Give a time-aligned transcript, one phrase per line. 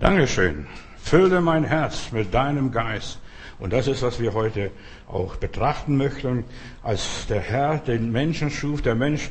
[0.00, 0.68] Dankeschön.
[0.96, 3.18] Fülle mein Herz mit deinem Geist.
[3.58, 4.70] Und das ist, was wir heute
[5.08, 6.44] auch betrachten möchten.
[6.84, 9.28] Als der Herr den Menschen schuf, der Mensch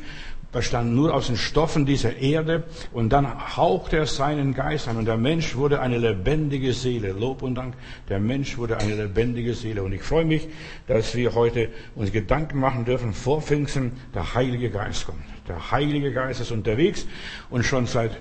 [0.52, 5.06] bestand nur aus den Stoffen dieser Erde und dann hauchte er seinen Geist an und
[5.06, 7.14] der Mensch wurde eine lebendige Seele.
[7.14, 7.76] Lob und Dank,
[8.10, 9.84] der Mensch wurde eine lebendige Seele.
[9.84, 10.50] Und ich freue mich,
[10.88, 15.24] dass wir heute uns Gedanken machen dürfen, vor Pfingsten der Heilige Geist kommt.
[15.48, 17.08] Der Heilige Geist ist unterwegs
[17.50, 18.20] und schon seit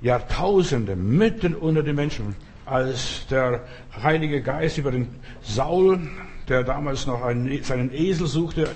[0.00, 3.62] Jahrtausenden mitten unter den Menschen, als der
[4.02, 5.08] Heilige Geist über den
[5.42, 6.00] Saul,
[6.48, 8.68] der damals noch einen, seinen Esel suchte,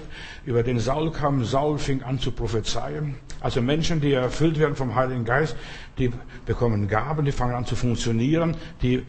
[0.46, 3.16] über den Saul kam, Saul fing an zu prophezeien.
[3.41, 5.56] Also Menschen, die erfüllt werden vom Heiligen Geist,
[5.98, 6.12] die
[6.46, 9.05] bekommen Gaben, die fangen an zu funktionieren, die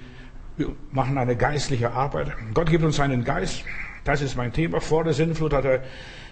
[0.91, 2.31] machen eine geistliche Arbeit.
[2.53, 3.63] Gott gibt uns seinen Geist.
[4.03, 4.81] Das ist mein Thema.
[4.81, 5.83] Vor der Sinnflut hat er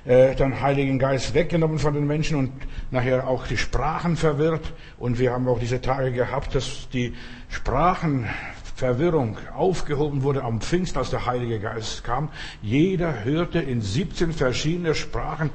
[0.05, 2.51] äh, den Heiligen Geist weggenommen von den Menschen und
[2.91, 4.73] nachher auch die Sprachen verwirrt.
[4.97, 7.13] Und wir haben auch diese Tage gehabt, dass die
[7.49, 12.29] Sprachenverwirrung aufgehoben wurde am Pfingst, als der Heilige Geist kam.
[12.61, 15.49] Jeder hörte in 17 verschiedene Sprachen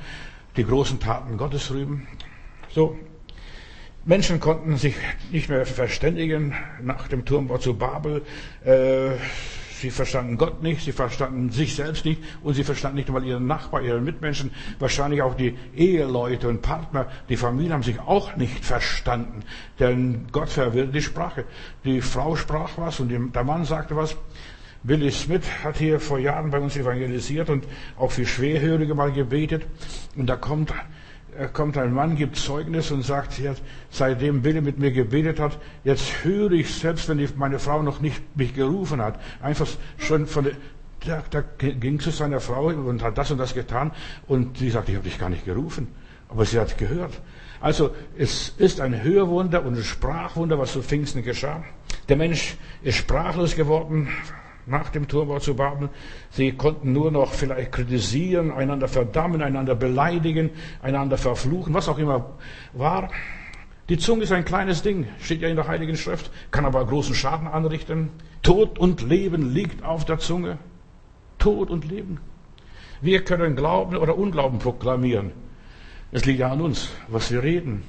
[0.56, 2.06] die großen Taten Gottes rüben.
[2.70, 2.98] So.
[4.06, 4.96] Menschen konnten sich
[5.32, 8.20] nicht mehr verständigen nach dem Turmbau zu Babel.
[8.62, 9.12] Äh,
[9.80, 13.46] Sie verstanden Gott nicht, sie verstanden sich selbst nicht und sie verstanden nicht einmal ihren
[13.46, 14.52] Nachbar, ihren Mitmenschen.
[14.78, 19.42] Wahrscheinlich auch die Eheleute und Partner, die Familie haben sich auch nicht verstanden.
[19.80, 21.44] Denn Gott verwirrte die Sprache.
[21.84, 24.16] Die Frau sprach was und der Mann sagte was.
[24.84, 29.66] Billy Smith hat hier vor Jahren bei uns evangelisiert und auch für Schwerhörige mal gebetet.
[30.14, 30.72] Und da kommt
[31.52, 36.24] kommt ein Mann, gibt Zeugnis und sagt, jetzt, seitdem Billy mit mir gebetet hat, jetzt
[36.24, 39.66] höre ich selbst, wenn meine Frau noch nicht mich gerufen hat, einfach
[39.98, 40.54] schon von der,
[41.06, 43.92] da, da ging zu seiner Frau und hat das und das getan
[44.26, 45.88] und sie sagt, ich habe dich gar nicht gerufen,
[46.28, 47.20] aber sie hat gehört.
[47.60, 51.62] Also es ist ein Hörwunder und ein Sprachwunder, was zu Pfingsten geschah.
[52.08, 54.08] Der Mensch ist sprachlos geworden,
[54.66, 55.90] nach dem Turmbau zu Babel.
[56.30, 60.50] Sie konnten nur noch vielleicht kritisieren, einander verdammen, einander beleidigen,
[60.82, 62.30] einander verfluchen, was auch immer
[62.72, 63.10] war.
[63.88, 67.14] Die Zunge ist ein kleines Ding, steht ja in der Heiligen Schrift, kann aber großen
[67.14, 68.10] Schaden anrichten.
[68.42, 70.58] Tod und Leben liegt auf der Zunge.
[71.38, 72.18] Tod und Leben.
[73.02, 75.32] Wir können Glauben oder Unglauben proklamieren.
[76.12, 77.82] Es liegt ja an uns, was wir reden.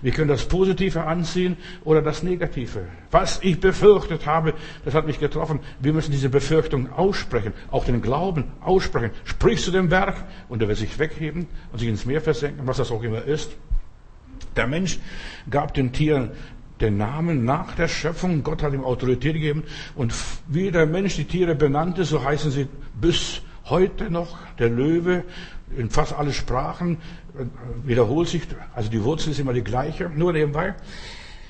[0.00, 2.86] Wir können das Positive anziehen oder das Negative.
[3.10, 4.54] Was ich befürchtet habe,
[4.84, 5.60] das hat mich getroffen.
[5.80, 9.10] Wir müssen diese Befürchtung aussprechen, auch den Glauben aussprechen.
[9.24, 12.78] Sprich zu dem Berg und er wird sich wegheben und sich ins Meer versenken, was
[12.78, 13.52] das auch immer ist.
[14.56, 14.98] Der Mensch
[15.50, 16.30] gab den Tieren
[16.80, 18.42] den Namen nach der Schöpfung.
[18.42, 19.62] Gott hat ihm Autorität gegeben.
[19.94, 20.12] Und
[20.48, 22.68] wie der Mensch die Tiere benannte, so heißen sie
[23.00, 24.36] bis heute noch.
[24.58, 25.24] Der Löwe
[25.76, 26.98] in fast alle Sprachen
[27.84, 28.42] wiederholt sich,
[28.74, 30.74] also die Wurzel ist immer die gleiche, nur nebenbei.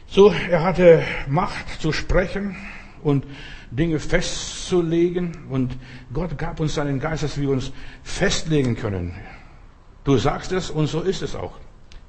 [0.07, 2.57] So, er hatte Macht zu sprechen
[3.03, 3.25] und
[3.71, 5.77] Dinge festzulegen und
[6.13, 7.73] Gott gab uns seinen Geist, dass wir uns
[8.03, 9.15] festlegen können.
[10.05, 11.59] Du sagst es und so ist es auch.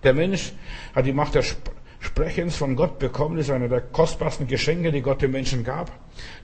[0.03, 0.53] Der Mensch
[0.94, 1.56] hat die Macht des
[2.00, 5.89] Sprechens von Gott bekommen, das ist einer der kostbarsten Geschenke, die Gott dem Menschen gab.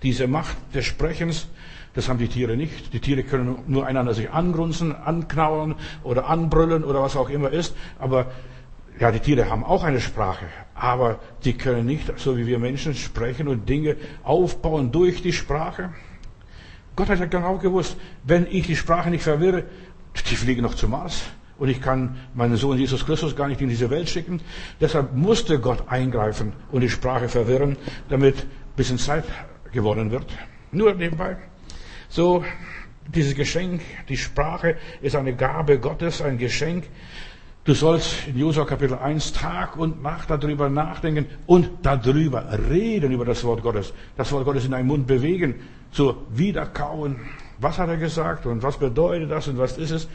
[0.01, 1.47] Diese Macht des Sprechens
[1.99, 2.93] das haben die Tiere nicht.
[2.93, 7.75] Die Tiere können nur einander sich angrunzen, anknauern oder anbrüllen oder was auch immer ist.
[7.99, 8.27] Aber
[8.99, 10.45] ja, die Tiere haben auch eine Sprache,
[10.75, 15.89] aber die können nicht, so wie wir Menschen, sprechen und Dinge aufbauen durch die Sprache.
[16.95, 19.65] Gott hat ja genau gewusst, wenn ich die Sprache nicht verwirre,
[20.29, 21.23] die fliegen noch zum Mars.
[21.57, 24.39] Und ich kann meinen Sohn Jesus Christus gar nicht in diese Welt schicken.
[24.79, 27.75] Deshalb musste Gott eingreifen und die Sprache verwirren,
[28.07, 29.25] damit ein bisschen Zeit
[29.73, 30.25] gewonnen wird.
[30.71, 31.35] Nur nebenbei.
[32.11, 32.43] So,
[33.13, 36.85] dieses Geschenk, die Sprache ist eine Gabe Gottes, ein Geschenk.
[37.65, 43.25] Du sollst in Josua Kapitel 1 Tag und Nacht darüber nachdenken und darüber reden, über
[43.25, 43.93] das Wort Gottes.
[44.17, 45.53] Das Wort Gottes in deinem Mund bewegen,
[45.91, 47.17] zu wiederkauen.
[47.59, 50.07] Was hat er gesagt und was bedeutet das und was ist es?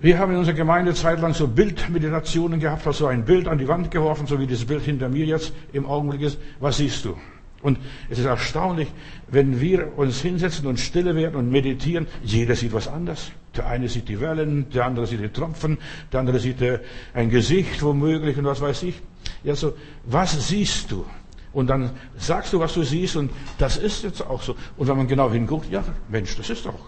[0.00, 3.90] Wir haben in unserer Gemeinde zeitlang so Bildmeditationen gehabt, also ein Bild an die Wand
[3.90, 6.38] geworfen, so wie das Bild hinter mir jetzt im Augenblick ist.
[6.58, 7.18] Was siehst du?
[7.66, 8.86] Und es ist erstaunlich,
[9.26, 13.32] wenn wir uns hinsetzen und stille werden und meditieren, jeder sieht was anderes.
[13.56, 15.76] Der eine sieht die Wellen, der andere sieht die Tropfen,
[16.12, 16.78] der andere sieht äh,
[17.12, 19.02] ein Gesicht womöglich und was weiß ich.
[19.42, 19.74] Ja, so,
[20.04, 21.04] was siehst du?
[21.52, 24.54] Und dann sagst du, was du siehst und das ist jetzt auch so.
[24.76, 26.86] Und wenn man genau hinguckt, ja, Mensch, das ist auch.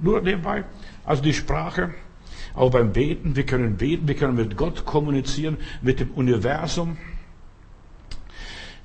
[0.00, 0.64] Nur nebenbei.
[1.04, 1.94] Also die Sprache,
[2.54, 6.96] auch beim Beten, wir können beten, wir können mit Gott kommunizieren, mit dem Universum.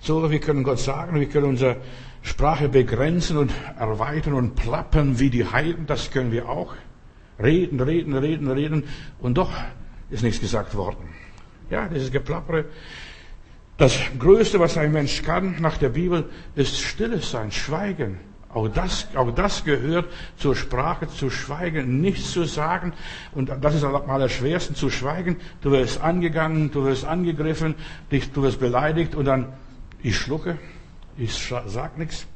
[0.04, 1.78] So, wir können Gott sagen, wir können unsere
[2.24, 6.74] Sprache begrenzen und erweitern und plappern wie die Heiden, das können wir auch.
[7.42, 8.84] Reden, reden, reden, reden
[9.22, 9.50] und doch
[10.10, 11.08] ist nichts gesagt worden.
[11.70, 12.66] Ja, dieses Geplappere.
[13.78, 18.20] Das Größte, was ein Mensch kann nach der Bibel, ist stilles sein, schweigen.
[18.54, 22.92] Auch das, auch das gehört zur Sprache, zu schweigen, nichts zu sagen.
[23.34, 25.38] Und das ist am allerschwersten, zu schweigen.
[25.62, 27.76] Du wirst angegangen, du wirst angegriffen,
[28.10, 29.48] du wirst beleidigt und dann,
[30.04, 30.60] ich schlucke,
[31.18, 31.34] ich
[31.66, 32.28] sag nichts.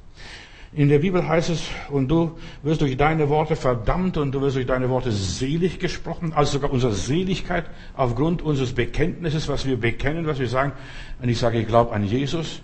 [0.74, 4.58] In der Bibel heißt es, und du wirst durch deine Worte verdammt und du wirst
[4.58, 7.66] durch deine Worte selig gesprochen, also sogar unsere Seligkeit
[7.96, 10.74] aufgrund unseres Bekenntnisses, was wir bekennen, was wir sagen.
[11.20, 12.62] Wenn ich sage, ich glaube an Jesus,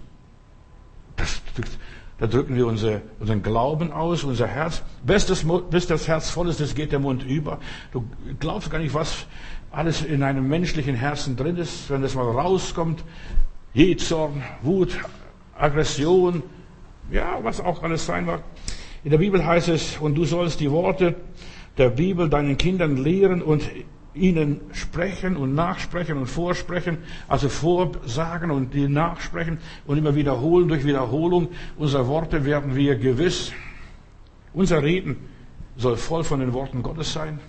[1.15, 1.41] das,
[2.17, 4.83] da drücken wir unsere, unseren Glauben aus, unser Herz.
[5.05, 7.59] Bis das, bis das Herz voll ist, das geht der Mund über.
[7.91, 8.05] Du
[8.39, 9.25] glaubst gar nicht, was
[9.71, 13.03] alles in einem menschlichen Herzen drin ist, wenn das mal rauskommt.
[13.73, 14.99] Jezorn, Wut,
[15.57, 16.43] Aggression,
[17.11, 18.43] ja, was auch alles sein mag.
[19.03, 21.15] In der Bibel heißt es, und du sollst die Worte
[21.77, 23.69] der Bibel deinen Kindern lehren und
[24.13, 30.85] ihnen sprechen und nachsprechen und vorsprechen, also vorsagen und die nachsprechen und immer wiederholen durch
[30.85, 31.49] Wiederholung.
[31.77, 33.53] Unsere Worte werden wir gewiss.
[34.53, 35.17] Unser Reden
[35.75, 37.39] soll voll von den Worten Gottes sein.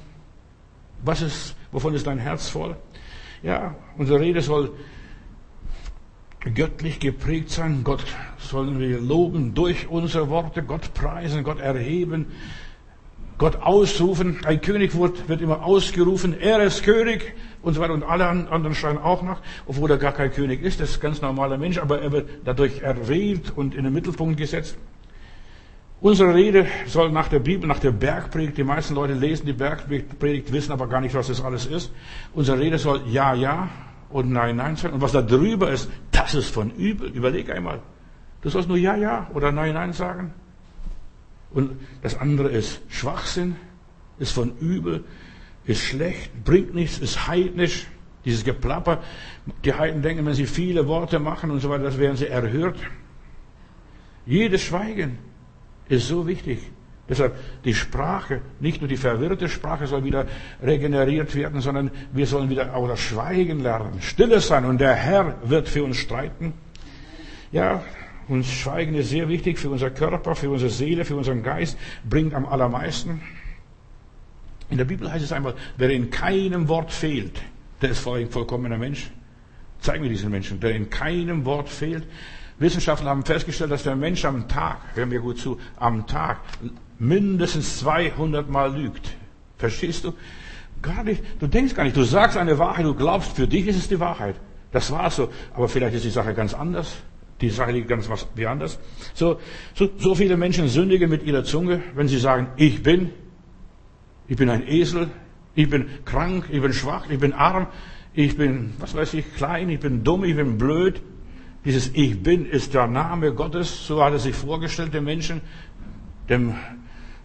[1.05, 2.77] Was ist, wovon ist dein Herz voll?
[3.43, 4.73] Ja, unsere Rede soll
[6.52, 7.82] göttlich geprägt sein.
[7.85, 8.05] Gott
[8.38, 12.26] sollen wir loben durch unsere Worte, Gott preisen, Gott erheben,
[13.38, 14.44] Gott ausrufen.
[14.44, 17.94] Ein König wird, wird immer ausgerufen, er ist König und so weiter.
[17.94, 20.81] Und alle anderen schreien auch nach, obwohl er gar kein König ist.
[20.81, 24.37] Das ist ein ganz normaler Mensch, aber er wird dadurch erwählt und in den Mittelpunkt
[24.37, 24.76] gesetzt.
[26.00, 30.52] Unsere Rede soll nach der Bibel, nach der Bergpredigt, die meisten Leute lesen die Bergpredigt,
[30.52, 31.91] wissen aber gar nicht, was das alles ist.
[32.35, 33.70] Unsere Rede soll Ja, Ja,
[34.14, 34.94] und Nein, Nein sagen.
[34.94, 37.11] Und was da drüber ist, das ist von übel.
[37.11, 37.81] Überleg einmal.
[38.43, 40.32] Du sollst nur Ja, Ja oder Nein, Nein sagen.
[41.50, 43.56] Und das andere ist Schwachsinn,
[44.20, 45.02] ist von übel,
[45.64, 47.88] ist schlecht, bringt nichts, ist heidnisch.
[48.25, 49.02] Dieses Geplapper.
[49.64, 52.78] Die Heiden denken, wenn sie viele Worte machen und so weiter, das werden sie erhört.
[54.26, 55.19] Jedes Schweigen
[55.88, 56.60] ist so wichtig.
[57.09, 60.27] Deshalb die Sprache, nicht nur die verwirrte Sprache soll wieder
[60.62, 65.37] regeneriert werden, sondern wir sollen wieder auch das Schweigen lernen, stille sein und der Herr
[65.45, 66.55] wird für uns streiten.
[67.53, 67.83] Ja,
[68.29, 71.77] und Schweigen ist sehr wichtig für unser Körper, für unsere Seele, für unseren Geist,
[72.09, 73.21] bringt am allermeisten.
[74.71, 77.43] In der Bibel heißt es einmal, wer in keinem Wort fehlt,
[77.83, 79.11] der ist ein vollkommener Mensch.
[79.81, 82.06] Zeig mir diesen Menschen, der in keinem Wort fehlt.
[82.59, 86.41] Wissenschaftler haben festgestellt, dass der Mensch am Tag, hör mir gut zu, am Tag
[86.99, 89.17] mindestens 200 Mal lügt.
[89.58, 90.12] Verstehst du?
[90.82, 91.23] Gar nicht.
[91.41, 91.96] Du denkst gar nicht.
[91.96, 94.37] Du sagst eine Wahrheit, du glaubst, für dich ist es die Wahrheit.
[94.73, 95.31] Das war so.
[95.55, 96.96] Aber vielleicht ist die Sache ganz anders.
[97.41, 98.79] Die Sache liegt ganz was wie anders.
[99.14, 99.41] So,
[99.75, 103.11] so, so viele Menschen sündigen mit ihrer Zunge, wenn sie sagen, ich bin,
[104.29, 105.08] ich bin ein Esel,
[105.55, 107.67] ich bin krank, ich bin schwach, ich bin arm,
[108.12, 111.02] ich bin, was weiß ich, klein, ich bin dumm, ich bin blöd.
[111.64, 115.41] Dieses Ich bin ist der Name Gottes, so hat er sich vorgestellt, den Menschen,
[116.29, 116.55] dem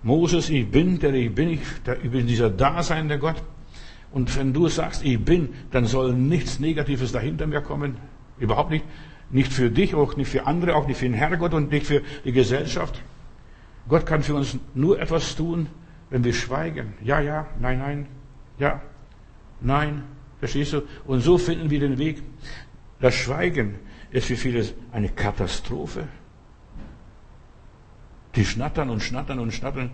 [0.03, 1.61] Moses, ich bin, der ich bin, ich,
[2.09, 3.41] bin dieser Dasein der Gott.
[4.11, 7.97] Und wenn du sagst, ich bin, dann soll nichts Negatives dahinter mir kommen.
[8.39, 8.85] Überhaupt nicht.
[9.31, 12.01] Nicht für dich, auch nicht für andere, auch nicht für den Herrgott und nicht für
[12.25, 13.01] die Gesellschaft.
[13.87, 15.67] Gott kann für uns nur etwas tun,
[16.09, 16.93] wenn wir schweigen.
[17.03, 18.07] Ja, ja, nein, nein,
[18.57, 18.81] ja,
[19.61, 20.03] nein.
[20.39, 20.81] Verstehst du?
[21.05, 22.23] Und so finden wir den Weg.
[22.99, 23.75] Das Schweigen
[24.09, 26.07] ist für viele eine Katastrophe.
[28.39, 29.89] Die schnattern und schnattern und schnattern.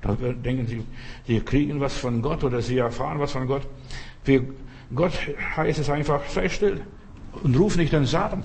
[0.00, 0.84] Da denken sie,
[1.26, 3.66] sie kriegen was von Gott oder sie erfahren was von Gott.
[4.22, 4.44] Für
[4.94, 5.12] Gott
[5.56, 6.82] heißt es einfach, sei still
[7.42, 8.44] und ruf nicht den Satan.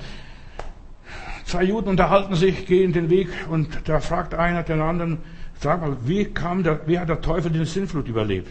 [1.45, 5.19] Zwei Juden unterhalten sich, gehen den Weg und da fragt einer den anderen,
[5.59, 8.49] sag mal, wie kam der, wie hat der Teufel den Sinnflut überlebt?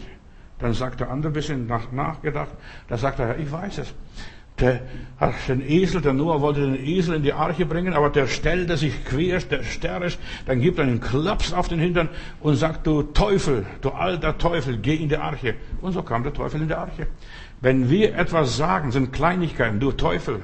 [0.60, 2.52] Dann sagt der andere ein bisschen nach, nachgedacht,
[2.86, 3.94] da sagt er, ich weiß es.
[4.60, 4.82] Der
[5.18, 8.76] hat den Esel, der Noah wollte den Esel in die Arche bringen, aber der stellte
[8.76, 12.08] sich quer, der stärrisch, dann gibt er einen Klaps auf den Hintern
[12.40, 15.54] und sagt, du Teufel, du alter Teufel, geh in die Arche.
[15.80, 17.08] Und so kam der Teufel in die Arche.
[17.60, 20.40] Wenn wir etwas sagen, sind Kleinigkeiten, du Teufel.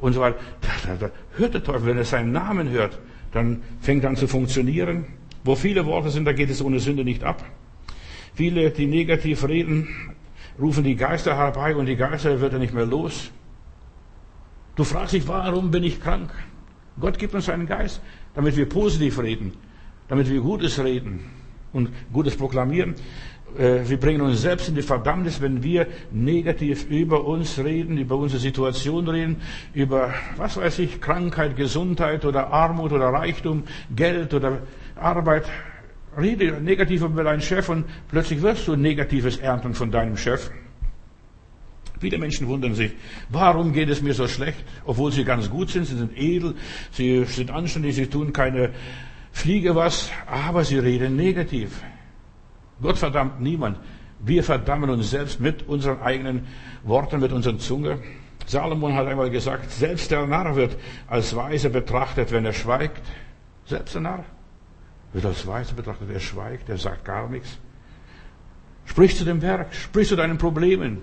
[0.00, 0.38] Und so weiter.
[0.60, 2.98] Da, da, da hört der Teufel, wenn er seinen Namen hört,
[3.32, 5.06] dann fängt er an zu funktionieren.
[5.44, 7.42] Wo viele Worte sind, da geht es ohne Sünde nicht ab.
[8.34, 10.13] Viele, die negativ reden,
[10.60, 13.30] rufen die Geister herbei und die Geister wird er nicht mehr los.
[14.76, 16.30] Du fragst dich, warum bin ich krank?
[17.00, 18.00] Gott gibt uns einen Geist,
[18.34, 19.52] damit wir positiv reden,
[20.08, 21.20] damit wir Gutes reden
[21.72, 22.94] und Gutes proklamieren.
[23.58, 28.16] Äh, wir bringen uns selbst in die Verdammnis, wenn wir negativ über uns reden, über
[28.16, 29.36] unsere Situation reden,
[29.74, 34.62] über, was weiß ich, Krankheit, Gesundheit oder Armut oder Reichtum, Geld oder
[34.96, 35.44] Arbeit.
[36.18, 40.50] Rede negativ über deinen Chef und plötzlich wirst du Negatives ernten von deinem Chef.
[42.00, 42.92] Viele Menschen wundern sich,
[43.30, 46.54] warum geht es mir so schlecht, obwohl sie ganz gut sind, sie sind edel,
[46.90, 48.70] sie sind anständig, sie tun keine
[49.32, 51.82] Fliege was, aber sie reden negativ.
[52.82, 53.78] Gott verdammt niemand.
[54.20, 56.46] Wir verdammen uns selbst mit unseren eigenen
[56.82, 57.98] Worten, mit unserer Zunge.
[58.46, 60.76] Salomon hat einmal gesagt, selbst der Narr wird
[61.08, 63.02] als weise betrachtet, wenn er schweigt.
[63.66, 64.24] Selbst der Narr
[65.14, 67.58] wird als weise betrachtet, wer schweigt, der sagt gar nichts.
[68.84, 70.98] Sprich zu dem Berg, sprich zu deinen Problemen.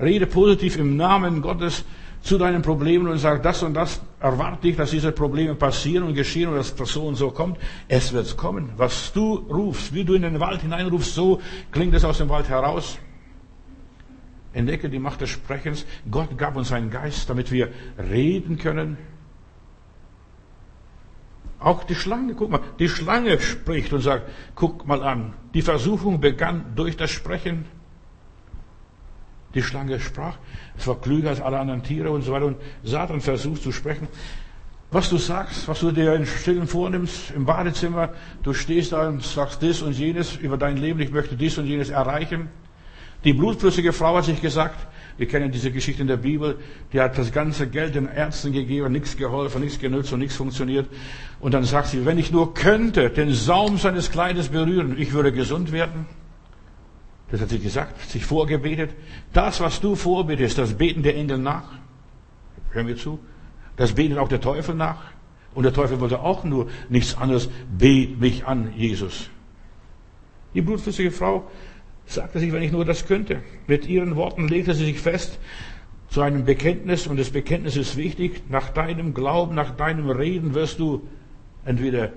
[0.00, 1.84] Rede positiv im Namen Gottes
[2.22, 6.14] zu deinen Problemen und sag, das und das erwarte ich, dass diese Probleme passieren und
[6.14, 7.58] geschehen und dass das so und so kommt.
[7.88, 8.70] Es wird kommen.
[8.76, 11.40] Was du rufst, wie du in den Wald hineinrufst, so
[11.70, 12.98] klingt es aus dem Wald heraus.
[14.54, 15.84] Entdecke die Macht des Sprechens.
[16.10, 17.68] Gott gab uns einen Geist, damit wir
[17.98, 18.96] reden können.
[21.62, 26.20] Auch die Schlange, guck mal, die Schlange spricht und sagt, guck mal an, die Versuchung
[26.20, 27.66] begann durch das Sprechen.
[29.54, 30.38] Die Schlange sprach,
[30.76, 32.46] es war klüger als alle anderen Tiere und so weiter.
[32.46, 34.08] Und Satan versucht zu sprechen.
[34.90, 38.10] Was du sagst, was du dir in Stillen vornimmst, im Badezimmer,
[38.42, 41.66] du stehst da und sagst das und jenes über dein Leben, ich möchte dies und
[41.66, 42.48] jenes erreichen.
[43.24, 44.86] Die blutflüssige Frau hat sich gesagt,
[45.18, 46.58] wir kennen diese Geschichte in der Bibel,
[46.92, 50.88] die hat das ganze Geld den Ärzten gegeben, nichts geholfen, nichts genützt und nichts funktioniert.
[51.40, 55.32] Und dann sagt sie, wenn ich nur könnte den Saum seines Kleides berühren, ich würde
[55.32, 56.06] gesund werden.
[57.30, 58.90] Das hat sie gesagt, sich vorgebetet.
[59.32, 61.64] Das, was du vorbetest, das beten der Engel nach.
[62.72, 63.18] Hören wir zu.
[63.76, 65.02] Das betet auch der Teufel nach.
[65.54, 67.48] Und der Teufel wollte auch nur nichts anderes.
[67.70, 69.30] Bet mich an, Jesus.
[70.54, 71.50] Die blutflüssige Frau
[72.14, 73.42] sagte sich, wenn ich nur das könnte.
[73.66, 75.38] Mit ihren Worten legte sie sich fest
[76.08, 78.42] zu einem Bekenntnis und das Bekenntnis ist wichtig.
[78.50, 81.08] Nach deinem Glauben, nach deinem Reden wirst du
[81.64, 82.12] entweder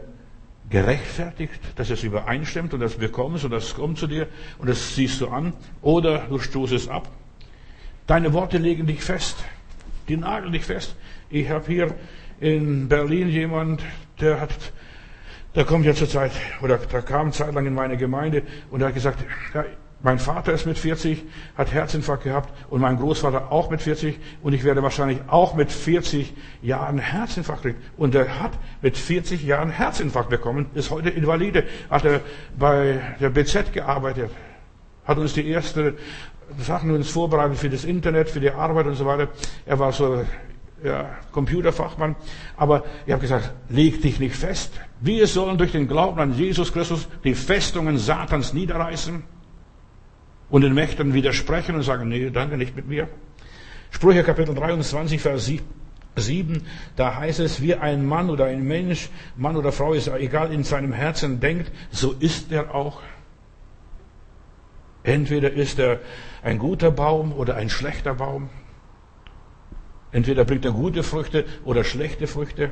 [0.69, 5.21] gerechtfertigt, dass es übereinstimmt und das bekommst und das kommt zu dir und das siehst
[5.21, 7.09] du an oder du stoßest ab.
[8.07, 9.37] Deine Worte legen dich fest.
[10.07, 10.95] Die nageln dich fest.
[11.29, 11.95] Ich habe hier
[12.39, 13.81] in Berlin jemand,
[14.19, 14.51] der hat
[15.55, 19.23] der kommt ja zur Zeit, oder der kam zeitlang in meine Gemeinde und hat gesagt,
[19.53, 19.63] ja,
[20.05, 21.23] mein Vater ist mit 40,
[21.57, 25.71] hat Herzinfarkt gehabt und mein Großvater auch mit 40 und ich werde wahrscheinlich auch mit
[25.71, 26.31] 40
[26.61, 27.77] Jahren Herzinfarkt kriegen.
[27.97, 28.51] Und er hat
[28.83, 32.21] mit 40 Jahren Herzinfarkt bekommen, ist heute Invalide, hat er
[32.55, 34.29] bei der BZ gearbeitet,
[35.05, 35.95] hat uns die erste
[36.59, 39.29] Sachen uns vorbereitet für das Internet, für die Arbeit und so weiter.
[39.65, 40.23] Er war so
[40.83, 42.15] ja, Computerfachmann.
[42.57, 44.71] Aber ich habe gesagt, leg dich nicht fest.
[45.01, 49.23] Wir sollen durch den Glauben an Jesus Christus die Festungen Satans niederreißen
[50.49, 53.07] und den Mächten widersprechen und sagen, nee, danke, nicht mit mir.
[53.91, 55.51] Sprüche Kapitel 23, Vers
[56.15, 56.61] 7,
[56.95, 60.63] da heißt es, wie ein Mann oder ein Mensch, Mann oder Frau ist egal, in
[60.63, 63.01] seinem Herzen denkt, so ist er auch.
[65.03, 65.99] Entweder ist er
[66.41, 68.49] ein guter Baum oder ein schlechter Baum.
[70.11, 72.71] Entweder bringt er gute Früchte oder schlechte Früchte.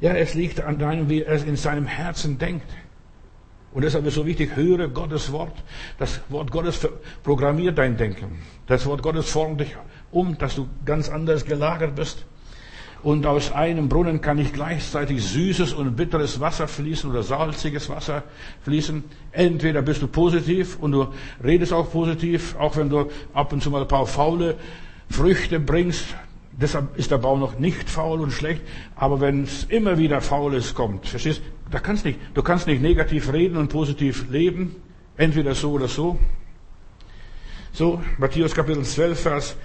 [0.00, 2.66] Ja, es liegt an deinem, wie er in seinem Herzen denkt.
[3.74, 5.62] Und deshalb ist so wichtig, höre Gottes Wort.
[5.98, 6.86] Das Wort Gottes
[7.22, 8.42] programmiert dein Denken.
[8.66, 9.76] Das Wort Gottes formt dich
[10.10, 12.26] um, dass du ganz anders gelagert bist.
[13.02, 18.22] Und aus einem Brunnen kann nicht gleichzeitig süßes und bitteres Wasser fließen oder salziges Wasser
[18.62, 19.02] fließen.
[19.32, 21.08] Entweder bist du positiv und du
[21.42, 24.56] redest auch positiv, auch wenn du ab und zu mal ein paar faule
[25.10, 26.14] Früchte bringst,
[26.60, 28.62] Deshalb ist der Baum noch nicht faul und schlecht.
[28.94, 33.32] Aber wenn es immer wieder Faules kommt, verstehst da kannst nicht, du kannst nicht negativ
[33.32, 34.76] reden und positiv leben.
[35.16, 36.18] Entweder so oder so.
[37.72, 39.56] So, Matthäus Kapitel 12, Vers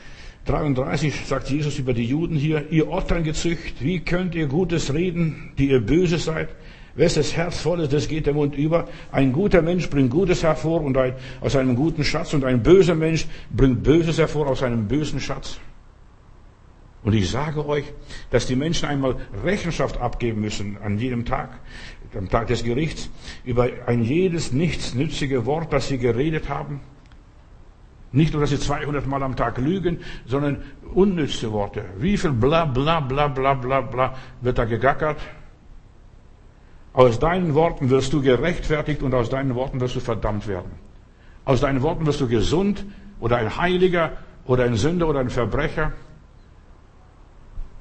[0.45, 5.69] 33 sagt Jesus über die Juden hier, ihr Otterngezücht, wie könnt ihr Gutes reden, die
[5.69, 6.49] ihr böse seid?
[6.95, 8.87] Wes Herz voll ist, das geht der Mund über.
[9.11, 12.95] Ein guter Mensch bringt Gutes hervor und ein, aus einem guten Schatz und ein böser
[12.95, 15.59] Mensch bringt Böses hervor aus einem bösen Schatz.
[17.07, 17.85] Und ich sage euch,
[18.31, 21.51] dass die Menschen einmal Rechenschaft abgeben müssen an jedem Tag,
[22.13, 23.09] am Tag des Gerichts,
[23.45, 26.81] über ein jedes nichtsnützige Wort, das sie geredet haben.
[28.11, 31.85] Nicht nur, dass sie 200 Mal am Tag lügen, sondern unnütze Worte.
[31.97, 35.21] Wie viel bla bla bla bla bla bla wird da gegackert?
[36.91, 40.73] Aus deinen Worten wirst du gerechtfertigt und aus deinen Worten wirst du verdammt werden.
[41.45, 42.85] Aus deinen Worten wirst du gesund
[43.21, 44.11] oder ein Heiliger
[44.43, 45.93] oder ein Sünder oder ein Verbrecher.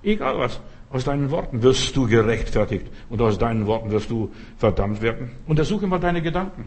[0.06, 0.60] Egal was.
[0.88, 5.32] Aus deinen Worten wirst du gerechtfertigt und aus deinen Worten wirst du verdammt werden.
[5.48, 6.64] Untersuche mal deine Gedanken.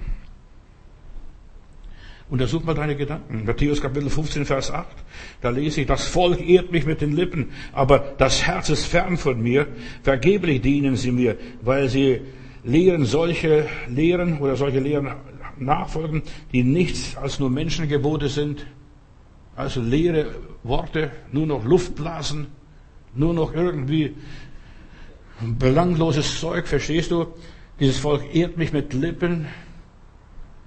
[2.30, 3.46] Untersuch mal deine Gedanken.
[3.46, 4.88] Matthäus Kapitel 15, Vers 8.
[5.40, 9.16] Da lese ich, das Volk ehrt mich mit den Lippen, aber das Herz ist fern
[9.16, 9.68] von mir.
[10.04, 12.20] Vergeblich dienen sie mir, weil sie
[12.66, 15.12] lehren solche Lehren oder solche Lehren
[15.58, 18.66] nachfolgen, die nichts als nur Menschengebote sind.
[19.56, 22.48] Also leere Worte, nur noch Luftblasen,
[23.16, 24.16] nur noch irgendwie
[25.42, 27.28] belangloses Zeug, verstehst du?
[27.80, 29.48] Dieses Volk ehrt mich mit Lippen.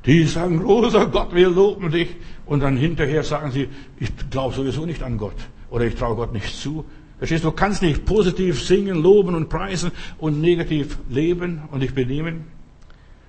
[0.07, 2.09] Die sagen, großer Gott, wir loben dich.
[2.47, 3.69] Und dann hinterher sagen sie,
[4.01, 5.37] ich glaube sowieso nicht an Gott.
[5.71, 6.85] Oder ich traue Gott nicht zu.
[7.19, 7.51] Verstehst du?
[7.51, 12.47] Du kannst nicht positiv singen, loben und preisen und negativ leben und dich benehmen.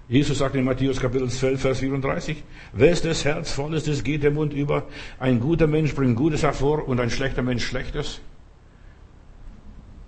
[0.09, 2.43] Jesus sagt in Matthäus Kapitel 12, Vers 34,
[2.73, 4.87] Wes des Herz voll ist, es geht der Mund über.
[5.19, 8.19] Ein guter Mensch bringt Gutes hervor und ein schlechter Mensch Schlechtes.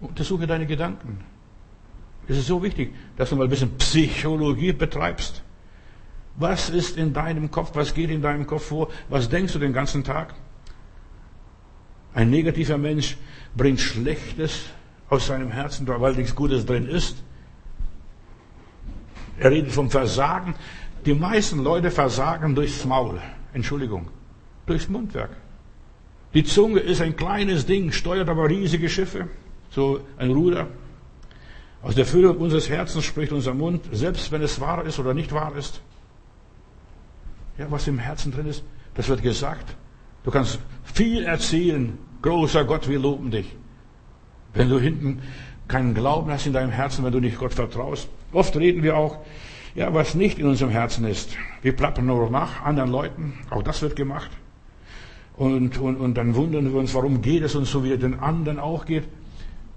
[0.06, 1.20] Untersuche deine Gedanken.
[2.28, 5.44] Es ist so wichtig, dass du mal ein bisschen Psychologie betreibst.
[6.38, 7.72] Was ist in deinem Kopf?
[7.76, 8.90] Was geht in deinem Kopf vor?
[9.10, 10.34] Was denkst du den ganzen Tag?
[12.14, 13.18] Ein negativer Mensch
[13.56, 14.64] bringt Schlechtes
[15.10, 17.24] aus seinem Herzen, weil nichts Gutes drin ist.
[19.40, 20.56] Er redet vom Versagen.
[21.06, 23.22] Die meisten Leute versagen durchs Maul.
[23.54, 24.08] Entschuldigung.
[24.66, 25.38] Durchs Mundwerk.
[26.34, 29.28] Die Zunge ist ein kleines Ding, steuert aber riesige Schiffe.
[29.76, 30.68] So ein Ruder.
[31.84, 35.34] Aus der Fülle unseres Herzens spricht unser Mund, selbst wenn es wahr ist oder nicht
[35.34, 35.82] wahr ist.
[37.58, 38.64] Ja, was im Herzen drin ist,
[38.94, 39.76] das wird gesagt.
[40.24, 41.98] Du kannst viel erzählen.
[42.22, 43.54] Großer Gott, wir loben dich.
[44.54, 45.22] Wenn du hinten
[45.68, 48.08] keinen Glauben hast in deinem Herzen, wenn du nicht Gott vertraust.
[48.32, 49.18] Oft reden wir auch,
[49.76, 51.36] ja, was nicht in unserem Herzen ist.
[51.62, 53.34] Wir plappern nur nach anderen Leuten.
[53.50, 54.32] Auch das wird gemacht.
[55.36, 58.18] Und, und, und dann wundern wir uns, warum geht es uns so, wie es den
[58.22, 59.04] anderen auch geht.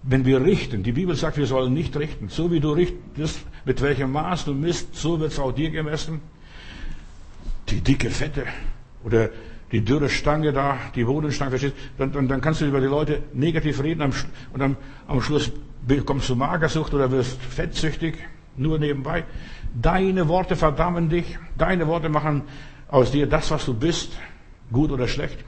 [0.03, 2.29] Wenn wir richten, die Bibel sagt, wir sollen nicht richten.
[2.29, 6.21] So wie du richtest, mit welchem Maß du misst, so wird es auch dir gemessen.
[7.69, 8.45] Die dicke Fette
[9.05, 9.29] oder
[9.73, 13.23] die dürre Stange da, die Bodenstange, verstehst dann, dann, dann kannst du über die Leute
[13.35, 14.77] negativ reden und dann
[15.07, 15.53] am Schluss
[15.87, 18.17] bekommst du Magersucht oder wirst fettsüchtig,
[18.57, 19.25] nur nebenbei.
[19.75, 22.43] Deine Worte verdammen dich, deine Worte machen
[22.89, 24.19] aus dir das, was du bist,
[24.73, 25.39] gut oder schlecht.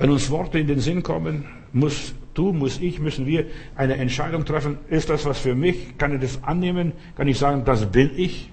[0.00, 4.44] Wenn uns Worte in den Sinn kommen, muss du, muss ich, müssen wir eine Entscheidung
[4.44, 4.78] treffen.
[4.88, 5.96] Ist das was für mich?
[5.98, 6.92] Kann ich das annehmen?
[7.16, 8.50] Kann ich sagen, das bin ich?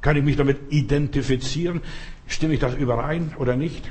[0.00, 1.80] Kann ich mich damit identifizieren?
[2.28, 3.90] Stimme ich das überein oder nicht?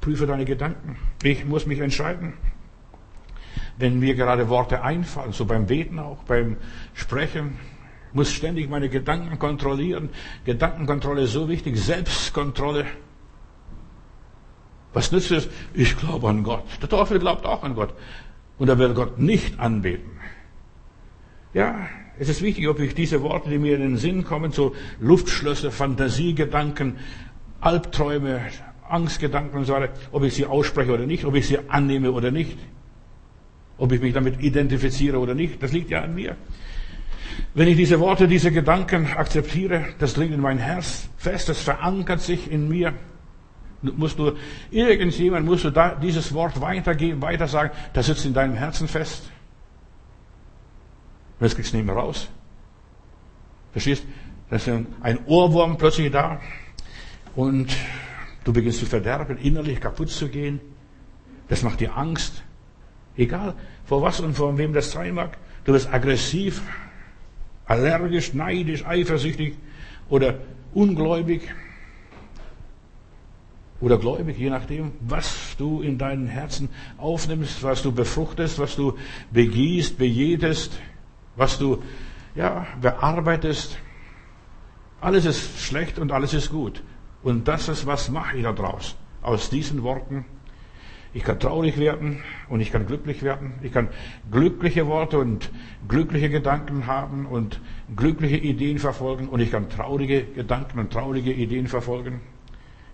[0.00, 0.96] Prüfe deine Gedanken.
[1.22, 2.32] Ich muss mich entscheiden
[3.76, 6.56] wenn mir gerade Worte einfallen, so beim Beten auch, beim
[6.94, 7.58] Sprechen,
[8.12, 10.10] muss ständig meine Gedanken kontrollieren.
[10.44, 12.86] Gedankenkontrolle ist so wichtig, Selbstkontrolle.
[14.94, 15.48] Was nützt es?
[15.74, 16.64] Ich glaube an Gott.
[16.80, 17.92] Der Teufel glaubt auch an Gott.
[18.58, 20.12] Und er will Gott nicht anbeten.
[21.52, 24.74] Ja, es ist wichtig, ob ich diese Worte, die mir in den Sinn kommen, so
[25.00, 26.98] Luftschlösser, Fantasiegedanken,
[27.60, 28.40] Albträume,
[28.88, 32.30] Angstgedanken und so weiter, ob ich sie ausspreche oder nicht, ob ich sie annehme oder
[32.30, 32.56] nicht.
[33.78, 36.36] Ob ich mich damit identifiziere oder nicht, das liegt ja an mir.
[37.54, 42.20] Wenn ich diese Worte, diese Gedanken akzeptiere, das dringt in mein Herz fest, das verankert
[42.20, 42.92] sich in mir.
[43.96, 44.32] Musst du,
[44.70, 49.30] irgendjemand musst du da dieses Wort weitergeben, weiter sagen, das sitzt in deinem Herzen fest.
[51.38, 52.28] Und jetzt kriegst du nicht mehr raus.
[53.72, 54.04] Verstehst?
[54.50, 56.40] Das ist ein Ohrwurm plötzlich da.
[57.34, 57.74] Und
[58.44, 60.60] du beginnst zu verderben, innerlich kaputt zu gehen.
[61.48, 62.42] Das macht dir Angst.
[63.16, 65.36] Egal vor was und vor wem das sein mag.
[65.64, 66.62] Du bist aggressiv,
[67.66, 69.56] allergisch, neidisch, eifersüchtig
[70.08, 70.38] oder
[70.72, 71.42] ungläubig
[73.84, 78.94] oder gläubig, je nachdem, was du in deinem Herzen aufnimmst, was du befruchtest, was du
[79.32, 80.80] begießt, bejätest,
[81.36, 81.82] was du
[82.34, 83.78] ja, bearbeitest.
[85.00, 86.82] Alles ist schlecht und alles ist gut.
[87.22, 88.96] Und das ist, was mache ich da draus?
[89.22, 90.24] Aus diesen Worten
[91.14, 93.52] ich kann traurig werden und ich kann glücklich werden.
[93.62, 93.88] Ich kann
[94.32, 95.48] glückliche Worte und
[95.86, 97.60] glückliche Gedanken haben und
[97.94, 102.20] glückliche Ideen verfolgen und ich kann traurige Gedanken und traurige Ideen verfolgen.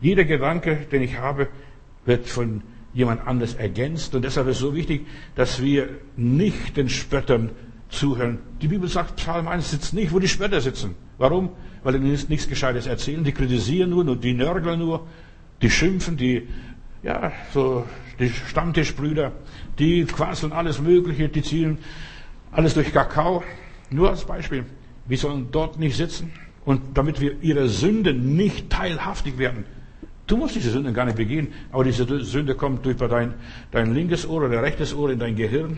[0.01, 1.49] Jeder Gedanke, den ich habe,
[2.05, 6.89] wird von jemand anders ergänzt und deshalb ist es so wichtig, dass wir nicht den
[6.89, 7.51] Spöttern
[7.89, 8.39] zuhören.
[8.63, 10.95] Die Bibel sagt, Psalm 1 sitzt nicht, wo die Spötter sitzen.
[11.19, 11.51] Warum?
[11.83, 15.07] Weil die nichts Gescheites erzählen, die kritisieren nur, und die nörgeln nur,
[15.63, 16.49] die schimpfen, die
[17.03, 17.85] ja, so
[18.19, 19.33] die Stammtischbrüder,
[19.79, 21.79] die quasseln alles Mögliche, die ziehen
[22.53, 23.43] alles durch Kakao.
[23.91, 24.65] Nur als Beispiel.
[25.07, 26.33] Wir sollen dort nicht sitzen
[26.65, 29.65] und damit wir ihrer Sünde nicht teilhaftig werden.
[30.31, 33.35] Du musst diese Sünde gar nicht begehen, aber diese Sünde kommt durch dein,
[33.73, 35.77] dein linkes Ohr oder rechtes Ohr in dein Gehirn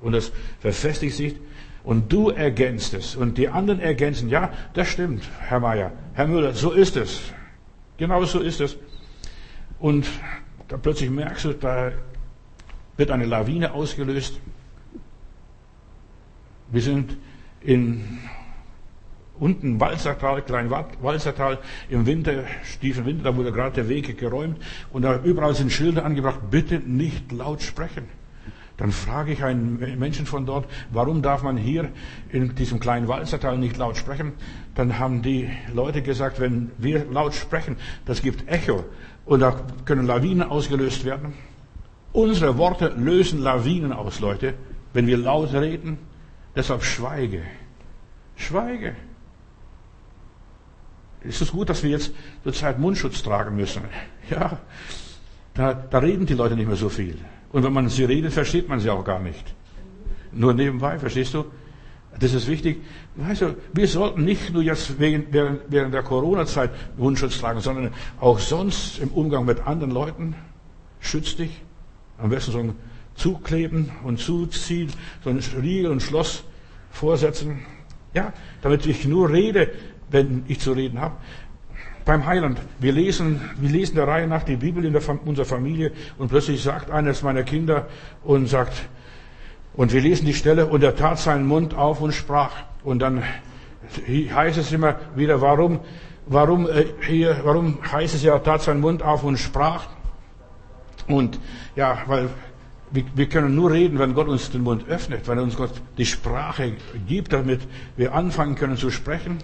[0.00, 1.36] und das verfestigt sich
[1.84, 6.54] und du ergänzt es und die anderen ergänzen, ja, das stimmt, Herr Mayer, Herr Müller,
[6.54, 7.20] so ist es.
[7.98, 8.76] Genau so ist es.
[9.78, 10.08] Und
[10.66, 11.92] da plötzlich merkst du, da
[12.96, 14.40] wird eine Lawine ausgelöst.
[16.72, 17.16] Wir sind
[17.60, 18.18] in
[19.42, 21.58] unten Walzertal, klein Walzertal,
[21.90, 22.44] im Winter,
[22.80, 24.58] tiefen Winter, da wurde gerade der Weg geräumt
[24.92, 28.04] und da überall sind Schilder angebracht, bitte nicht laut sprechen.
[28.76, 31.90] Dann frage ich einen Menschen von dort, warum darf man hier
[32.30, 34.32] in diesem kleinen Walzertal nicht laut sprechen?
[34.76, 37.76] Dann haben die Leute gesagt, wenn wir laut sprechen,
[38.06, 38.84] das gibt Echo
[39.24, 41.34] und da können Lawinen ausgelöst werden.
[42.12, 44.54] Unsere Worte lösen Lawinen aus, Leute,
[44.92, 45.98] wenn wir laut reden.
[46.54, 47.42] Deshalb schweige.
[48.36, 48.94] Schweige.
[51.24, 53.82] Ist es gut, dass wir jetzt zur Zeit Mundschutz tragen müssen?
[54.30, 54.58] Ja,
[55.54, 57.18] da, da reden die Leute nicht mehr so viel.
[57.52, 59.54] Und wenn man sie redet, versteht man sie auch gar nicht.
[60.32, 61.44] Nur nebenbei, verstehst du?
[62.18, 62.82] Das ist wichtig.
[63.16, 68.38] Weißt du, wir sollten nicht nur jetzt während, während der Corona-Zeit Mundschutz tragen, sondern auch
[68.38, 70.34] sonst im Umgang mit anderen Leuten.
[71.00, 71.62] Schütz dich.
[72.18, 72.74] Am besten so ein
[73.14, 74.90] zukleben und zuziehen,
[75.22, 76.44] so ein Riegel und Schloss
[76.90, 77.60] vorsetzen.
[78.14, 79.70] Ja, damit ich nur rede,
[80.12, 81.16] wenn ich zu reden habe
[82.04, 82.60] beim Heiland.
[82.78, 86.62] Wir lesen, wir lesen der Reihe nach die Bibel in der, unserer Familie und plötzlich
[86.62, 87.86] sagt eines meiner Kinder
[88.24, 88.88] und sagt,
[89.74, 92.52] und wir lesen die Stelle und er tat seinen Mund auf und sprach.
[92.84, 93.22] Und dann
[94.08, 95.80] heißt es immer wieder, warum,
[96.26, 99.86] warum äh, hier, warum heißt es ja, er tat seinen Mund auf und sprach.
[101.06, 101.40] Und
[101.74, 102.28] ja, weil
[102.90, 106.06] wir, wir können nur reden, wenn Gott uns den Mund öffnet, wenn uns Gott die
[106.06, 106.74] Sprache
[107.08, 107.60] gibt, damit
[107.96, 109.38] wir anfangen können zu sprechen.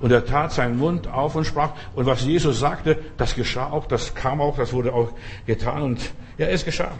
[0.00, 1.72] Und er tat seinen Mund auf und sprach.
[1.94, 5.12] Und was Jesus sagte, das geschah auch, das kam auch, das wurde auch
[5.46, 5.82] getan.
[5.82, 6.92] Und ja, es geschah.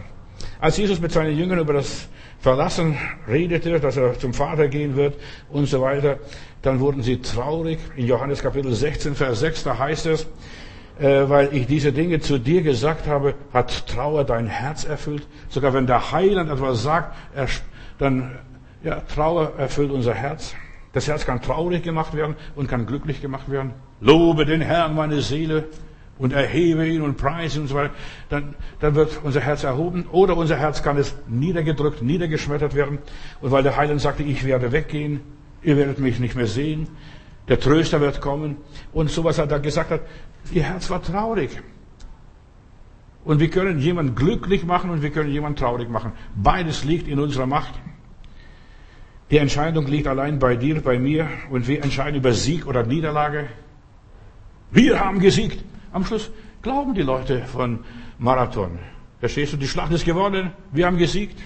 [0.59, 2.07] Als Jesus mit seinen Jüngern über das
[2.39, 5.15] Verlassen redete, dass er zum Vater gehen wird
[5.49, 6.19] und so weiter,
[6.61, 7.79] dann wurden sie traurig.
[7.95, 10.27] In Johannes Kapitel 16, Vers 6, da heißt es,
[10.99, 15.27] äh, weil ich diese Dinge zu dir gesagt habe, hat Trauer dein Herz erfüllt.
[15.49, 17.15] Sogar wenn der Heiland etwas sagt,
[17.97, 18.37] dann,
[18.83, 20.53] ja, Trauer erfüllt unser Herz.
[20.93, 23.73] Das Herz kann traurig gemacht werden und kann glücklich gemacht werden.
[24.01, 25.65] Lobe den Herrn, meine Seele,
[26.21, 27.93] und erhebe ihn und preise ihn und so weiter.
[28.29, 30.05] Dann, dann wird unser Herz erhoben.
[30.11, 32.99] Oder unser Herz kann es niedergedrückt, niedergeschmettert werden.
[33.41, 35.21] Und weil der Heiland sagte, ich werde weggehen,
[35.63, 36.87] ihr werdet mich nicht mehr sehen,
[37.47, 38.57] der Tröster wird kommen.
[38.93, 40.01] Und so was er da gesagt hat,
[40.51, 41.59] ihr Herz war traurig.
[43.23, 46.11] Und wir können jemanden glücklich machen und wir können jemanden traurig machen.
[46.35, 47.73] Beides liegt in unserer Macht.
[49.31, 53.47] Die Entscheidung liegt allein bei dir, bei mir und wir entscheiden über Sieg oder Niederlage.
[54.71, 55.63] Wir haben gesiegt.
[55.93, 56.29] Am Schluss
[56.61, 57.85] glauben die Leute von
[58.19, 58.77] Marathon.
[59.21, 61.39] Verstehst du, die Schlacht ist gewonnen, wir haben gesiegt.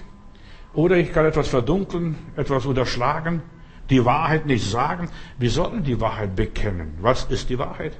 [0.74, 3.40] Oder ich kann etwas verdunkeln, etwas unterschlagen,
[3.88, 5.08] die Wahrheit nicht sagen.
[5.38, 6.98] Wir sollten die Wahrheit bekennen.
[7.00, 7.96] Was ist die Wahrheit?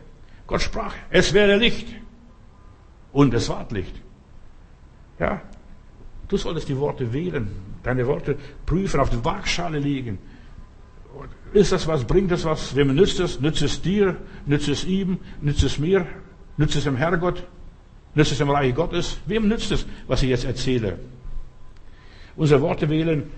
[0.49, 1.87] Gott sprach, es wäre Licht.
[3.13, 3.95] Und es war Licht.
[5.21, 5.43] Ja,
[6.29, 7.51] Du solltest die Worte wählen,
[7.83, 10.19] deine Worte prüfen, auf die Waagschale legen.
[11.53, 12.75] Ist das was, bringt das was?
[12.75, 13.41] Wem nützt es?
[13.41, 14.17] Nützt es dir?
[14.45, 15.19] Nützt es ihm?
[15.41, 16.07] Nützt es mir?
[16.57, 17.45] Nützt es dem Herrgott?
[18.15, 19.19] Nützt es dem Reich Gottes?
[19.27, 20.99] Wem nützt es, was ich jetzt erzähle?
[22.35, 23.31] Unsere Worte wählen,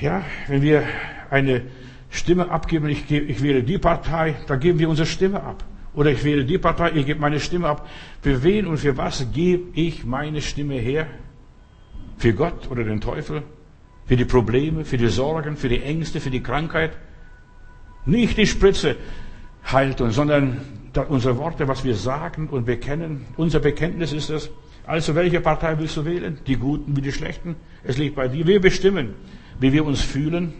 [0.00, 0.84] ja, wenn wir
[1.30, 1.62] eine
[2.10, 5.64] Stimme abgeben, ich, ich wähle die Partei, dann geben wir unsere Stimme ab.
[5.94, 7.88] Oder ich wähle die Partei, ich gebe meine Stimme ab.
[8.22, 11.06] Für wen und für was gebe ich meine Stimme her?
[12.16, 13.42] Für Gott oder den Teufel?
[14.06, 16.92] Für die Probleme, für die Sorgen, für die Ängste, für die Krankheit?
[18.06, 18.96] Nicht die Spritze
[19.70, 20.60] heilt uns, sondern
[21.08, 23.24] unsere Worte, was wir sagen und bekennen.
[23.36, 24.50] Unser Bekenntnis ist es.
[24.86, 26.38] Also welche Partei willst du wählen?
[26.46, 27.56] Die Guten wie die Schlechten?
[27.82, 28.46] Es liegt bei dir.
[28.46, 29.14] Wir bestimmen,
[29.58, 30.52] wie wir uns fühlen,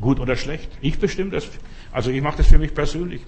[0.00, 0.70] gut oder schlecht.
[0.82, 1.48] Ich bestimme das.
[1.90, 3.22] Also ich mache das für mich persönlich.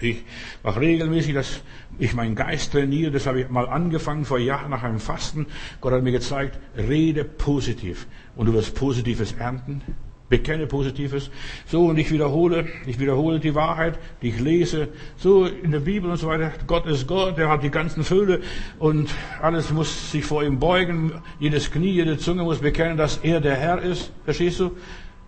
[0.00, 0.24] Ich
[0.62, 1.62] mache regelmäßig, dass
[1.98, 3.10] ich meinen Geist trainiere.
[3.10, 5.46] Das habe ich mal angefangen vor Jahren nach einem Fasten.
[5.80, 8.06] Gott hat mir gezeigt, rede positiv.
[8.36, 9.82] Und du wirst Positives ernten.
[10.30, 11.28] Bekenne Positives.
[11.66, 14.88] So, und ich wiederhole, ich wiederhole die Wahrheit, die ich lese.
[15.16, 16.52] So, in der Bibel und so weiter.
[16.68, 18.40] Gott ist Gott, er hat die ganzen Fülle
[18.78, 19.10] und
[19.42, 21.12] alles muss sich vor ihm beugen.
[21.40, 24.12] Jedes Knie, jede Zunge muss bekennen, dass er der Herr ist.
[24.24, 24.76] Verstehst du?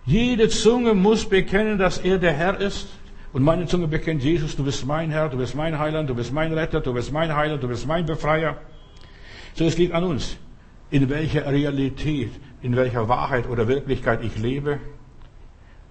[0.07, 2.87] Jede Zunge muss bekennen, dass er der Herr ist.
[3.33, 6.33] Und meine Zunge bekennt, Jesus, du bist mein Herr, du bist mein Heiland, du bist
[6.33, 8.59] mein Retter, du bist mein Heiler, du bist mein Befreier.
[9.55, 10.37] So, es liegt an uns,
[10.91, 14.79] in welcher Realität, in welcher Wahrheit oder Wirklichkeit ich lebe.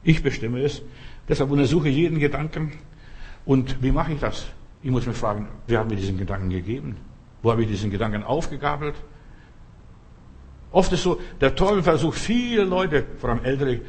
[0.03, 0.83] Ich bestimme es.
[1.27, 2.73] Deshalb untersuche jeden Gedanken.
[3.45, 4.45] Und wie mache ich das?
[4.83, 6.97] Ich muss mich fragen, wer hat mir diesen Gedanken gegeben?
[7.41, 8.95] Wo habe ich diesen Gedanken aufgegabelt?
[10.71, 13.81] Oft ist so, der Teufel versucht viele Leute, vor allem ältere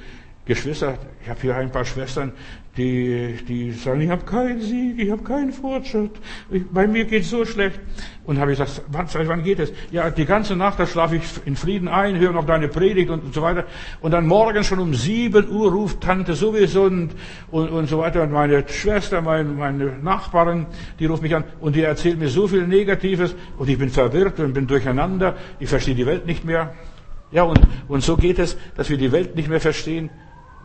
[0.44, 2.32] Geschwister, ich habe hier ein paar Schwestern,
[2.76, 6.12] die, die sagen, ich habe keinen Sieg, ich habe keinen Fortschritt,
[6.50, 7.78] ich, bei mir geht so schlecht.
[8.24, 9.72] Und habe ich gesagt, wann, seit wann geht es?
[9.90, 13.34] Ja, die ganze Nacht, da schlafe ich in Frieden ein, höre noch deine Predigt und,
[13.34, 13.64] so weiter.
[14.00, 17.10] Und dann morgen schon um sieben Uhr ruft Tante sowieso und,
[17.50, 18.22] und, und so weiter.
[18.22, 20.66] Und meine Schwester, meine, meine Nachbarin,
[21.00, 24.38] die ruft mich an und die erzählt mir so viel Negatives und ich bin verwirrt
[24.38, 26.74] und bin durcheinander, ich verstehe die Welt nicht mehr.
[27.32, 30.10] Ja, und, und so geht es, dass wir die Welt nicht mehr verstehen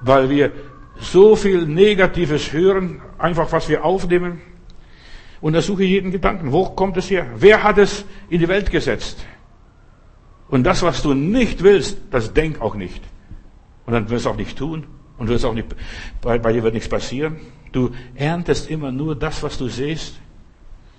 [0.01, 0.51] weil wir
[0.99, 4.41] so viel Negatives hören, einfach was wir aufnehmen.
[5.41, 6.51] Untersuche jeden Gedanken.
[6.51, 7.27] Wo kommt es her?
[7.37, 9.25] Wer hat es in die Welt gesetzt?
[10.49, 13.03] Und das, was du nicht willst, das denk auch nicht.
[13.85, 14.85] Und dann wirst du auch nicht tun.
[15.17, 15.67] Und wirst auch nicht,
[16.21, 17.37] bei, bei dir wird nichts passieren.
[17.71, 20.19] Du erntest immer nur das, was du siehst.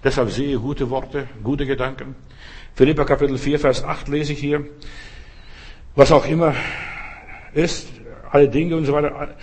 [0.02, 2.16] Deshalb sehe gute Worte, gute Gedanken.
[2.74, 4.64] Philippa Kapitel 4, Vers 8 lese ich hier.
[5.94, 6.54] Was auch immer
[7.52, 7.88] ist,
[8.30, 9.36] alle Dinge und so weiter.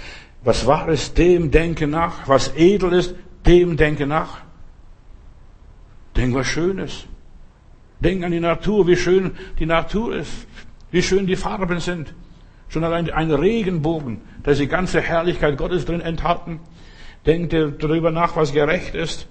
[0.45, 2.27] Was wahr ist, dem denke nach.
[2.27, 4.41] Was edel ist, dem denke nach.
[6.15, 7.05] Denk was Schönes.
[7.99, 10.47] Denk an die Natur, wie schön die Natur ist,
[10.91, 12.13] wie schön die Farben sind.
[12.69, 16.59] Schon allein ein Regenbogen, da ist die ganze Herrlichkeit Gottes drin enthalten.
[17.25, 19.27] Denk darüber nach, was gerecht ist,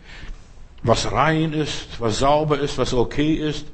[0.83, 3.67] was rein ist, was sauber ist, was okay ist,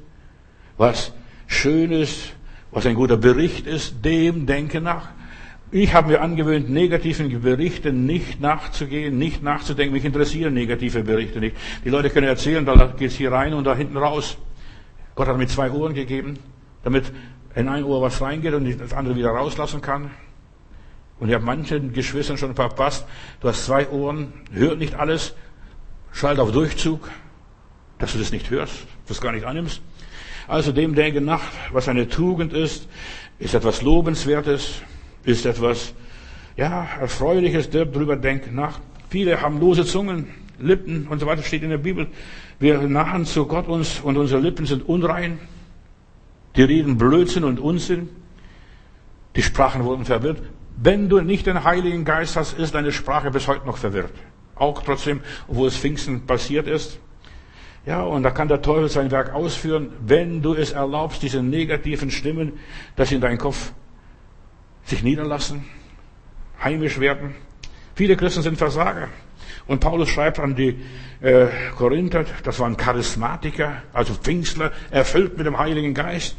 [0.77, 1.11] was
[1.47, 2.33] schön ist,
[2.71, 5.09] was ein guter Bericht ist, dem denke nach.
[5.73, 9.93] Ich habe mir angewöhnt, negativen Berichten nicht nachzugehen, nicht nachzudenken.
[9.93, 11.55] Mich interessieren negative Berichte nicht.
[11.85, 14.37] Die Leute können erzählen, da geht's hier rein und da hinten raus.
[15.15, 16.37] Gott hat mir zwei Ohren gegeben,
[16.83, 17.13] damit
[17.55, 20.11] in ein Ohr was reingeht und das andere wieder rauslassen kann.
[21.21, 23.05] Und ich habe manchen Geschwistern schon verpasst.
[23.39, 25.35] Du hast zwei Ohren, hört nicht alles,
[26.11, 27.09] schalt auf Durchzug,
[27.97, 28.73] dass du das nicht hörst,
[29.07, 29.81] das gar nicht annimmst.
[30.49, 32.89] Also dem denke nach, was eine Tugend ist,
[33.39, 34.81] ist etwas Lobenswertes,
[35.23, 35.93] ist etwas,
[36.57, 38.79] ja, Erfreuliches, darüber denkt nach.
[39.09, 40.27] Viele haben lose Zungen,
[40.59, 42.07] Lippen und so weiter, steht in der Bibel.
[42.59, 45.39] Wir nahen zu Gott uns und unsere Lippen sind unrein.
[46.55, 48.09] Die reden Blödsinn und Unsinn.
[49.35, 50.41] Die Sprachen wurden verwirrt.
[50.77, 54.13] Wenn du nicht den Heiligen Geist hast, ist deine Sprache bis heute noch verwirrt.
[54.55, 56.99] Auch trotzdem, obwohl es Pfingsten passiert ist.
[57.85, 62.11] Ja, und da kann der Teufel sein Werk ausführen, wenn du es erlaubst, diese negativen
[62.11, 62.53] Stimmen,
[62.95, 63.73] dass sie in deinen Kopf
[64.85, 65.65] sich niederlassen,
[66.61, 67.35] heimisch werden.
[67.95, 69.09] Viele Christen sind Versager.
[69.67, 70.79] Und Paulus schreibt an die
[71.21, 76.35] äh, Korinther, das waren Charismatiker, also Pfingstler, erfüllt mit dem Heiligen Geist.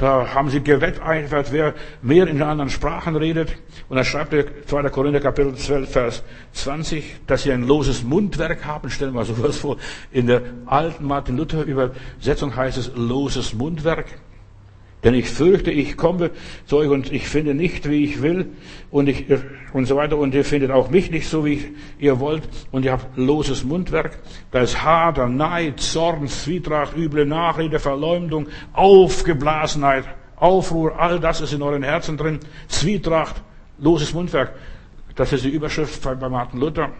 [0.00, 3.54] Da haben sie gewetteifert, wer mehr in anderen Sprachen redet.
[3.90, 4.88] Und dann schreibt er 2.
[4.88, 6.22] Korinther Kapitel 12, Vers
[6.52, 8.88] 20, dass sie ein loses Mundwerk haben.
[8.88, 9.76] Stellen wir sowas vor.
[10.10, 14.06] In der alten Martin Luther Übersetzung heißt es loses Mundwerk.
[15.02, 16.30] Denn ich fürchte, ich komme
[16.66, 18.50] zu euch und ich finde nicht, wie ich will
[18.90, 19.24] und ich,
[19.72, 20.18] und so weiter.
[20.18, 22.42] Und ihr findet auch mich nicht so, wie ihr wollt.
[22.70, 24.18] Und ihr habt loses Mundwerk.
[24.50, 30.04] Da ist Hader, Neid, Zorn, Zwietracht, üble Nachrede, Verleumdung, Aufgeblasenheit,
[30.36, 30.98] Aufruhr.
[30.98, 32.38] All das ist in euren Herzen drin.
[32.68, 33.42] Zwietracht,
[33.78, 34.52] loses Mundwerk.
[35.14, 36.90] Das ist die Überschrift bei Martin Luther.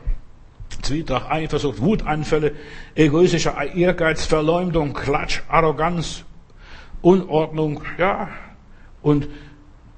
[0.83, 2.53] Zwietracht, Eifersucht, Wutanfälle,
[2.95, 6.25] egoistischer Ehrgeiz, Verleumdung, Klatsch, Arroganz,
[7.03, 8.29] Unordnung, ja.
[9.03, 9.29] Und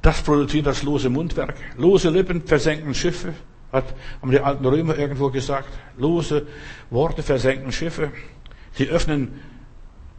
[0.02, 1.54] das produziert das lose Mundwerk.
[1.76, 3.34] Lose Lippen versenken Schiffe,
[3.72, 5.68] hat, haben die alten Römer irgendwo gesagt.
[5.96, 6.46] Lose
[6.90, 8.12] Worte versenken Schiffe.
[8.72, 9.40] Sie öffnen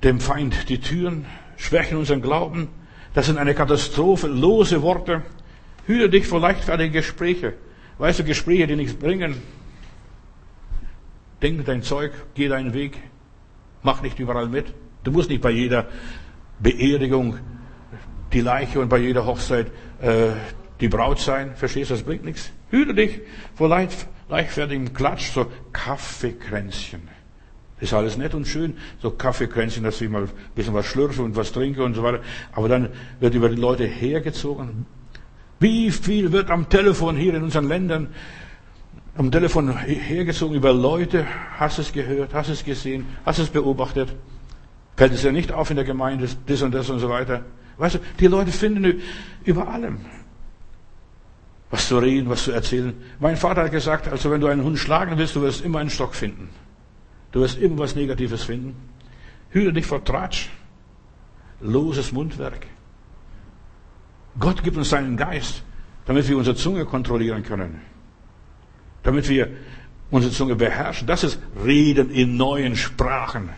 [0.03, 1.25] dem Feind die Türen,
[1.57, 2.69] schwächen unseren Glauben.
[3.13, 4.27] Das sind eine Katastrophe.
[4.27, 5.21] Lose Worte.
[5.85, 7.53] Hüte dich vor leichtfertigen Gespräche.
[7.97, 9.35] Weißt du, Gespräche, die nichts bringen.
[11.41, 12.97] Denk dein Zeug, geh deinen Weg.
[13.83, 14.73] Mach nicht überall mit.
[15.03, 15.87] Du musst nicht bei jeder
[16.63, 17.37] Beerdigung
[18.31, 19.67] die Leiche und bei jeder Hochzeit
[20.01, 20.29] äh,
[20.79, 21.55] die Braut sein.
[21.55, 22.51] Verstehst du, das bringt nichts.
[22.69, 23.21] Hüte dich
[23.53, 27.01] vor leicht, leichtfertigem Klatsch, so Kaffeekränzchen.
[27.79, 31.35] Ist alles nett und schön, so Kaffeekränzchen, dass ich mal ein bisschen was schlürfe und
[31.35, 32.21] was trinke und so weiter.
[32.53, 34.85] Aber dann wird über die Leute hergezogen.
[35.59, 38.07] Wie viel wird am Telefon hier in unseren Ländern
[39.15, 41.27] am Telefon hergezogen über Leute?
[41.57, 42.33] Hast du es gehört?
[42.33, 43.05] Hast du es gesehen?
[43.25, 44.15] Hast du es beobachtet?
[44.95, 47.43] Fällt es ja nicht auf in der Gemeinde, das und das und so weiter.
[47.77, 49.01] Weißt du, die Leute finden
[49.43, 49.99] über allem
[51.73, 52.93] was zu reden, was zu erzählen.
[53.19, 55.89] Mein Vater hat gesagt, also wenn du einen Hund schlagen willst, du wirst immer einen
[55.89, 56.49] Stock finden.
[57.31, 58.75] Du wirst immer was Negatives finden.
[59.49, 60.51] Hüte dich vor Tratsch.
[61.61, 62.67] Loses Mundwerk.
[64.39, 65.63] Gott gibt uns seinen Geist,
[66.05, 67.81] damit wir unsere Zunge kontrollieren können.
[69.01, 69.49] Damit wir
[70.11, 71.07] unsere Zunge beherrschen.
[71.07, 73.49] Das ist Reden in neuen Sprachen.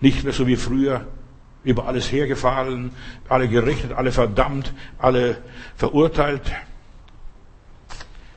[0.00, 1.06] Nicht mehr so wie früher
[1.64, 2.92] über alles hergefallen,
[3.28, 5.38] alle gerichtet, alle verdammt, alle
[5.76, 6.42] verurteilt.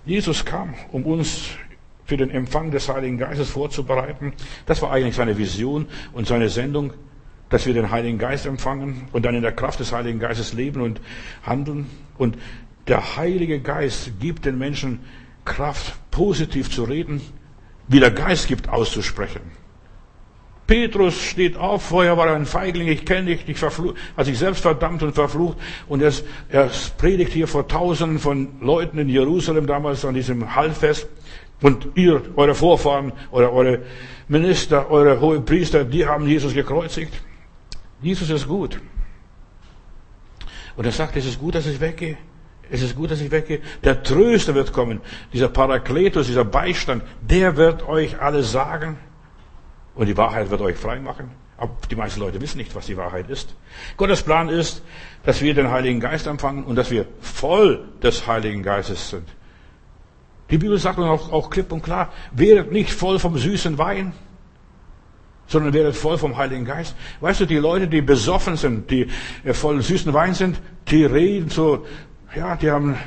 [0.06, 1.50] Jesus kam, um uns
[2.06, 4.34] für den Empfang des Heiligen Geistes vorzubereiten.
[4.66, 6.94] Das war eigentlich seine Vision und seine Sendung,
[7.50, 10.82] dass wir den Heiligen Geist empfangen und dann in der Kraft des Heiligen Geistes leben
[10.82, 11.00] und
[11.44, 11.90] handeln.
[12.18, 12.38] Und
[12.88, 15.00] der Heilige Geist gibt den Menschen
[15.46, 17.22] Kraft, positiv zu reden,
[17.88, 19.61] wie der Geist gibt, auszusprechen.
[20.72, 24.38] Petrus steht auf, vorher war er ein Feigling, ich kenne dich, ich verflucht, hat sich
[24.38, 25.58] selbst verdammt und verflucht
[25.90, 26.14] und er,
[26.48, 31.10] er predigt hier vor tausenden von Leuten in Jerusalem damals an diesem Hallfest
[31.62, 33.80] und ihr, eure Vorfahren oder eure
[34.30, 37.12] Minister, eure hohe Priester, die haben Jesus gekreuzigt.
[38.02, 38.80] Jesus ist gut.
[40.78, 42.18] Und er sagt, es ist gut, dass ich weggehe.
[42.70, 43.60] Es ist gut, dass ich weggehe.
[43.84, 45.02] Der Tröster wird kommen.
[45.34, 48.98] Dieser Parakletos, dieser Beistand, der wird euch alles sagen.
[49.96, 51.32] Und die Wahrheit wird euch frei machen.
[51.58, 53.56] Aber die meisten Leute wissen nicht, was die Wahrheit ist.
[53.96, 54.82] Gottes Plan ist,
[55.24, 59.28] dass wir den Heiligen Geist empfangen und dass wir voll des Heiligen Geistes sind.
[60.50, 64.14] Die Bibel sagt uns auch, auch klipp und klar, werdet nicht voll vom süßen Wein,
[65.46, 66.96] sondern werdet voll vom Heiligen Geist.
[67.20, 69.08] Weißt du, die Leute, die besoffen sind, die
[69.54, 71.86] voll süßen Wein sind, die reden so,
[72.36, 72.98] ja, die haben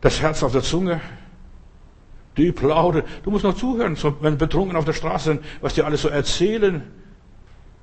[0.00, 1.00] das Herz auf der Zunge,
[2.36, 3.04] die plaudern.
[3.24, 6.82] Du musst noch zuhören, wenn betrunken auf der Straße sind, was die alles so erzählen.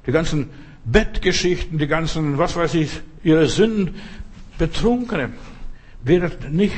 [0.05, 0.49] Die ganzen
[0.85, 3.95] Bettgeschichten, die ganzen, was weiß ich, ihre Sünden.
[4.57, 5.31] Betrunkene.
[6.03, 6.75] Werdet nicht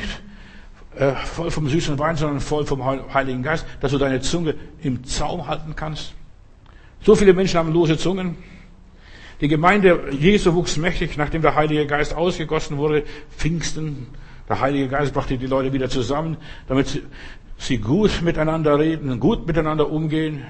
[0.96, 5.04] äh, voll vom süßen Wein, sondern voll vom Heiligen Geist, dass du deine Zunge im
[5.04, 6.14] Zaum halten kannst.
[7.02, 8.36] So viele Menschen haben lose Zungen.
[9.40, 13.04] Die Gemeinde Jesu wuchs mächtig, nachdem der Heilige Geist ausgegossen wurde.
[13.36, 14.06] Pfingsten,
[14.48, 17.02] der Heilige Geist brachte die Leute wieder zusammen, damit
[17.58, 20.42] sie, gut miteinander reden, gut miteinander umgehen,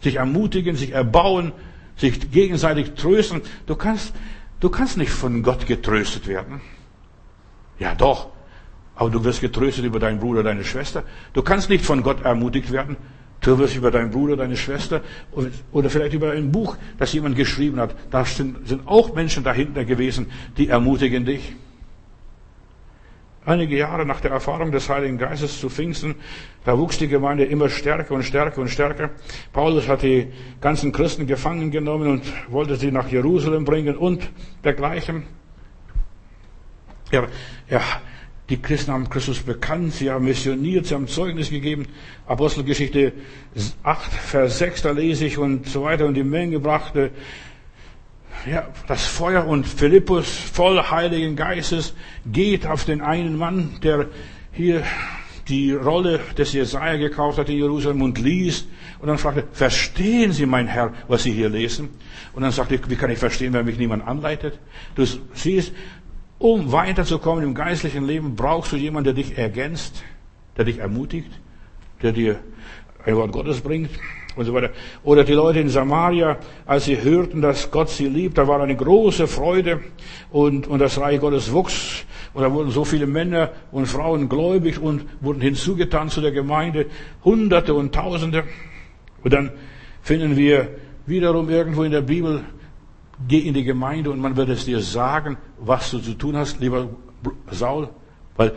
[0.00, 1.52] sich ermutigen, sich erbauen,
[1.96, 3.42] sich gegenseitig trösten.
[3.66, 4.14] Du kannst,
[4.60, 6.60] du kannst nicht von Gott getröstet werden.
[7.78, 8.28] Ja, doch.
[8.94, 11.04] Aber du wirst getröstet über deinen Bruder, deine Schwester.
[11.32, 12.96] Du kannst nicht von Gott ermutigt werden.
[13.40, 15.02] Du wirst über deinen Bruder, deine Schwester
[15.70, 17.94] oder vielleicht über ein Buch, das jemand geschrieben hat.
[18.10, 21.54] Da sind, sind auch Menschen dahinter gewesen, die ermutigen dich.
[23.48, 26.16] Einige Jahre nach der Erfahrung des Heiligen Geistes zu Pfingsten,
[26.66, 29.08] da wuchs die Gemeinde immer stärker und stärker und stärker.
[29.54, 30.26] Paulus hat die
[30.60, 34.28] ganzen Christen gefangen genommen und wollte sie nach Jerusalem bringen und
[34.64, 35.22] dergleichen.
[37.10, 37.28] Er,
[37.68, 37.80] er,
[38.50, 41.86] die Christen haben Christus bekannt, sie haben missioniert, sie haben Zeugnis gegeben.
[42.26, 43.14] Apostelgeschichte
[43.82, 46.04] 8, Vers 6, da lese ich und so weiter.
[46.04, 47.12] Und die Menge brachte
[48.46, 51.94] ja, das Feuer und Philippus voll Heiligen Geistes
[52.26, 54.06] geht auf den einen Mann, der
[54.52, 54.82] hier
[55.48, 58.68] die Rolle des Jesaja gekauft hat in Jerusalem und liest.
[59.00, 61.88] Und dann fragte, verstehen Sie, mein Herr, was Sie hier lesen?
[62.34, 64.58] Und dann sagte ich, wie kann ich verstehen, wenn mich niemand anleitet?
[64.94, 65.72] Du siehst,
[66.38, 70.02] um weiterzukommen im geistlichen Leben, brauchst du jemanden, der dich ergänzt,
[70.56, 71.30] der dich ermutigt,
[72.02, 72.38] der dir
[73.04, 73.90] ein Wort Gottes bringt
[74.38, 74.70] und so weiter.
[75.04, 78.76] Oder die Leute in Samaria, als sie hörten, dass Gott sie liebt, da war eine
[78.76, 79.80] große Freude
[80.30, 82.04] und, und das Reich Gottes wuchs.
[82.34, 86.86] Und da wurden so viele Männer und Frauen gläubig und wurden hinzugetan zu der Gemeinde.
[87.24, 88.44] Hunderte und Tausende.
[89.24, 89.50] Und dann
[90.02, 90.68] finden wir
[91.06, 92.44] wiederum irgendwo in der Bibel,
[93.26, 96.60] geh in die Gemeinde und man wird es dir sagen, was du zu tun hast,
[96.60, 96.88] lieber
[97.50, 97.88] Saul.
[98.36, 98.52] Weil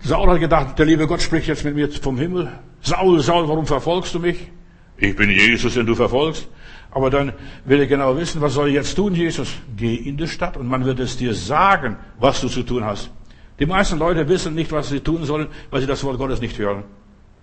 [0.00, 2.52] Saul hat gedacht, der liebe Gott spricht jetzt mit mir vom Himmel.
[2.82, 4.50] Saul, Saul, warum verfolgst du mich?
[4.96, 6.48] Ich bin Jesus, den du verfolgst.
[6.90, 7.32] Aber dann
[7.64, 9.54] will er genau wissen, was soll ich jetzt tun, Jesus?
[9.76, 13.10] Geh in die Stadt und man wird es dir sagen, was du zu tun hast.
[13.58, 16.58] Die meisten Leute wissen nicht, was sie tun sollen, weil sie das Wort Gottes nicht
[16.58, 16.84] hören.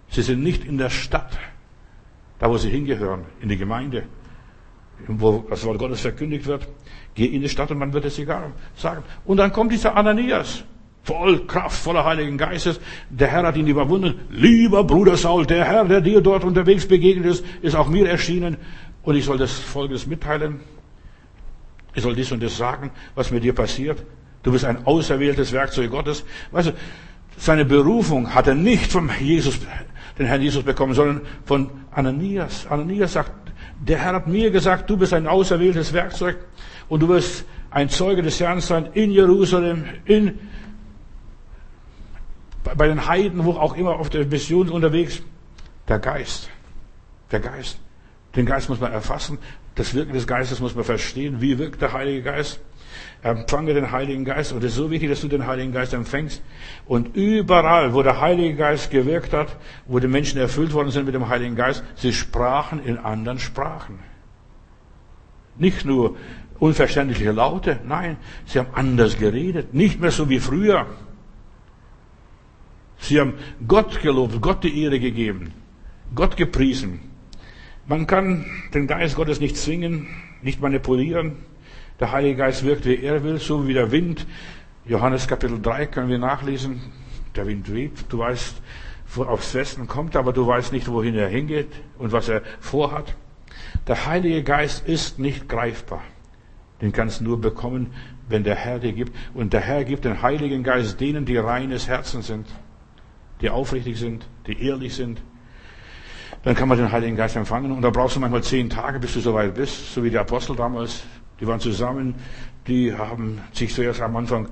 [0.10, 1.38] Sie sind nicht in der Stadt,
[2.38, 4.04] da wo sie hingehören, in die Gemeinde,
[5.08, 6.68] wo das Wort Gottes verkündigt wird.
[7.16, 9.04] Geh in die Stadt und man wird es dir sagen.
[9.26, 10.64] Und dann kommt dieser Ananias
[11.10, 12.80] voll Kraft, voller Heiligen Geistes.
[13.10, 14.14] Der Herr hat ihn überwunden.
[14.30, 18.58] Lieber Bruder Saul, der Herr, der dir dort unterwegs begegnet ist, ist auch mir erschienen.
[19.02, 20.60] Und ich soll das Folgendes mitteilen.
[21.96, 24.04] Ich soll dies und das sagen, was mit dir passiert.
[24.44, 26.24] Du bist ein auserwähltes Werkzeug Gottes.
[26.52, 26.74] Weißt du,
[27.38, 29.60] seine Berufung hat er nicht vom Jesus,
[30.20, 32.68] den Herrn Jesus bekommen, sondern von Ananias.
[32.68, 33.32] Ananias sagt,
[33.80, 36.38] der Herr hat mir gesagt, du bist ein auserwähltes Werkzeug
[36.88, 40.38] und du wirst ein Zeuge des Herrn sein in Jerusalem, in
[42.76, 45.22] bei den Heiden, wo auch immer auf der Mission unterwegs,
[45.88, 46.50] der Geist.
[47.32, 47.80] Der Geist.
[48.36, 49.38] Den Geist muss man erfassen.
[49.76, 51.42] Das Wirken des Geistes muss man verstehen.
[51.42, 52.60] Wie wirkt der Heilige Geist?
[53.22, 54.52] Empfange den Heiligen Geist.
[54.52, 56.42] Und es ist so wichtig, dass du den Heiligen Geist empfängst.
[56.86, 61.16] Und überall, wo der Heilige Geist gewirkt hat, wo die Menschen erfüllt worden sind mit
[61.16, 64.00] dem Heiligen Geist, sie sprachen in anderen Sprachen.
[65.58, 66.16] Nicht nur
[66.60, 69.74] unverständliche Laute, nein, sie haben anders geredet.
[69.74, 70.88] Nicht mehr so wie früher.
[73.00, 73.34] Sie haben
[73.68, 75.54] Gott gelobt, Gott die Ehre gegeben,
[76.14, 77.00] Gott gepriesen.
[77.88, 80.08] Man kann den Geist Gottes nicht zwingen,
[80.42, 81.38] nicht manipulieren.
[82.00, 84.28] Der Heilige Geist wirkt, wie er will, so wie der Wind.
[84.86, 86.82] Johannes Kapitel 3 können wir nachlesen.
[87.36, 88.62] Der Wind weht, du weißt,
[89.18, 93.16] aufs Westen kommt, aber du weißt nicht, wohin er hingeht und was er vorhat.
[93.88, 96.04] Der Heilige Geist ist nicht greifbar.
[96.82, 97.88] Den kannst du nur bekommen,
[98.28, 99.16] wenn der Herr dir gibt.
[99.34, 102.46] Und der Herr gibt den Heiligen Geist denen, die reines Herzen sind,
[103.42, 105.22] die aufrichtig sind, die ehrlich sind.
[106.44, 107.72] Dann kann man den Heiligen Geist empfangen.
[107.72, 110.56] Und da brauchst du manchmal zehn Tage, bis du soweit bist, so wie die Apostel
[110.56, 111.04] damals.
[111.40, 112.16] Die waren zusammen,
[112.68, 114.48] die haben sich zuerst am Anfang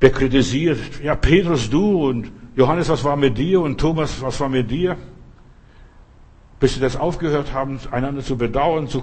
[0.00, 0.78] bekritisiert.
[1.02, 3.60] Ja, Petrus, du und Johannes, was war mit dir?
[3.60, 4.96] Und Thomas, was war mit dir?
[6.62, 9.02] bis sie das aufgehört haben, einander zu bedauern, zu,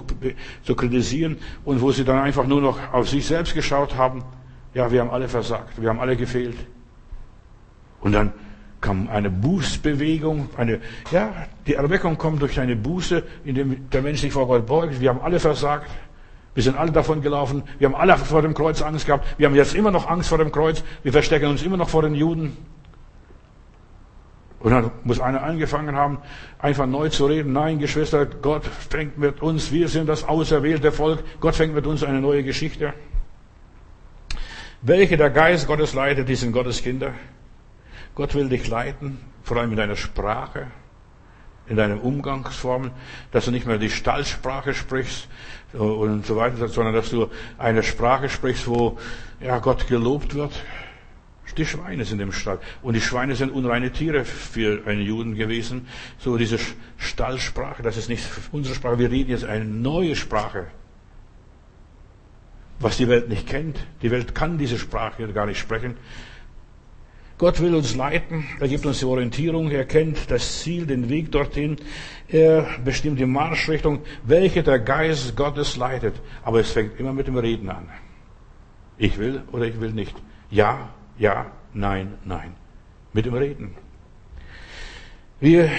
[0.62, 4.24] zu kritisieren und wo sie dann einfach nur noch auf sich selbst geschaut haben.
[4.72, 6.56] Ja, wir haben alle versagt, wir haben alle gefehlt.
[8.00, 8.32] Und dann
[8.80, 11.32] kam eine Bußbewegung, eine, ja,
[11.66, 15.00] die Erweckung kommt durch eine Buße, in dem der Mensch sich vor Gott beugt.
[15.00, 15.90] Wir haben alle versagt.
[16.54, 17.62] Wir sind alle davon gelaufen.
[17.78, 19.26] Wir haben alle vor dem Kreuz Angst gehabt.
[19.38, 20.82] Wir haben jetzt immer noch Angst vor dem Kreuz.
[21.02, 22.56] Wir verstecken uns immer noch vor den Juden.
[24.60, 26.18] Und dann muss einer angefangen haben,
[26.58, 27.52] einfach neu zu reden.
[27.52, 32.04] Nein, Geschwister, Gott fängt mit uns, wir sind das auserwählte Volk, Gott fängt mit uns
[32.04, 32.92] eine neue Geschichte.
[34.82, 37.12] Welche der Geist Gottes leitet, die sind Gottes Kinder.
[38.20, 40.66] Gott will dich leiten, vor allem in deiner Sprache,
[41.66, 42.90] in deinen Umgangsformen,
[43.32, 45.26] dass du nicht mehr die Stallsprache sprichst
[45.72, 48.98] und so weiter, sondern dass du eine Sprache sprichst, wo
[49.40, 50.52] ja, Gott gelobt wird,
[51.56, 52.58] die Schweine sind im Stall.
[52.82, 55.88] Und die Schweine sind unreine Tiere für einen Juden gewesen.
[56.18, 56.58] So diese
[56.98, 58.98] Stallsprache, das ist nicht unsere Sprache.
[58.98, 60.66] Wir reden jetzt eine neue Sprache.
[62.80, 63.78] Was die Welt nicht kennt.
[64.02, 65.96] Die Welt kann diese Sprache gar nicht sprechen.
[67.40, 68.44] Gott will uns leiten.
[68.60, 69.70] Er gibt uns die Orientierung.
[69.70, 71.76] Er kennt das Ziel, den Weg dorthin.
[72.28, 76.14] Er bestimmt die Marschrichtung, welche der Geist Gottes leitet.
[76.44, 77.88] Aber es fängt immer mit dem Reden an.
[78.98, 80.14] Ich will oder ich will nicht.
[80.50, 82.54] Ja ja, nein, nein.
[83.12, 83.74] Mit dem Reden.
[85.38, 85.70] Wir,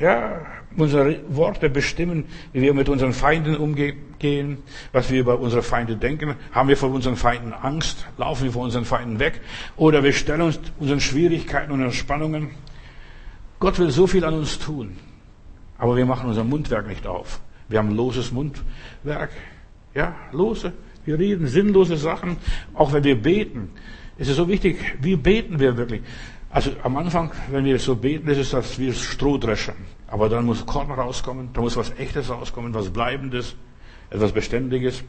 [0.00, 0.40] ja,
[0.78, 4.58] unsere Worte bestimmen, wie wir mit unseren Feinden umgehen,
[4.92, 6.34] was wir über unsere Feinde denken.
[6.52, 8.06] Haben wir vor unseren Feinden Angst?
[8.16, 9.40] Laufen wir vor unseren Feinden weg?
[9.76, 12.50] Oder wir stellen uns unseren Schwierigkeiten und Spannungen.
[13.58, 14.96] Gott will so viel an uns tun.
[15.78, 17.40] Aber wir machen unser Mundwerk nicht auf.
[17.68, 19.30] Wir haben loses Mundwerk.
[19.94, 20.72] Ja, lose.
[21.04, 22.36] Wir reden sinnlose Sachen.
[22.74, 23.70] Auch wenn wir beten.
[24.18, 26.02] Es ist so wichtig, wie beten wir wirklich?
[26.50, 29.74] Also am Anfang, wenn wir so beten, ist es, dass wir Stroh dreschen.
[30.06, 33.54] Aber dann muss Korn rauskommen, da muss was Echtes rauskommen, was Bleibendes,
[34.10, 35.04] etwas Beständiges.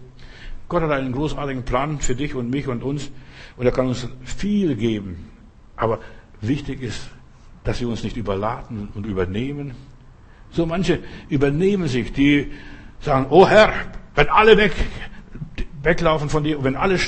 [0.68, 3.10] Gott hat einen großartigen Plan für dich und mich und uns
[3.58, 5.30] und er kann uns viel geben.
[5.78, 6.00] Aber
[6.42, 7.10] wichtig ist,
[7.64, 9.74] dass wir uns nicht überladen und übernehmen.
[10.52, 12.52] So manche übernehmen sich, die
[13.00, 13.72] sagen, oh Herr,
[14.16, 14.74] wenn alle weg,
[15.82, 17.00] weglaufen von dir, wenn alle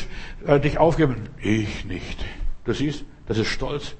[0.45, 2.23] äh, dich aufgeben, ich nicht.
[2.63, 3.95] Du siehst, das ist Stolz.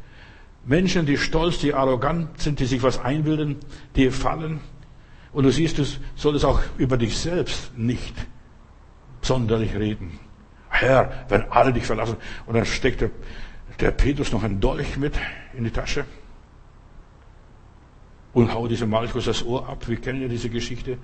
[0.65, 3.57] Menschen, die stolz, die arrogant sind, die sich was einbilden,
[3.95, 4.59] die fallen.
[5.33, 5.85] Und du siehst, du
[6.15, 8.13] solltest auch über dich selbst nicht
[9.21, 10.19] sonderlich reden.
[10.69, 13.11] Herr, wenn alle dich verlassen, und dann steckt der,
[13.79, 15.13] der Petrus noch einen Dolch mit
[15.53, 16.05] in die Tasche
[18.33, 19.87] und haut diesem Malchus das Ohr ab.
[19.87, 20.97] Wir kennen ja diese Geschichte.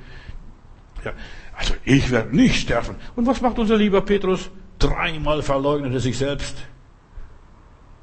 [1.04, 1.14] Ja,
[1.56, 2.96] also ich werde nicht sterben.
[3.16, 4.50] Und was macht unser lieber Petrus?
[4.80, 6.58] Dreimal verleugnet er sich selbst.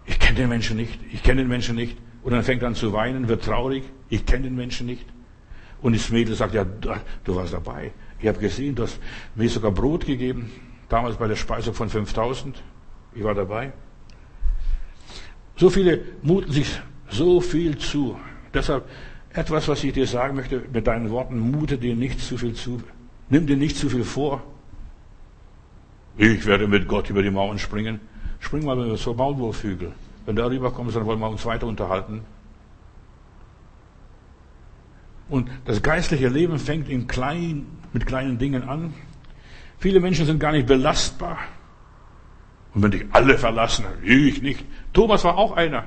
[0.07, 0.99] Ich kenne den Menschen nicht.
[1.13, 1.97] Ich kenne den Menschen nicht.
[2.23, 3.85] Und dann fängt er an zu weinen, wird traurig.
[4.09, 5.07] Ich kenne den Menschen nicht.
[5.83, 7.93] Und das Mädel sagt, ja, du warst dabei.
[8.21, 8.99] Ich habe gesehen, du hast
[9.35, 10.51] mir sogar Brot gegeben.
[10.89, 12.63] Damals bei der Speisung von 5000.
[13.15, 13.73] Ich war dabei.
[15.57, 16.81] So viele muten sich
[17.11, 18.19] so viel zu.
[18.53, 18.89] Deshalb
[19.33, 22.81] etwas, was ich dir sagen möchte mit deinen Worten, mute dir nicht zu viel zu.
[23.29, 24.43] Nimm dir nicht zu viel vor.
[26.17, 28.01] Ich werde mit Gott über die Mauern springen.
[28.45, 29.93] Spring mal so Maulwurfhügel.
[30.27, 32.23] Wenn du darüber kommst, dann wollen wir uns weiter unterhalten.
[35.29, 38.95] Und das geistliche Leben fängt in klein, mit kleinen Dingen an.
[39.79, 41.39] Viele Menschen sind gar nicht belastbar.
[42.75, 44.65] Und wenn dich alle verlassen, ich nicht.
[44.93, 45.85] Thomas war auch einer.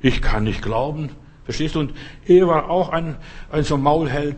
[0.00, 1.10] Ich kann nicht glauben,
[1.48, 1.80] Verstehst du?
[1.80, 1.94] Und
[2.26, 3.16] er war auch ein,
[3.50, 4.36] ein so Maulheld.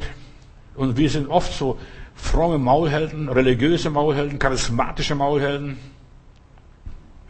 [0.76, 1.76] Und wir sind oft so
[2.14, 5.76] fromme Maulhelden, religiöse Maulhelden, charismatische Maulhelden.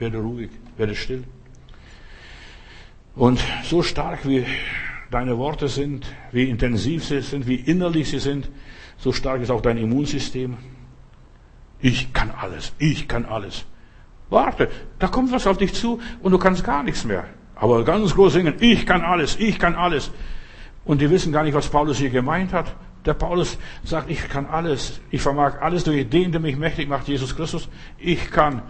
[0.01, 1.25] Werde ruhig, werde still.
[3.15, 4.47] Und so stark wie
[5.11, 8.49] deine Worte sind, wie intensiv sie sind, wie innerlich sie sind,
[8.97, 10.57] so stark ist auch dein Immunsystem.
[11.81, 13.67] Ich kann alles, ich kann alles.
[14.31, 17.25] Warte, da kommt was auf dich zu und du kannst gar nichts mehr.
[17.55, 20.11] Aber ganz groß singen, ich kann alles, ich kann alles.
[20.87, 22.75] Und die wissen gar nicht, was Paulus hier gemeint hat.
[23.05, 27.09] Der Paulus sagt, ich kann alles, ich vermag alles durch den, der mich mächtig macht,
[27.09, 27.69] Jesus Christus.
[27.99, 28.63] Ich kann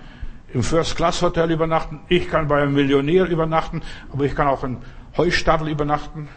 [0.53, 3.83] im First-Class-Hotel übernachten, ich kann bei einem Millionär übernachten,
[4.13, 4.79] aber ich kann auch in
[5.17, 6.29] Heustadel übernachten.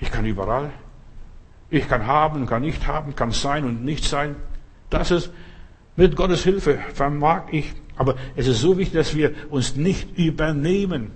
[0.00, 0.70] Ich kann überall.
[1.70, 4.36] Ich kann haben, kann nicht haben, kann sein und nicht sein.
[4.90, 5.32] Das ist
[5.96, 7.72] mit Gottes Hilfe vermag ich.
[7.96, 11.12] Aber es ist so wichtig, dass wir uns nicht übernehmen.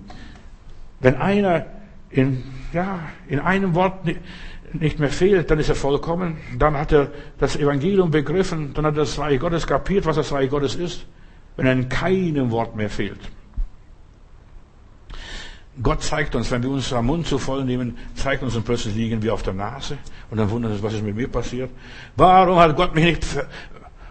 [0.99, 1.67] Wenn einer
[2.09, 2.43] in,
[2.73, 4.05] ja, in einem Wort
[4.73, 6.37] nicht mehr fehlt, dann ist er vollkommen.
[6.57, 8.73] Dann hat er das Evangelium begriffen.
[8.73, 11.05] Dann hat er das Reich Gottes kapiert, was das Reich Gottes ist.
[11.57, 13.19] Wenn in keinem Wort mehr fehlt.
[15.81, 18.93] Gott zeigt uns, wenn wir uns am Mund zu voll nehmen, zeigt uns und plötzlich
[18.95, 19.97] liegen wir auf der Nase
[20.29, 21.71] und dann wundern uns, was ist mit mir passiert.
[22.15, 23.25] Warum hat Gott mich nicht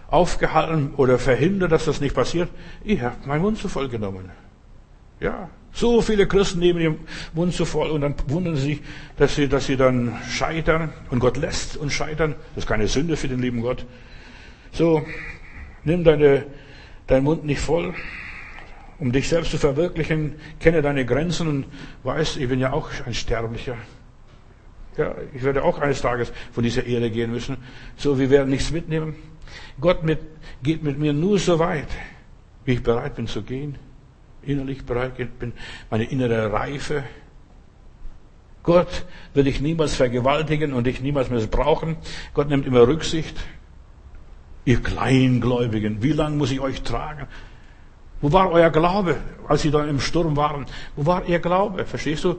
[0.09, 2.49] aufgehalten oder verhindert, dass das nicht passiert?
[2.83, 4.31] Ich habe meinen Mund zu voll genommen.
[5.19, 6.99] Ja, so viele Christen nehmen ihren
[7.33, 8.81] Mund zu voll und dann wundern sie sich,
[9.17, 12.35] dass sie, dass sie dann scheitern und Gott lässt uns scheitern.
[12.55, 13.85] Das ist keine Sünde für den lieben Gott.
[14.73, 15.05] So,
[15.83, 16.45] nimm deine,
[17.11, 17.93] deinen Mund nicht voll
[19.01, 21.65] um dich selbst zu verwirklichen, kenne deine Grenzen und
[22.03, 23.75] weiß, ich bin ja auch ein Sterblicher.
[24.95, 27.57] Ja, ich werde auch eines Tages von dieser Erde gehen müssen.
[27.97, 29.15] So, wir werden nichts mitnehmen.
[29.79, 30.19] Gott mit,
[30.61, 31.87] geht mit mir nur so weit,
[32.63, 33.75] wie ich bereit bin zu gehen.
[34.43, 35.53] Innerlich bereit bin,
[35.89, 37.03] meine innere Reife.
[38.61, 41.97] Gott wird dich niemals vergewaltigen und dich niemals missbrauchen.
[42.35, 43.35] Gott nimmt immer Rücksicht.
[44.65, 47.27] Ihr Kleingläubigen, wie lange muss ich euch tragen?
[48.21, 50.67] Wo war euer Glaube, als sie da im Sturm waren?
[50.95, 51.85] Wo war ihr Glaube?
[51.85, 52.37] Verstehst du?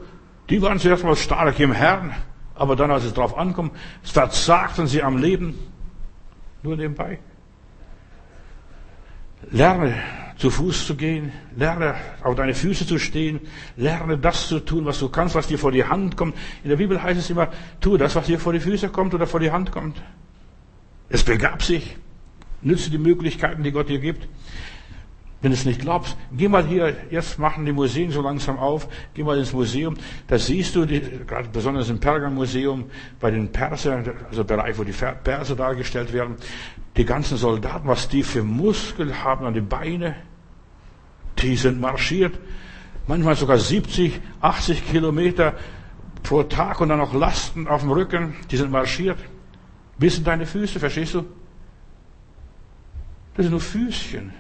[0.49, 2.13] Die waren zuerst mal stark im Herrn,
[2.55, 5.59] aber dann, als es drauf ankommt, verzagten sie am Leben.
[6.63, 7.19] Nur nebenbei.
[9.51, 9.95] Lerne
[10.37, 13.41] zu Fuß zu gehen, lerne auf deine Füße zu stehen,
[13.77, 16.37] lerne das zu tun, was du kannst, was dir vor die Hand kommt.
[16.63, 17.49] In der Bibel heißt es immer,
[17.81, 20.01] tu das, was dir vor die Füße kommt oder vor die Hand kommt.
[21.09, 21.97] Es begab sich.
[22.63, 24.29] Nütze die Möglichkeiten, die Gott dir gibt.
[25.43, 28.87] Wenn du es nicht glaubst, geh mal hier, jetzt machen die Museen so langsam auf,
[29.13, 29.97] geh mal ins Museum,
[30.29, 32.85] da siehst du, die, gerade besonders im Pergamon-Museum,
[33.19, 36.37] bei den Persern, also Bereich, wo die Perser dargestellt werden,
[36.97, 40.15] die ganzen Soldaten, was die für Muskeln haben an den Beinen,
[41.39, 42.39] die sind marschiert,
[43.09, 45.55] manchmal sogar 70, 80 Kilometer
[46.23, 49.19] pro Tag und dann noch Lasten auf dem Rücken, die sind marschiert.
[49.99, 51.25] Bis in deine Füße, verstehst du?
[53.35, 54.33] Das sind nur Füßchen.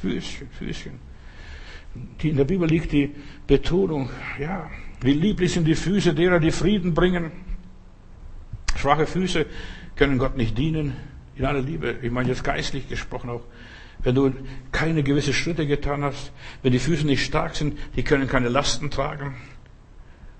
[0.00, 0.92] Füßchen, Füßchen.
[2.22, 3.14] Die, in der Bibel liegt die
[3.46, 7.32] Betonung, ja, wie lieblich sind die Füße derer, die Frieden bringen.
[8.76, 9.46] Schwache Füße
[9.96, 10.96] können Gott nicht dienen,
[11.36, 11.96] in aller Liebe.
[12.02, 13.42] Ich meine jetzt geistlich gesprochen auch.
[14.02, 14.32] Wenn du
[14.72, 18.90] keine gewisse Schritte getan hast, wenn die Füße nicht stark sind, die können keine Lasten
[18.90, 19.34] tragen.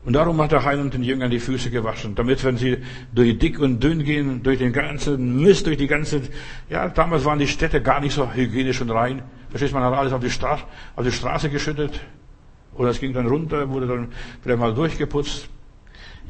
[0.03, 2.79] Und darum hat der Heiland den Jüngern die Füße gewaschen, damit, wenn sie
[3.13, 6.23] durch dick und dünn gehen, durch den ganzen Mist, durch die ganze,
[6.71, 9.23] ja, damals waren die Städte gar nicht so hygienisch und rein.
[9.51, 10.65] Verstehst man hat alles auf die, Straße,
[10.97, 12.01] auf die Straße geschüttet.
[12.75, 14.09] Oder es ging dann runter, wurde dann
[14.41, 15.49] vielleicht mal durchgeputzt.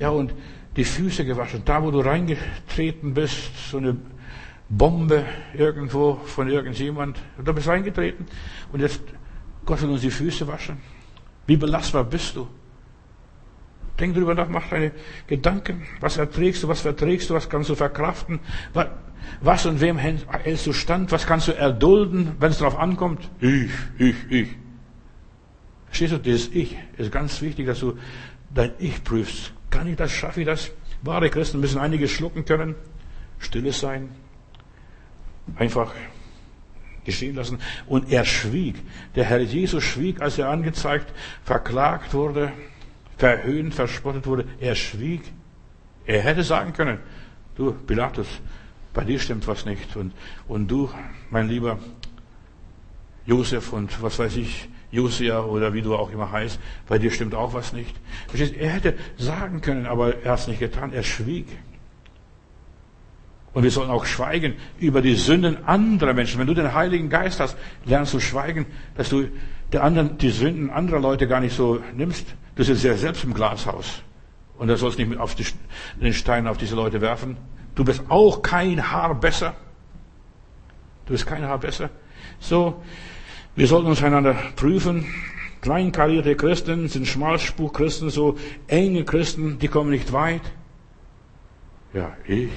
[0.01, 0.35] Ja, und
[0.77, 1.63] die Füße gewaschen.
[1.65, 3.97] Da, wo du reingetreten bist, so eine
[4.69, 5.25] Bombe
[5.57, 8.27] irgendwo von irgendjemand, da bist du reingetreten.
[8.73, 9.03] Und jetzt,
[9.65, 10.79] Gott will uns die Füße waschen.
[11.47, 12.49] Wie belastbar bist du?
[13.99, 14.93] Denk drüber nach, mach deine
[15.27, 15.83] Gedanken.
[16.01, 18.41] Was erträgst du, was verträgst du, was kannst du verkraften?
[19.41, 21.13] Was und wem hältst du stand?
[21.13, 23.31] Was kannst du erdulden, wenn es darauf ankommt?
[23.41, 24.49] Ich, ich, ich.
[25.87, 27.99] Verstehst du, dieses Ich ist ganz wichtig, dass du
[28.55, 29.53] dein Ich prüfst.
[29.71, 30.71] Kann ich das, schaffe ich das?
[31.03, 32.75] Wahre Christen müssen einiges schlucken können,
[33.39, 34.11] stilles sein,
[35.57, 35.93] einfach
[37.05, 37.59] geschehen lassen.
[37.87, 38.77] Und er schwieg.
[39.15, 41.13] Der Herr Jesus schwieg, als er angezeigt,
[41.45, 42.53] verklagt wurde,
[43.21, 44.47] verhöhnt, verspottet wurde.
[44.61, 45.21] Er schwieg.
[46.07, 46.99] Er hätte sagen können,
[47.55, 48.27] du Pilatus,
[48.95, 49.95] bei dir stimmt was nicht.
[49.95, 50.13] Und,
[50.49, 50.91] und du,
[51.29, 51.79] mein lieber
[53.27, 56.59] Josef und was weiß ich, Josia oder wie du auch immer heißt,
[56.89, 57.95] bei dir stimmt auch was nicht.
[58.59, 60.93] Er hätte sagen können, aber er hat es nicht getan.
[60.93, 61.47] Er schwieg.
[63.53, 66.41] Und wir sollen auch schweigen über die Sünden anderer Menschen.
[66.41, 68.65] Wenn du den Heiligen Geist hast, lernst du schweigen,
[68.97, 69.29] dass du
[69.73, 72.35] der anderen, die Sünden anderer Leute gar nicht so nimmst.
[72.57, 74.03] Du sitzt ja selbst im Glashaus.
[74.59, 75.47] Und da sollst nicht mit auf die,
[76.01, 77.37] den Stein auf diese Leute werfen.
[77.75, 79.55] Du bist auch kein Haar besser.
[81.07, 81.89] Du bist kein Haar besser.
[82.41, 82.83] So,
[83.57, 85.07] wir sollten uns einander prüfen.
[85.61, 90.43] Kleinkarierte Christen sind Schmalspur-Christen, so enge Christen, die kommen nicht weit.
[91.93, 92.49] Ja, ich,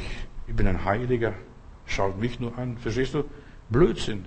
[0.48, 1.34] ich bin ein Heiliger.
[1.86, 2.78] Schaut mich nur an.
[2.78, 3.24] Verstehst du?
[3.70, 4.26] Blödsinn.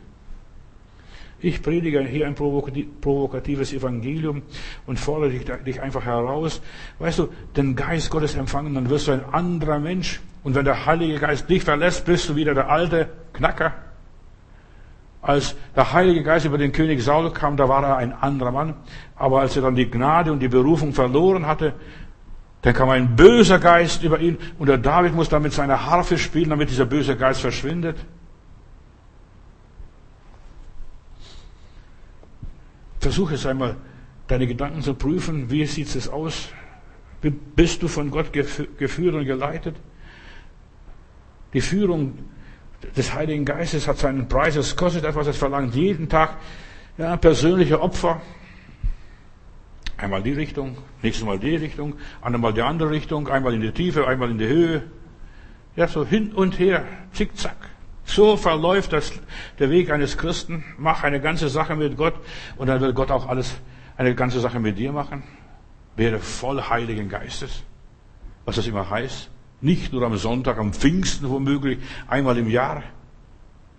[1.41, 4.43] Ich predige hier ein provokatives Evangelium
[4.87, 6.62] und fordere dich, einfach heraus.
[6.99, 10.20] Weißt du, den Geist Gottes empfangen, dann wirst du ein anderer Mensch.
[10.45, 13.74] Und wenn der Heilige Geist dich verlässt, bist du wieder der alte Knacker.
[15.20, 18.74] Als der Heilige Geist über den König Saul kam, da war er ein anderer Mann.
[19.16, 21.74] Aber als er dann die Gnade und die Berufung verloren hatte,
[22.62, 26.16] dann kam ein böser Geist über ihn und der David muss dann mit seiner Harfe
[26.16, 27.97] spielen, damit dieser böse Geist verschwindet.
[33.07, 33.76] Versuche es einmal,
[34.26, 35.48] deine Gedanken zu prüfen.
[35.48, 36.48] Wie sieht es aus?
[37.54, 39.76] Bist du von Gott geführt und geleitet?
[41.52, 42.18] Die Führung
[42.96, 44.57] des Heiligen Geistes hat seinen Preis.
[44.57, 45.28] Es kostet etwas.
[45.28, 46.38] Es verlangt jeden Tag
[46.98, 48.20] ja, persönliche Opfer.
[49.96, 54.09] Einmal die Richtung, nächstes Mal die Richtung, andermal die andere Richtung, einmal in die Tiefe,
[54.09, 54.82] einmal in die Höhe.
[55.76, 56.82] Ja, so hin und her,
[57.12, 57.70] zickzack.
[58.07, 59.12] So verläuft das,
[59.59, 60.64] der Weg eines Christen.
[60.78, 62.14] Mach eine ganze Sache mit Gott
[62.57, 63.57] und dann wird Gott auch alles,
[63.96, 65.24] eine ganze Sache mit dir machen.
[65.96, 67.64] Werde voll Heiligen Geistes.
[68.44, 69.28] Was das immer heißt.
[69.61, 72.84] Nicht nur am Sonntag, am Pfingsten womöglich, einmal im Jahr.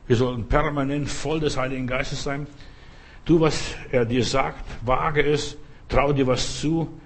[0.08, 2.48] Wir sollen permanent voll des Heiligen Geistes sein.
[3.26, 5.58] Tu, was er dir sagt, wage es,
[5.88, 7.00] trau dir was zu.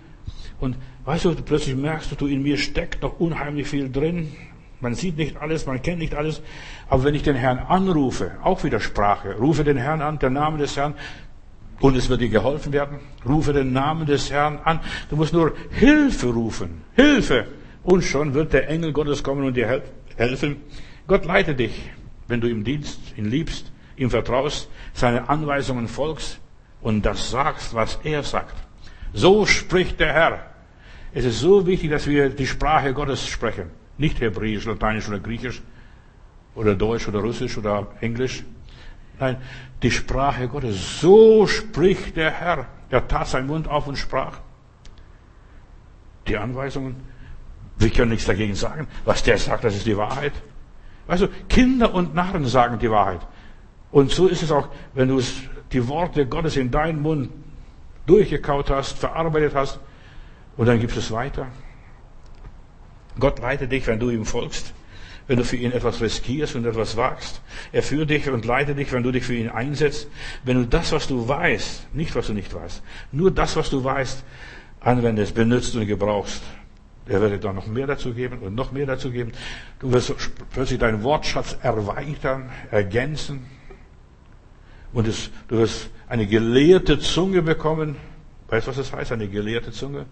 [0.60, 4.36] Und weißt du, plötzlich merkst du, du in mir steckt noch unheimlich viel drin.
[4.82, 6.42] Man sieht nicht alles, man kennt nicht alles.
[6.90, 10.58] Aber wenn ich den Herrn anrufe, auch wieder Sprache, rufe den Herrn an, der Name
[10.58, 10.96] des Herrn,
[11.82, 13.00] und es wird dir geholfen werden.
[13.28, 14.80] Rufe den Namen des Herrn an.
[15.10, 16.84] Du musst nur Hilfe rufen.
[16.96, 17.48] Hilfe.
[17.84, 19.82] Und schon wird der Engel Gottes kommen und dir
[20.16, 20.58] helfen.
[21.08, 21.90] Gott leite dich,
[22.28, 26.40] wenn du ihm dienst, ihn liebst, ihm vertraust, seine Anweisungen folgst
[26.82, 28.56] und das sagst, was er sagt.
[29.14, 30.40] So spricht der Herr.
[31.14, 33.72] Es ist so wichtig, dass wir die Sprache Gottes sprechen.
[33.98, 35.62] Nicht Hebräisch, Lateinisch oder Griechisch
[36.56, 38.44] oder Deutsch oder Russisch oder Englisch.
[39.20, 39.38] Nein,
[39.84, 41.00] die Sprache Gottes.
[41.00, 42.66] So spricht der Herr.
[42.90, 44.40] Er tat seinen Mund auf und sprach.
[46.28, 46.96] Die Anweisungen.
[47.78, 48.88] Wir können nichts dagegen sagen.
[49.06, 50.34] Was der sagt, das ist die Wahrheit.
[51.08, 53.22] Also Kinder und Narren sagen die Wahrheit.
[53.92, 55.22] Und so ist es auch, wenn du
[55.72, 57.30] die Worte Gottes in deinen Mund
[58.06, 59.80] durchgekaut hast, verarbeitet hast,
[60.58, 61.48] und dann gibst es weiter.
[63.20, 64.74] Gott leitet dich, wenn du ihm folgst,
[65.28, 67.42] wenn du für ihn etwas riskierst und etwas wagst.
[67.72, 70.08] Er führt dich und leitet dich, wenn du dich für ihn einsetzt.
[70.44, 72.82] Wenn du das, was du weißt, nicht was du nicht weißt,
[73.12, 74.24] nur das, was du weißt,
[74.80, 76.42] anwendest, benutzt und gebrauchst.
[77.08, 79.32] Er wird dir dann noch mehr dazu geben und noch mehr dazu geben.
[79.80, 80.14] Du wirst
[80.52, 83.46] plötzlich deinen Wortschatz erweitern, ergänzen.
[84.94, 87.96] Und es, du wirst eine gelehrte Zunge bekommen.
[88.50, 90.06] Weißt du, was das heißt, eine gelehrte Zunge?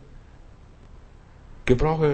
[1.65, 2.07] Gebrauche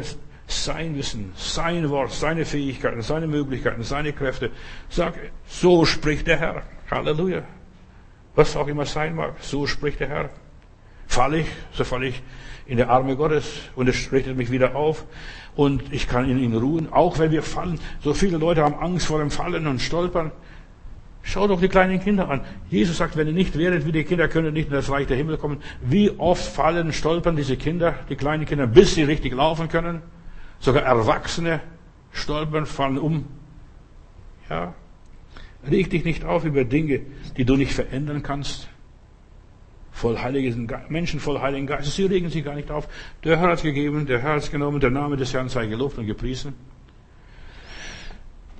[0.47, 4.51] sein Wissen, sein Wort, seine Fähigkeiten, seine Möglichkeiten, seine Kräfte.
[4.89, 5.15] Sag,
[5.47, 6.63] so spricht der Herr.
[6.89, 7.43] Halleluja.
[8.35, 10.29] Was auch immer sein mag, so spricht der Herr.
[11.07, 12.21] Falle ich, so falle ich
[12.65, 15.05] in die Arme Gottes und es richtet mich wieder auf
[15.55, 17.79] und ich kann in ihn ruhen, auch wenn wir fallen.
[18.03, 20.31] So viele Leute haben Angst vor dem Fallen und Stolpern.
[21.21, 22.41] Schau doch die kleinen Kinder an.
[22.69, 25.07] Jesus sagt, wenn ihr nicht wäret wie die Kinder, könnt ihr nicht in das Reich
[25.07, 25.57] der Himmel kommen.
[25.81, 30.03] Wie oft fallen, stolpern diese Kinder, die kleinen Kinder, bis sie richtig laufen können.
[30.59, 31.61] Sogar Erwachsene
[32.11, 33.25] stolpern, fallen um.
[34.49, 34.73] Ja.
[35.69, 37.01] Reg dich nicht auf über Dinge,
[37.37, 38.67] die du nicht verändern kannst.
[39.91, 42.87] Voll Heiligen, Menschen voll Heiligen Geistes, sie regen sich gar nicht auf.
[43.23, 46.05] Der Herr hat gegeben, der Herr hat genommen, der Name des Herrn sei gelobt und
[46.05, 46.53] gepriesen.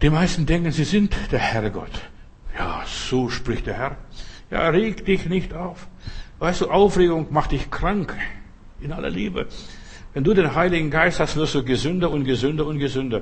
[0.02, 2.10] Die meisten denken, sie sind der Herrgott.
[2.58, 3.98] Ja, so spricht der Herr.
[4.50, 5.88] Ja, reg dich nicht auf.
[6.40, 8.16] Weißt du, Aufregung macht dich krank.
[8.80, 9.48] In aller Liebe.
[10.16, 13.22] Wenn du den Heiligen Geist hast, wirst du gesünder und gesünder und gesünder.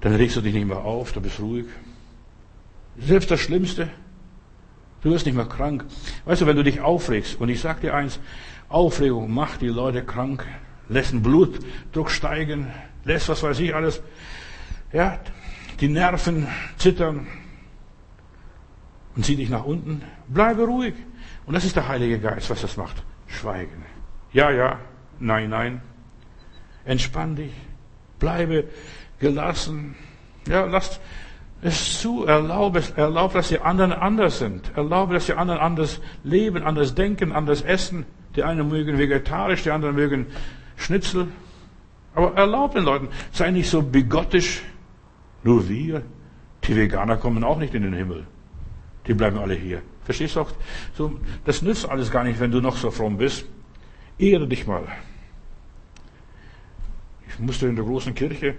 [0.00, 1.66] Dann regst du dich nicht mehr auf, du bist ruhig.
[2.96, 3.88] Selbst das Schlimmste,
[5.02, 5.84] du wirst nicht mehr krank.
[6.24, 8.20] Weißt du, wenn du dich aufregst, und ich sag dir eins,
[8.68, 10.46] Aufregung macht die Leute krank,
[10.88, 12.68] lässt den Blutdruck steigen,
[13.02, 14.00] lässt was weiß ich alles.
[14.92, 15.18] Ja,
[15.80, 16.46] die Nerven
[16.76, 17.26] zittern
[19.16, 20.02] und zieh dich nach unten.
[20.28, 20.94] Bleibe ruhig.
[21.46, 23.02] Und das ist der Heilige Geist, was das macht.
[23.26, 23.82] Schweigen.
[24.32, 24.78] Ja, ja,
[25.18, 25.82] nein, nein.
[26.84, 27.52] Entspann dich.
[28.18, 28.64] Bleibe
[29.18, 29.94] gelassen.
[30.48, 31.00] Ja, lass
[31.62, 32.24] es zu.
[32.24, 34.72] Erlaube es, erlaube, dass die anderen anders sind.
[34.76, 38.04] Erlaube, dass die anderen anders leben, anders denken, anders essen.
[38.36, 40.26] Die einen mögen vegetarisch, die anderen mögen
[40.76, 41.28] Schnitzel.
[42.14, 44.62] Aber erlaube den Leuten, sei nicht so bigottisch.
[45.42, 46.02] Nur wir.
[46.64, 48.26] Die Veganer kommen auch nicht in den Himmel.
[49.06, 49.82] Die bleiben alle hier.
[50.04, 50.50] Verstehst du auch?
[50.94, 53.46] So, das nützt alles gar nicht, wenn du noch so fromm bist.
[54.18, 54.84] Ehre dich mal.
[57.34, 58.54] Ich musste in der großen Kirche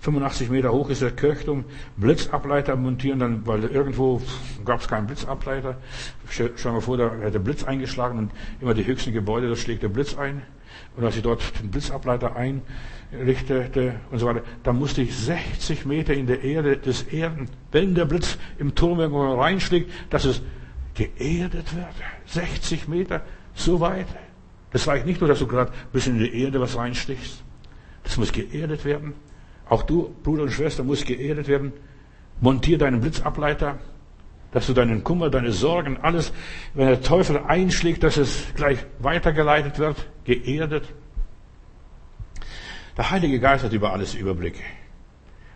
[0.00, 1.64] 85 Meter hoch ist der Kirchturm,
[1.96, 4.20] Blitzableiter montieren, dann, weil irgendwo
[4.64, 5.76] gab es keinen Blitzableiter.
[6.28, 8.30] Stell mal vor, da hätte Blitz eingeschlagen und
[8.60, 10.42] immer die höchsten Gebäude, da schlägt der Blitz ein.
[10.96, 16.14] Und als ich dort den Blitzableiter einrichtete und so weiter, da musste ich 60 Meter
[16.14, 20.40] in der Erde des Erden, wenn der Blitz im Turm irgendwo reinschlägt, dass es
[20.94, 21.86] geerdet wird.
[22.26, 24.06] 60 Meter, so weit.
[24.70, 27.42] Das reicht nicht nur, dass du gerade ein bisschen in die Erde was reinstichst.
[28.10, 29.14] Das muss geerdet werden.
[29.68, 31.72] Auch du, Bruder und Schwester, musst geerdet werden.
[32.40, 33.78] Montier deinen Blitzableiter,
[34.50, 36.32] dass du deinen Kummer, deine Sorgen, alles,
[36.74, 40.92] wenn der Teufel einschlägt, dass es gleich weitergeleitet wird, geerdet.
[42.96, 44.56] Der Heilige Geist hat über alles Überblick.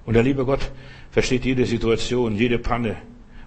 [0.07, 0.71] Und der liebe Gott
[1.11, 2.99] versteht jede Situation, jede Panne.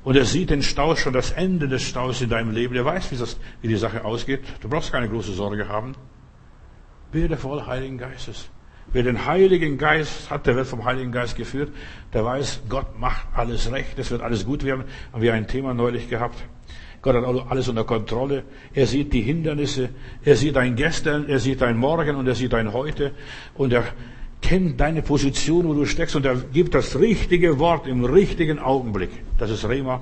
[0.03, 2.76] Und er sieht den Stau schon, das Ende des Staus in deinem Leben.
[2.76, 4.41] Er weiß, wie, das, wie die Sache ausgeht.
[4.60, 5.95] Du brauchst keine große Sorge haben.
[7.14, 8.49] Werde voll Heiligen Geistes.
[8.94, 11.74] Wer den Heiligen Geist hat, der wird vom Heiligen Geist geführt,
[12.14, 14.86] der weiß, Gott macht alles recht, es wird alles gut werden.
[15.12, 16.42] Haben wir ein Thema neulich gehabt.
[17.02, 18.44] Gott hat alles unter Kontrolle.
[18.74, 19.90] Er sieht die Hindernisse,
[20.24, 23.12] er sieht dein Gestern, er sieht dein Morgen und er sieht dein Heute
[23.56, 23.84] und er
[24.42, 29.12] kennt deine Position, wo du steckst und er gibt das richtige Wort im richtigen Augenblick.
[29.38, 30.02] Das ist Rema.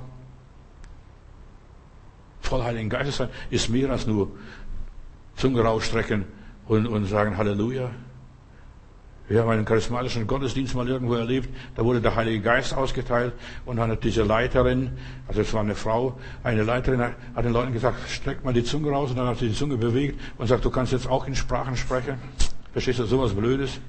[2.42, 4.32] Voll Heiligen Geistes sein ist mehr als nur
[5.36, 6.26] Zunge rausstrecken
[6.68, 7.90] und, und sagen Halleluja.
[9.28, 11.50] Wir haben einen charismatischen Gottesdienst mal irgendwo erlebt.
[11.76, 13.34] Da wurde der Heilige Geist ausgeteilt
[13.66, 14.92] und dann hat diese Leiterin,
[15.28, 18.92] also es war eine Frau, eine Leiterin hat den Leuten gesagt, streck mal die Zunge
[18.92, 21.36] raus und dann hat sie die Zunge bewegt und sagt, du kannst jetzt auch in
[21.36, 22.16] Sprachen sprechen.
[22.72, 23.80] Verstehst du, sowas Blödes?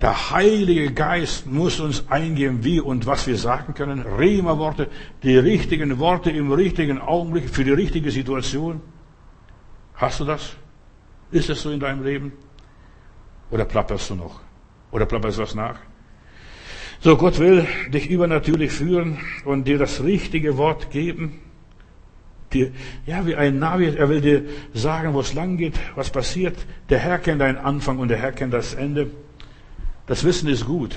[0.00, 4.02] Der Heilige Geist muss uns eingeben, wie und was wir sagen können.
[4.02, 4.88] Rema-Worte,
[5.22, 8.80] die richtigen Worte im richtigen Augenblick für die richtige Situation.
[9.94, 10.56] Hast du das?
[11.30, 12.32] Ist es so in deinem Leben?
[13.50, 14.40] Oder plapperst du noch?
[14.90, 15.78] Oder plapperst du was nach?
[17.00, 21.40] So, Gott will dich übernatürlich führen und dir das richtige Wort geben.
[22.52, 22.72] Dir,
[23.04, 26.56] ja, wie ein Navi, er will dir sagen, wo es lang geht, was passiert.
[26.88, 29.10] Der Herr kennt deinen Anfang und der Herr kennt das Ende.
[30.06, 30.96] Das Wissen ist gut.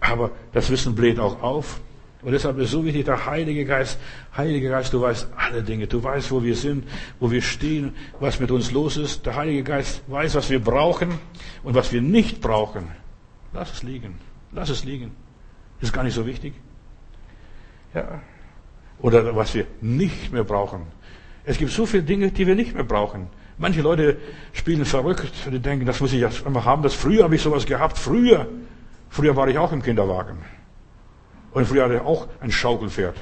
[0.00, 1.80] Aber das Wissen bläht auch auf.
[2.22, 3.98] Und deshalb ist so wichtig, der Heilige Geist.
[4.36, 5.86] Heilige Geist, du weißt alle Dinge.
[5.86, 6.84] Du weißt, wo wir sind,
[7.20, 9.26] wo wir stehen, was mit uns los ist.
[9.26, 11.10] Der Heilige Geist weiß, was wir brauchen
[11.62, 12.88] und was wir nicht brauchen.
[13.52, 14.18] Lass es liegen.
[14.52, 15.12] Lass es liegen.
[15.80, 16.54] ist gar nicht so wichtig.
[17.94, 18.20] Ja.
[18.98, 20.82] Oder was wir nicht mehr brauchen.
[21.44, 23.28] Es gibt so viele Dinge, die wir nicht mehr brauchen.
[23.58, 24.16] Manche Leute
[24.52, 26.82] spielen verrückt und die denken, das muss ich jetzt einfach haben.
[26.82, 27.98] Das früher habe ich sowas gehabt.
[27.98, 28.48] Früher.
[29.10, 30.38] Früher war ich auch im Kinderwagen.
[31.56, 33.16] Und früher hatte ich auch ein Schaukelpferd.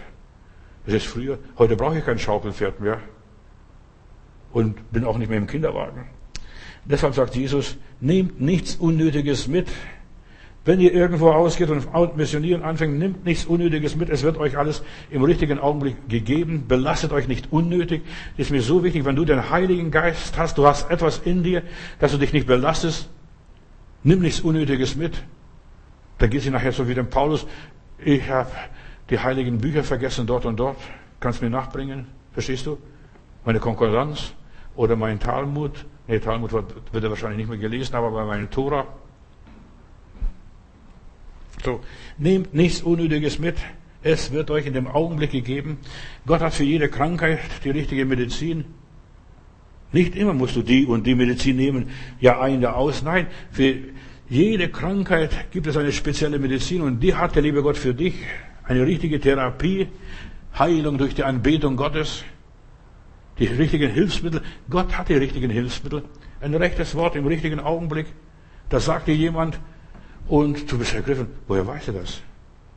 [0.86, 1.38] Das ist früher.
[1.56, 2.98] Heute brauche ich kein Schaukelpferd mehr.
[4.52, 6.08] Und bin auch nicht mehr im Kinderwagen.
[6.84, 9.68] Deshalb sagt Jesus, nehmt nichts Unnötiges mit.
[10.64, 14.10] Wenn ihr irgendwo ausgeht und missionieren anfängt, nehmt nichts Unnötiges mit.
[14.10, 14.82] Es wird euch alles
[15.12, 16.64] im richtigen Augenblick gegeben.
[16.66, 18.02] Belastet euch nicht unnötig.
[18.36, 21.44] Das ist mir so wichtig, wenn du den Heiligen Geist hast, du hast etwas in
[21.44, 21.62] dir,
[22.00, 23.08] dass du dich nicht belastest.
[24.02, 25.22] Nimm nichts Unnötiges mit.
[26.18, 27.46] Dann geht sie nachher so wie dem Paulus
[28.04, 28.50] ich habe
[29.10, 30.78] die heiligen Bücher vergessen dort und dort.
[31.20, 32.06] Kannst du mir nachbringen?
[32.32, 32.78] Verstehst du?
[33.44, 34.34] Meine Konkurrenz
[34.76, 35.84] oder mein Talmud.
[36.06, 38.86] Nee, Talmud wird, wird er wahrscheinlich nicht mehr gelesen, aber bei meinem Tora.
[41.64, 41.80] So,
[42.18, 43.56] nehmt nichts Unnötiges mit.
[44.02, 45.78] Es wird euch in dem Augenblick gegeben.
[46.26, 48.66] Gott hat für jede Krankheit die richtige Medizin.
[49.92, 51.90] Nicht immer musst du die und die Medizin nehmen,
[52.20, 53.02] ja ein, ja aus.
[53.02, 53.76] Nein, für
[54.34, 58.14] jede Krankheit gibt es eine spezielle Medizin und die hat der liebe Gott für dich.
[58.64, 59.88] Eine richtige Therapie,
[60.58, 62.24] Heilung durch die Anbetung Gottes,
[63.38, 64.42] die richtigen Hilfsmittel.
[64.68, 66.02] Gott hat die richtigen Hilfsmittel.
[66.40, 68.06] Ein rechtes Wort im richtigen Augenblick.
[68.68, 69.60] Das sagt dir jemand
[70.26, 71.28] und du bist ergriffen.
[71.46, 72.20] Woher weißt du das?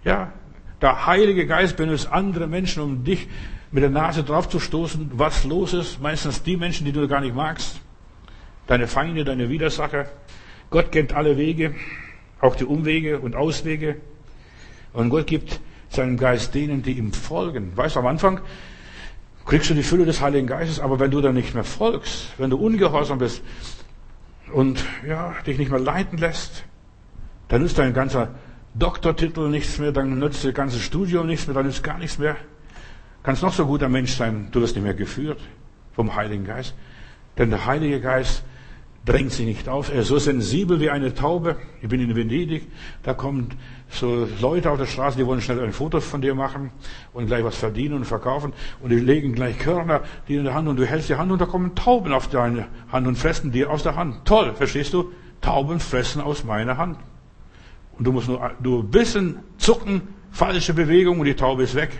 [0.03, 0.33] Ja,
[0.81, 3.27] der Heilige Geist benutzt andere Menschen, um dich
[3.71, 5.99] mit der Nase draufzustoßen, was los ist.
[6.01, 7.79] Meistens die Menschen, die du gar nicht magst.
[8.67, 10.05] Deine Feinde, deine Widersacher.
[10.69, 11.75] Gott kennt alle Wege,
[12.41, 13.97] auch die Umwege und Auswege.
[14.93, 15.59] Und Gott gibt
[15.89, 17.71] seinen Geist denen, die ihm folgen.
[17.75, 18.41] Weißt du, am Anfang
[19.45, 22.49] kriegst du die Fülle des Heiligen Geistes, aber wenn du dann nicht mehr folgst, wenn
[22.49, 23.41] du ungehorsam bist
[24.51, 26.65] und ja, dich nicht mehr leiten lässt,
[27.47, 28.35] dann nützt dein ganzer
[28.73, 32.35] Doktortitel nichts mehr, dann nützt das ganze Studium nichts mehr, dann nützt gar nichts mehr.
[33.23, 35.39] Kannst noch so guter Mensch sein, du wirst nicht mehr geführt
[35.93, 36.75] vom Heiligen Geist.
[37.37, 38.43] Denn der Heilige Geist
[39.07, 39.89] drängt sich nicht auf.
[39.89, 41.55] Er ist so sensibel wie eine Taube.
[41.81, 42.67] Ich bin in Venedig,
[43.03, 43.49] da kommen
[43.89, 46.71] so Leute auf der Straße, die wollen schnell ein Foto von dir machen
[47.13, 48.51] und gleich was verdienen und verkaufen
[48.81, 51.39] und die legen gleich Körner die in der Hand und du hältst die Hand und
[51.39, 54.25] da kommen Tauben auf deine Hand und fressen dir aus der Hand.
[54.25, 55.11] Toll, verstehst du?
[55.39, 56.97] Tauben fressen aus meiner Hand.
[57.97, 60.01] Und du musst nur, nur bisschen zucken,
[60.31, 61.91] falsche Bewegung und die Taube ist weg.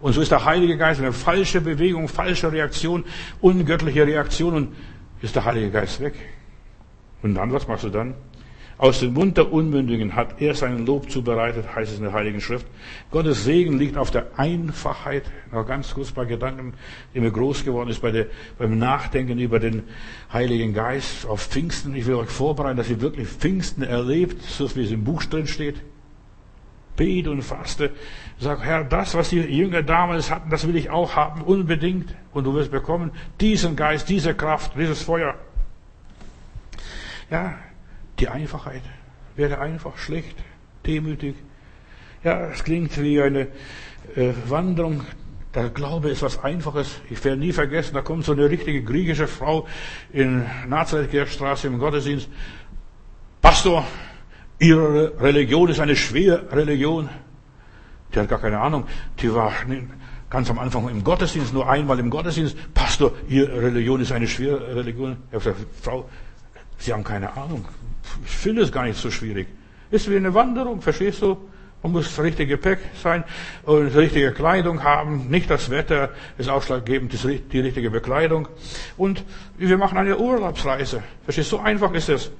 [0.00, 3.04] Und so ist der Heilige Geist eine falsche Bewegung, falsche Reaktion,
[3.40, 4.68] ungöttliche Reaktion und
[5.22, 6.14] ist der Heilige Geist weg.
[7.22, 8.14] Und dann, was machst du dann?
[8.78, 12.42] Aus dem Mund der Unmündigen hat er seinen Lob zubereitet, heißt es in der Heiligen
[12.42, 12.66] Schrift.
[13.10, 15.24] Gottes Segen liegt auf der Einfachheit.
[15.50, 16.74] Noch ganz kurz bei Gedanken,
[17.14, 18.26] die mir groß geworden ist bei der,
[18.58, 19.84] beim Nachdenken über den
[20.30, 21.94] Heiligen Geist auf Pfingsten.
[21.94, 25.46] Ich will euch vorbereiten, dass ihr wirklich Pfingsten erlebt, so wie es im Buch drin
[25.46, 25.76] steht.
[26.96, 27.92] Bete und faste.
[28.38, 32.14] Sag, Herr, das, was die Jünger damals hatten, das will ich auch haben, unbedingt.
[32.32, 35.34] Und du wirst bekommen diesen Geist, diese Kraft, dieses Feuer.
[37.30, 37.54] Ja,
[38.18, 38.82] die Einfachheit.
[39.36, 40.36] Werde einfach, schlicht,
[40.86, 41.34] demütig.
[42.24, 43.48] Ja, es klingt wie eine
[44.14, 45.04] äh, Wanderung.
[45.54, 47.00] Der Glaube ist was Einfaches.
[47.08, 49.66] Ich werde nie vergessen, da kommt so eine richtige griechische Frau
[50.12, 52.28] in Nazareth-Straße im Gottesdienst.
[53.40, 53.86] Pastor,
[54.58, 57.08] Ihre Religion ist eine schwere Religion.
[58.14, 58.84] Die hat gar keine Ahnung.
[59.20, 59.52] Die war
[60.30, 62.56] ganz am Anfang im Gottesdienst, nur einmal im Gottesdienst.
[62.74, 65.16] Pastor, Ihre Religion ist eine schwere Religion.
[65.28, 66.08] Ich habe gesagt, Frau,
[66.78, 67.64] Sie haben keine Ahnung.
[68.24, 69.48] Ich finde es gar nicht so schwierig.
[69.90, 71.36] Ist wie eine Wanderung, verstehst du?
[71.82, 73.22] Man muss das richtige Gepäck sein
[73.64, 75.28] und die richtige Kleidung haben.
[75.28, 77.12] Nicht das Wetter ist ausschlaggebend,
[77.52, 78.48] die richtige Bekleidung.
[78.96, 79.24] Und
[79.56, 81.02] wir machen eine Urlaubsreise.
[81.24, 81.56] Verstehst du?
[81.56, 82.32] So einfach ist es.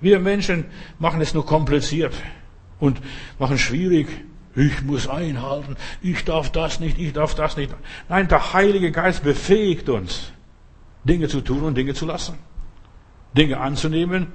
[0.00, 0.66] Wir Menschen
[0.98, 2.12] machen es nur kompliziert
[2.78, 3.00] und
[3.38, 4.08] machen schwierig.
[4.56, 5.76] Ich muss einhalten.
[6.00, 6.98] Ich darf das nicht.
[6.98, 7.74] Ich darf das nicht.
[8.08, 10.32] Nein, der Heilige Geist befähigt uns,
[11.04, 12.38] Dinge zu tun und Dinge zu lassen.
[13.36, 14.28] Dinge anzunehmen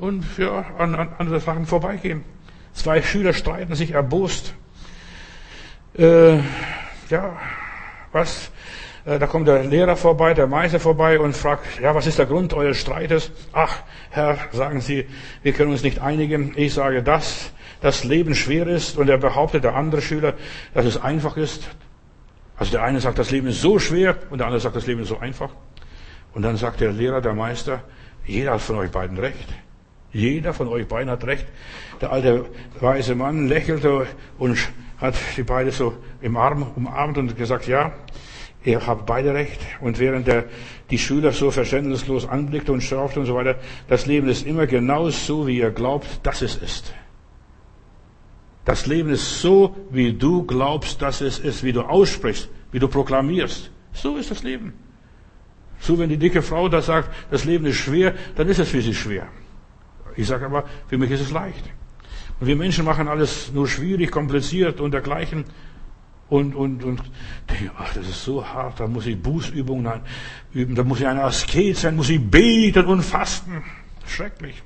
[0.00, 2.24] und ja, an, an andere Sachen vorbeigehen.
[2.72, 4.54] Zwei Schüler streiten sich erbost.
[5.96, 6.38] Äh,
[7.10, 7.36] ja,
[8.12, 8.50] was?
[9.04, 12.26] Äh, da kommt der Lehrer vorbei, der Meister vorbei und fragt, ja, was ist der
[12.26, 13.30] Grund eures Streites?
[13.52, 15.06] Ach, Herr, sagen Sie,
[15.42, 16.54] wir können uns nicht einigen.
[16.56, 17.52] Ich sage das,
[17.84, 20.32] das Leben schwer ist und er behauptet, der andere Schüler,
[20.72, 21.68] dass es einfach ist.
[22.56, 25.02] Also der eine sagt, das Leben ist so schwer und der andere sagt, das Leben
[25.02, 25.50] ist so einfach.
[26.32, 27.82] Und dann sagt der Lehrer, der Meister,
[28.24, 29.48] jeder hat von euch beiden recht.
[30.14, 31.44] Jeder von euch beiden hat recht.
[32.00, 32.46] Der alte
[32.80, 34.06] weise Mann lächelte
[34.38, 34.56] und
[34.96, 37.92] hat die beiden so im Arm umarmt und gesagt, ja,
[38.64, 39.60] ihr habt beide recht.
[39.82, 40.44] Und während er
[40.88, 43.56] die Schüler so verständnislos anblickte und schaufte und so weiter,
[43.88, 46.94] das Leben ist immer genau so, wie ihr glaubt, dass es ist.
[48.64, 52.88] Das Leben ist so, wie du glaubst, dass es ist, wie du aussprichst, wie du
[52.88, 53.70] proklamierst.
[53.92, 54.72] So ist das Leben.
[55.80, 58.80] So, wenn die dicke Frau da sagt, das Leben ist schwer, dann ist es für
[58.80, 59.26] sie schwer.
[60.16, 61.64] Ich sage aber, für mich ist es leicht.
[62.40, 65.44] Und wir Menschen machen alles nur schwierig, kompliziert und dergleichen.
[66.30, 67.02] Und, und, und
[67.76, 70.00] ach, das ist so hart, da muss ich Bußübungen
[70.52, 73.62] üben, da muss ich eine Asket sein, muss ich beten und fasten.
[74.06, 74.62] Schrecklich.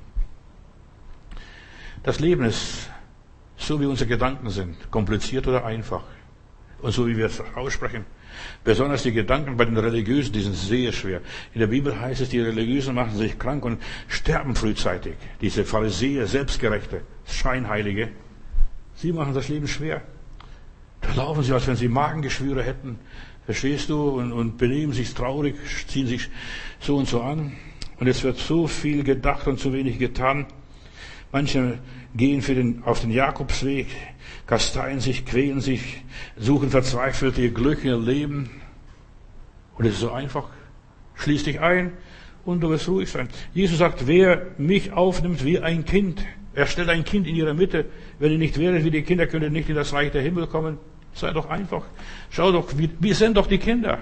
[2.05, 2.91] Das Leben ist
[3.59, 6.03] so, wie unsere Gedanken sind, kompliziert oder einfach.
[6.81, 8.05] Und so, wie wir es aussprechen.
[8.63, 11.21] Besonders die Gedanken bei den Religiösen, die sind sehr schwer.
[11.53, 15.15] In der Bibel heißt es, die Religiösen machen sich krank und sterben frühzeitig.
[15.41, 18.11] Diese Pharisäer, Selbstgerechte, Scheinheilige,
[18.95, 20.03] sie machen das Leben schwer.
[21.01, 22.99] Da laufen sie, als wenn sie Magengeschwüre hätten.
[23.45, 24.11] Verstehst du?
[24.11, 25.57] Und, und benehmen sich traurig,
[25.89, 26.29] ziehen sich
[26.81, 27.53] so und so an.
[27.99, 30.47] Und es wird so viel gedacht und zu wenig getan.
[31.33, 31.79] Manche
[32.19, 33.87] gehen für den, auf den Jakobsweg,
[34.47, 36.03] kasteien sich, quälen sich,
[36.37, 38.51] suchen verzweifelt ihr Glück, ihr Leben.
[39.79, 40.49] Und es ist so einfach.
[41.15, 41.93] Schließ dich ein
[42.45, 43.29] und du wirst ruhig sein.
[43.55, 47.87] Jesus sagt, wer mich aufnimmt wie ein Kind, er stellt ein Kind in ihrer Mitte.
[48.19, 50.49] Wenn ihr nicht wäret wie die Kinder, könnt ihr nicht in das Reich der Himmel
[50.49, 50.79] kommen.
[51.13, 51.85] Sei doch einfach.
[52.31, 53.99] Schau doch, wie, wie sind doch die Kinder.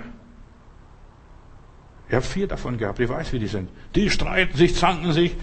[2.09, 3.69] Ich habe vier davon gehabt, ich weiß, wie die sind.
[3.95, 5.37] Die streiten sich, zanken sich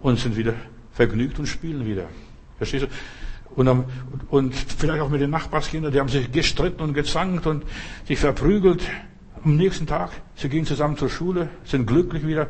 [0.00, 0.54] und sind wieder
[0.96, 2.06] vergnügt und spielen wieder.
[2.56, 2.88] Verstehst du?
[3.54, 3.84] Und,
[4.30, 7.64] und vielleicht auch mit den Nachbarskindern, die haben sich gestritten und gezankt und
[8.06, 8.82] sich verprügelt.
[9.44, 12.48] Am nächsten Tag, sie gehen zusammen zur Schule, sind glücklich wieder.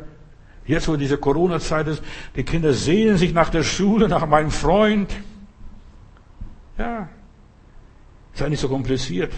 [0.65, 2.01] Jetzt, wo diese Corona-Zeit ist,
[2.35, 5.13] die Kinder sehnen sich nach der Schule, nach meinem Freund.
[6.77, 7.09] Ja,
[8.33, 9.33] sei nicht so kompliziert.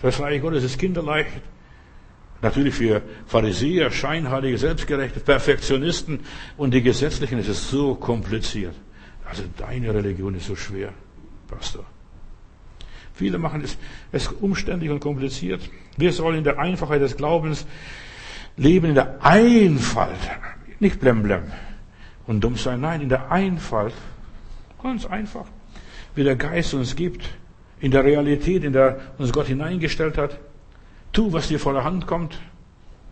[0.00, 1.30] Das Reich Gottes ist kinderleicht.
[2.42, 6.20] Natürlich für Pharisäer, Scheinheilige, Selbstgerechte, Perfektionisten
[6.56, 8.74] und die Gesetzlichen ist es so kompliziert.
[9.24, 10.92] Also deine Religion ist so schwer,
[11.48, 11.84] Pastor.
[13.14, 13.78] Viele machen es,
[14.12, 15.62] es umständlich und kompliziert.
[15.96, 17.64] Wir sollen in der Einfachheit des Glaubens
[18.56, 20.18] leben, in der Einfalt.
[20.80, 21.44] Nicht blemblem
[22.26, 22.80] und dumm sein.
[22.80, 23.94] Nein, in der Einfalt.
[24.82, 25.46] Ganz einfach.
[26.14, 27.28] Wie der Geist uns gibt.
[27.80, 30.38] In der Realität, in der uns Gott hineingestellt hat.
[31.14, 32.38] Tu, was dir vor der Hand kommt.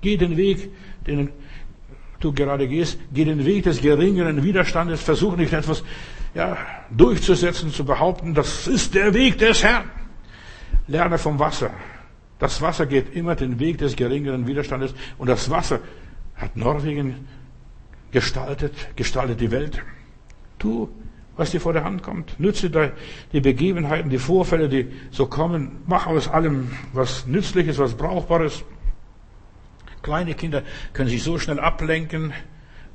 [0.03, 0.71] Geh den Weg,
[1.07, 1.31] den
[2.21, 5.83] du gerade gehst, geh den Weg des geringeren Widerstandes, versuch nicht etwas
[6.35, 6.57] ja,
[6.91, 9.91] durchzusetzen, zu behaupten, das ist der Weg des Herrn.
[10.89, 11.71] Lerne vom Wasser.
[12.39, 15.79] Das Wasser geht immer den Weg des geringeren Widerstandes und das Wasser
[16.35, 17.29] hat Norwegen
[18.11, 19.81] gestaltet, gestaltet die Welt.
[20.59, 20.89] Tu,
[21.37, 22.39] was dir vor der Hand kommt.
[22.39, 22.71] Nütze
[23.33, 25.83] die Begebenheiten, die Vorfälle, die so kommen.
[25.87, 28.65] Mach aus allem was Nützliches, was Brauchbares.
[30.03, 30.63] Kleine Kinder
[30.93, 32.33] können sich so schnell ablenken,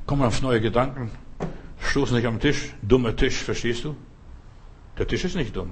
[0.06, 1.10] kommen auf neue Gedanken,
[1.80, 2.74] stoßen sich am Tisch.
[2.82, 3.96] Dummer Tisch, verstehst du?
[4.98, 5.72] Der Tisch ist nicht dumm.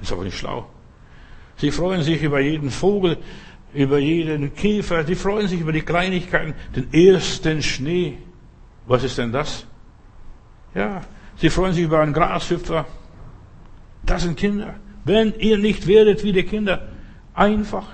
[0.00, 0.68] Ist aber nicht schlau.
[1.56, 3.18] Sie freuen sich über jeden Vogel,
[3.74, 5.04] über jeden Käfer.
[5.04, 8.18] Sie freuen sich über die Kleinigkeiten, den ersten Schnee.
[8.86, 9.66] Was ist denn das?
[10.74, 11.02] Ja,
[11.36, 12.86] sie freuen sich über einen Grashüpfer.
[14.04, 14.74] Das sind Kinder.
[15.04, 16.88] Wenn ihr nicht werdet wie die Kinder,
[17.34, 17.88] einfach.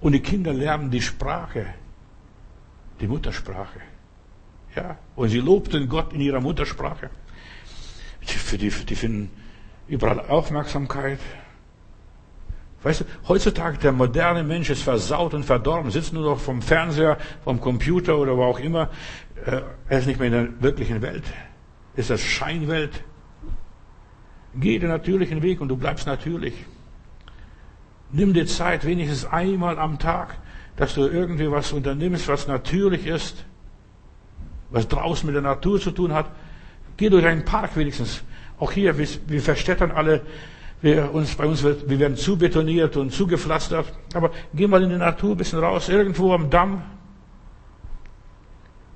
[0.00, 1.66] Und die Kinder lernen die Sprache,
[3.00, 3.80] die Muttersprache.
[4.74, 7.10] Ja, und sie lobten Gott in ihrer Muttersprache.
[8.20, 9.30] Für die, die finden
[9.88, 11.18] überall Aufmerksamkeit.
[12.82, 17.18] Weißt du, heutzutage der moderne Mensch ist versaut und verdorben, sitzt nur noch vom Fernseher,
[17.42, 18.90] vom Computer oder wo auch immer.
[19.44, 21.24] Äh, er ist nicht mehr in der wirklichen Welt.
[21.98, 23.02] Ist das Scheinwelt.
[24.54, 26.54] Geh den natürlichen Weg und du bleibst natürlich.
[28.12, 30.36] Nimm dir Zeit, wenigstens einmal am Tag,
[30.76, 33.44] dass du irgendwie was unternimmst, was natürlich ist,
[34.70, 36.30] was draußen mit der Natur zu tun hat.
[36.96, 38.22] Geh durch einen Park wenigstens.
[38.60, 40.22] Auch hier, wir verstädtern alle
[40.80, 43.92] wir uns, bei uns wird, wir werden zubetoniert und zugepflastert.
[44.14, 46.84] Aber geh mal in die Natur ein bisschen raus, irgendwo am Damm.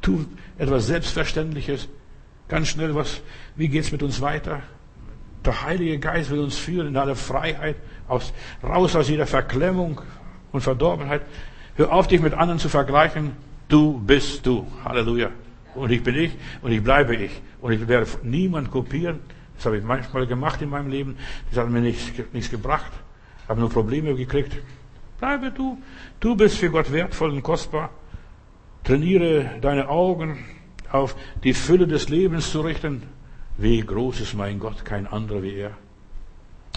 [0.00, 0.24] Tu
[0.56, 1.88] etwas Selbstverständliches.
[2.52, 3.22] Ganz schnell was,
[3.56, 4.60] wie geht's mit uns weiter?
[5.42, 7.76] Der Heilige Geist will uns führen in alle Freiheit,
[8.08, 10.02] aus, raus aus jeder Verklemmung
[10.52, 11.22] und Verdorbenheit.
[11.76, 13.30] Hör auf, dich mit anderen zu vergleichen.
[13.68, 14.66] Du bist du.
[14.84, 15.30] Halleluja.
[15.74, 17.40] Und ich bin ich und ich bleibe ich.
[17.62, 19.20] Und ich werde niemand kopieren.
[19.56, 21.16] Das habe ich manchmal gemacht in meinem Leben.
[21.48, 22.92] Das hat mir nichts, nichts gebracht.
[23.48, 24.58] Habe nur Probleme gekriegt.
[25.18, 25.78] Bleibe du.
[26.20, 27.88] Du bist für Gott wertvoll und kostbar.
[28.84, 30.36] Trainiere deine Augen
[30.92, 33.02] auf die Fülle des Lebens zu richten.
[33.58, 35.72] Wie groß ist mein Gott, kein anderer wie er.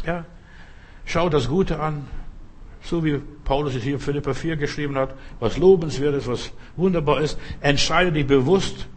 [0.06, 0.26] Ja.
[1.06, 2.08] Schau das Gute an.
[2.82, 7.22] So wie Paulus es hier in Philippa 4 geschrieben hat, was lobenswert ist, was wunderbar
[7.22, 7.40] ist.
[7.62, 8.88] Entscheide dich bewusst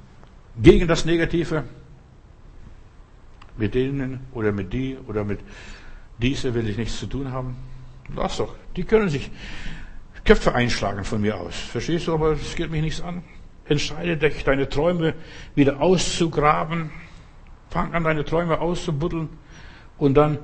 [0.61, 1.65] gegen das Negative
[3.57, 5.41] mit denen oder mit die oder mit
[6.19, 7.57] diese will ich nichts zu tun haben.
[8.15, 8.55] Lass doch.
[8.77, 9.31] Die können sich
[10.25, 11.55] Köpfe einschlagen von mir aus.
[11.55, 12.15] Verstehst du?
[12.15, 13.23] Aber es geht mich nichts an.
[13.69, 15.15] Entscheide dich, deine Träume
[15.55, 16.91] wieder auszugraben.
[17.71, 19.29] Fang an, deine Träume auszubuddeln
[19.99, 20.39] und dann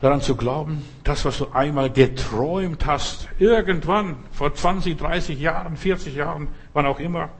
[0.00, 6.14] daran zu glauben, das, was du einmal geträumt hast, irgendwann, vor 20, 30 Jahren, 40
[6.14, 7.30] Jahren, wann auch immer,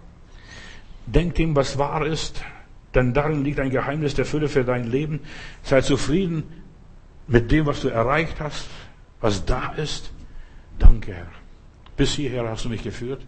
[1.06, 2.42] denk dem, was wahr ist,
[2.94, 5.20] denn darin liegt ein Geheimnis der Fülle für dein Leben.
[5.62, 6.44] Sei zufrieden
[7.26, 8.68] mit dem, was du erreicht hast,
[9.20, 10.12] was da ist.
[10.78, 11.26] Danke, Herr.
[11.96, 13.22] Bis hierher hast du mich geführt.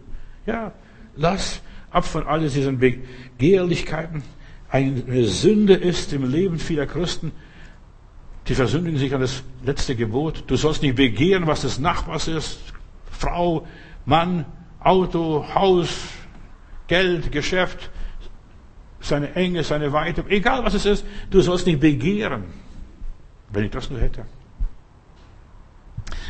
[0.45, 0.71] Ja,
[1.15, 1.61] lass
[1.95, 4.23] ab von all diesen Begehrlichkeiten.
[4.69, 7.31] Eine Sünde ist im Leben vieler Christen,
[8.47, 10.43] die versündigen sich an das letzte Gebot.
[10.47, 12.59] Du sollst nicht begehren, was des Nachbars ist.
[13.09, 13.65] Frau,
[14.05, 14.45] Mann,
[14.79, 15.89] Auto, Haus,
[16.87, 17.89] Geld, Geschäft
[18.99, 22.45] seine Enge, seine Weite, egal was es ist, du sollst nicht begehren.
[23.51, 24.25] Wenn ich das nur hätte.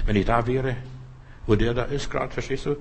[0.05, 0.75] Wenn ich da wäre,
[1.47, 2.75] wo der da ist, gerade, verstehst du?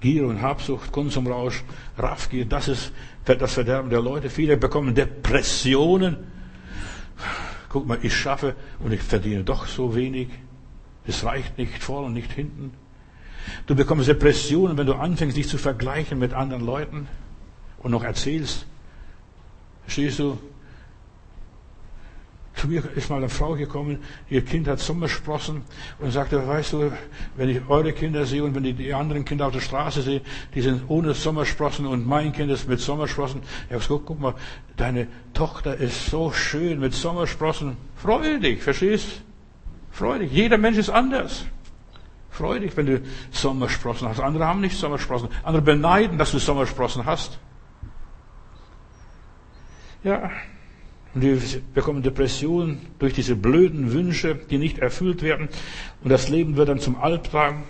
[0.00, 1.64] Gier und Habsucht, Konsumrausch,
[1.96, 2.92] Raffgier, das ist
[3.24, 4.30] das Verderben der Leute.
[4.30, 6.16] Viele bekommen Depressionen.
[7.68, 10.28] Guck mal, ich schaffe und ich verdiene doch so wenig.
[11.06, 12.72] Es reicht nicht vorne und nicht hinten.
[13.66, 17.08] Du bekommst Depressionen, wenn du anfängst, dich zu vergleichen mit anderen Leuten
[17.78, 18.66] und noch erzählst,
[19.88, 20.38] Verstehst du?
[22.58, 25.62] Zu mir ist mal eine Frau gekommen, ihr Kind hat Sommersprossen
[26.00, 26.90] und sagte, weißt du,
[27.36, 30.22] wenn ich eure Kinder sehe und wenn ich die anderen Kinder auf der Straße sehe,
[30.56, 33.42] die sind ohne Sommersprossen und mein Kind ist mit Sommersprossen.
[33.66, 34.34] Ich habe gesagt, guck mal,
[34.76, 37.76] deine Tochter ist so schön mit Sommersprossen.
[37.94, 39.22] Freu dich, verstehst?
[39.92, 40.32] Freu dich.
[40.32, 41.44] Jeder Mensch ist anders.
[42.28, 44.18] Freu dich, wenn du Sommersprossen hast.
[44.18, 45.28] Andere haben nicht Sommersprossen.
[45.44, 47.38] Andere beneiden, dass du Sommersprossen hast.
[50.02, 50.28] Ja,
[51.14, 51.38] und wir
[51.74, 55.48] bekommen Depressionen durch diese blöden Wünsche, die nicht erfüllt werden.
[56.02, 57.64] Und das Leben wird dann zum Albtraum.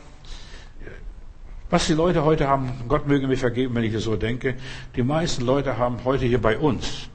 [1.70, 4.56] Was die Leute heute haben, Gott möge mir vergeben, wenn ich das so denke,
[4.96, 7.10] die meisten Leute haben heute hier bei uns,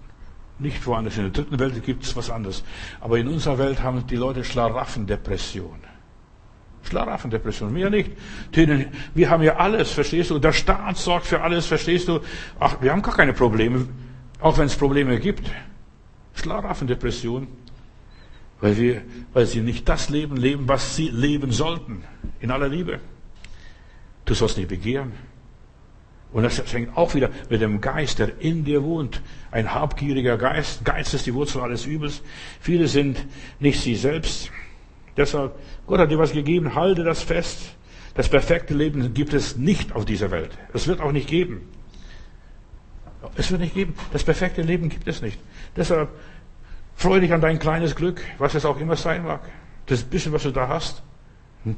[0.59, 2.63] nicht woanders, in der dritten Welt gibt es was anderes,
[3.01, 5.79] aber in unserer Welt haben die Leute Schlaraffendepression.
[6.83, 8.11] Schlaraffendepression, mehr nicht.
[9.15, 10.37] Wir haben ja alles, verstehst du?
[10.37, 12.19] Der Staat sorgt für alles, verstehst du?
[12.59, 13.87] Ach, wir haben gar keine Probleme,
[14.39, 15.49] auch wenn es Probleme gibt.
[16.33, 17.47] Schlaraffendepression,
[18.61, 19.01] weil wir,
[19.33, 22.03] weil sie nicht das Leben leben, was sie leben sollten.
[22.39, 22.99] In aller Liebe.
[24.25, 25.13] Du sollst nicht begehren.
[26.31, 29.21] Und das hängt auch wieder mit dem Geist, der in dir wohnt.
[29.51, 30.83] Ein habgieriger Geist.
[30.83, 32.23] Geist ist die Wurzel alles Übels.
[32.59, 33.23] Viele sind
[33.59, 34.49] nicht sie selbst.
[35.15, 35.53] Deshalb,
[35.85, 37.75] Gott hat dir was gegeben, halte das fest.
[38.15, 40.51] Das perfekte Leben gibt es nicht auf dieser Welt.
[40.73, 41.67] Es wird auch nicht geben.
[43.35, 43.93] Es wird nicht geben.
[44.11, 45.39] Das perfekte Leben gibt es nicht.
[45.75, 46.09] Deshalb
[46.95, 49.41] freu dich an dein kleines Glück, was es auch immer sein mag.
[49.87, 51.01] Das bisschen, was du da hast.
[51.63, 51.75] Hm?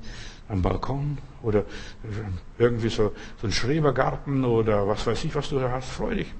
[0.47, 1.63] Am Balkon oder
[2.59, 5.89] irgendwie so, so ein Schrebergarten oder was weiß ich, was du da hast.
[5.89, 6.31] Freu dich.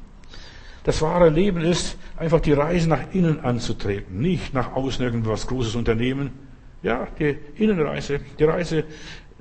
[0.84, 4.20] Das wahre Leben ist, einfach die Reise nach innen anzutreten.
[4.20, 6.32] Nicht nach außen irgendwas Großes unternehmen,
[6.84, 8.84] ja, die Innenreise, die Reise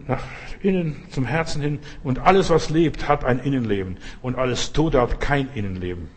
[0.07, 0.23] nach
[0.63, 1.79] innen zum Herzen hin.
[2.03, 3.99] Und alles, was lebt, hat ein Innenleben.
[4.23, 6.09] Und alles Tote hat kein Innenleben.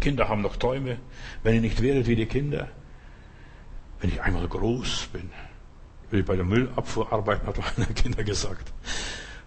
[0.00, 0.98] Kinder haben noch Träume.
[1.42, 2.68] Wenn ihr nicht werdet wie die Kinder,
[4.00, 5.30] wenn ich einmal groß bin,
[6.10, 8.72] ich bei der Müllabfuhr arbeiten, hat meine Kinder gesagt.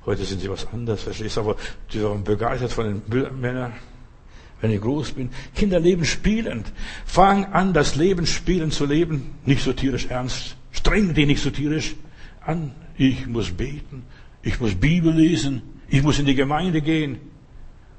[0.06, 1.42] Heute sind sie was anderes, verstehst du?
[1.42, 1.56] Aber
[1.92, 3.74] die waren begeistert von den Müllmännern
[4.64, 5.30] wenn ich groß bin.
[5.54, 6.72] Kinder leben spielend.
[7.06, 9.36] Fang an, das Leben spielend zu leben.
[9.46, 10.56] Nicht so tierisch ernst.
[10.72, 11.96] Streng dich nicht so tierisch
[12.46, 12.72] an.
[12.96, 14.04] Ich muss beten.
[14.42, 15.62] Ich muss Bibel lesen.
[15.90, 17.20] Ich muss in die Gemeinde gehen.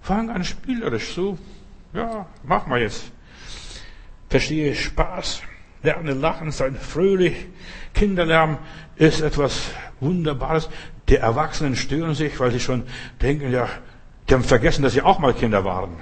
[0.00, 1.36] Fang an spielerisch so.
[1.95, 3.11] Ja, mach mal jetzt.
[4.28, 5.42] Verstehe Spaß.
[5.82, 7.47] Lerne lachen, sein fröhlich.
[7.95, 8.59] Kinderlärm
[8.97, 9.70] ist etwas
[10.01, 10.68] Wunderbares.
[11.09, 12.84] Die Erwachsenen stören sich, weil sie schon
[13.22, 13.68] denken, ja,
[14.28, 15.97] die haben vergessen, dass sie auch mal Kinder waren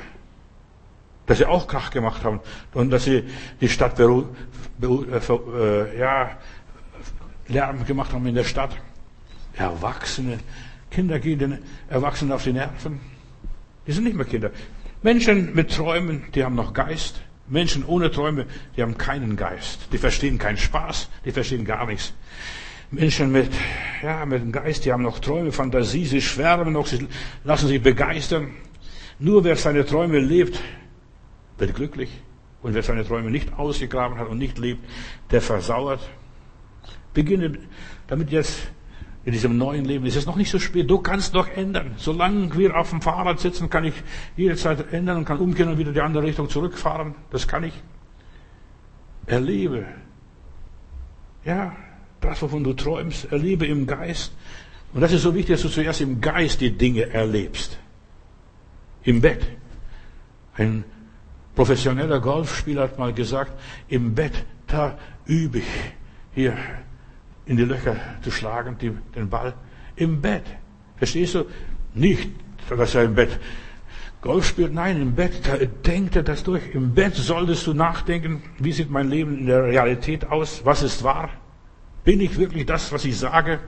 [1.26, 2.40] dass sie auch Krach gemacht haben
[2.74, 3.24] und dass sie
[3.60, 4.26] die Stadt beru,
[4.78, 6.30] beru, äh, äh, ja,
[7.48, 8.76] Lärm gemacht haben in der Stadt.
[9.54, 10.38] Erwachsene,
[10.90, 13.00] Kinder gehen den Erwachsenen auf die Nerven.
[13.86, 14.50] Die sind nicht mehr Kinder.
[15.02, 17.20] Menschen mit Träumen, die haben noch Geist.
[17.48, 18.46] Menschen ohne Träume,
[18.76, 19.88] die haben keinen Geist.
[19.92, 22.14] Die verstehen keinen Spaß, die verstehen gar nichts.
[22.90, 23.50] Menschen mit,
[24.02, 27.08] ja, mit dem Geist, die haben noch Träume, Fantasie, sie schwärmen noch, sie
[27.42, 28.50] lassen sich begeistern.
[29.18, 30.60] Nur wer seine Träume lebt,
[31.58, 32.10] wird glücklich.
[32.62, 34.84] Und wer seine Träume nicht ausgegraben hat und nicht lebt,
[35.30, 36.00] der versauert.
[37.12, 37.58] Beginne
[38.06, 38.68] damit jetzt
[39.24, 40.04] in diesem neuen Leben.
[40.06, 40.90] Es ist noch nicht so spät.
[40.90, 41.94] Du kannst noch ändern.
[41.96, 43.94] Solange wir auf dem Fahrrad sitzen, kann ich
[44.36, 47.14] jederzeit ändern und kann umkehren und wieder die andere Richtung zurückfahren.
[47.30, 47.74] Das kann ich.
[49.26, 49.86] Erlebe.
[51.44, 51.76] Ja,
[52.20, 54.32] das, wovon du träumst, erlebe im Geist.
[54.92, 57.78] Und das ist so wichtig, dass du zuerst im Geist die Dinge erlebst.
[59.04, 59.46] Im Bett.
[60.54, 60.84] Ein
[61.54, 63.52] professioneller Golfspieler hat mal gesagt,
[63.88, 65.64] im Bett, da übe ich
[66.34, 66.56] hier
[67.46, 69.54] in die Löcher zu schlagen, die, den Ball.
[69.96, 70.44] Im Bett.
[70.96, 71.46] Verstehst du?
[71.94, 72.30] Nicht,
[72.68, 73.38] dass er im Bett
[74.22, 74.72] Golf spielt.
[74.72, 76.62] Nein, im Bett, da denkt er das durch.
[76.74, 80.64] Im Bett solltest du nachdenken, wie sieht mein Leben in der Realität aus?
[80.64, 81.28] Was ist wahr?
[82.04, 83.58] Bin ich wirklich das, was ich sage?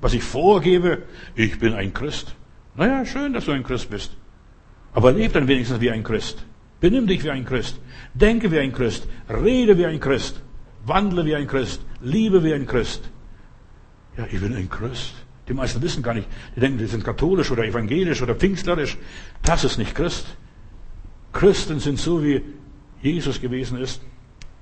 [0.00, 1.04] Was ich vorgebe?
[1.36, 2.34] Ich bin ein Christ.
[2.74, 4.16] Naja, schön, dass du ein Christ bist.
[4.92, 6.44] Aber leb dann wenigstens wie ein Christ.
[6.80, 7.80] Benimm dich wie ein Christ.
[8.14, 9.08] Denke wie ein Christ.
[9.28, 10.42] Rede wie ein Christ.
[10.88, 11.80] Wandle wie ein Christ.
[12.00, 13.08] Liebe wie ein Christ.
[14.16, 15.14] Ja, ich bin ein Christ.
[15.48, 16.28] Die meisten wissen gar nicht.
[16.56, 18.98] Die denken, die sind katholisch oder evangelisch oder pfingstlerisch.
[19.42, 20.26] Das ist nicht Christ.
[21.32, 22.42] Christen sind so, wie
[23.00, 24.00] Jesus gewesen ist.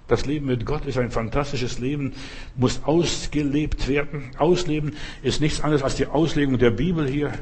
[0.08, 2.12] Das Leben mit Gott ist ein fantastisches Leben,
[2.54, 4.30] muss ausgelebt werden.
[4.38, 7.32] Ausleben ist nichts anderes als die Auslegung der Bibel hier.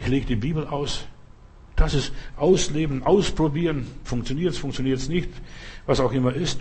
[0.00, 1.04] Ich lege die Bibel aus.
[1.76, 3.86] Das ist Ausleben, Ausprobieren.
[4.02, 5.30] Funktioniert es, funktioniert es nicht,
[5.86, 6.60] was auch immer ist.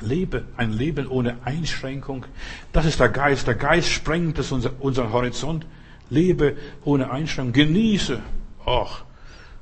[0.00, 2.26] Lebe, ein Leben ohne Einschränkung.
[2.72, 3.46] Das ist der Geist.
[3.46, 5.66] Der Geist sprengt es unser, unseren Horizont.
[6.10, 7.52] Lebe ohne Einschränkung.
[7.52, 8.20] Genieße.
[8.64, 9.04] Ach,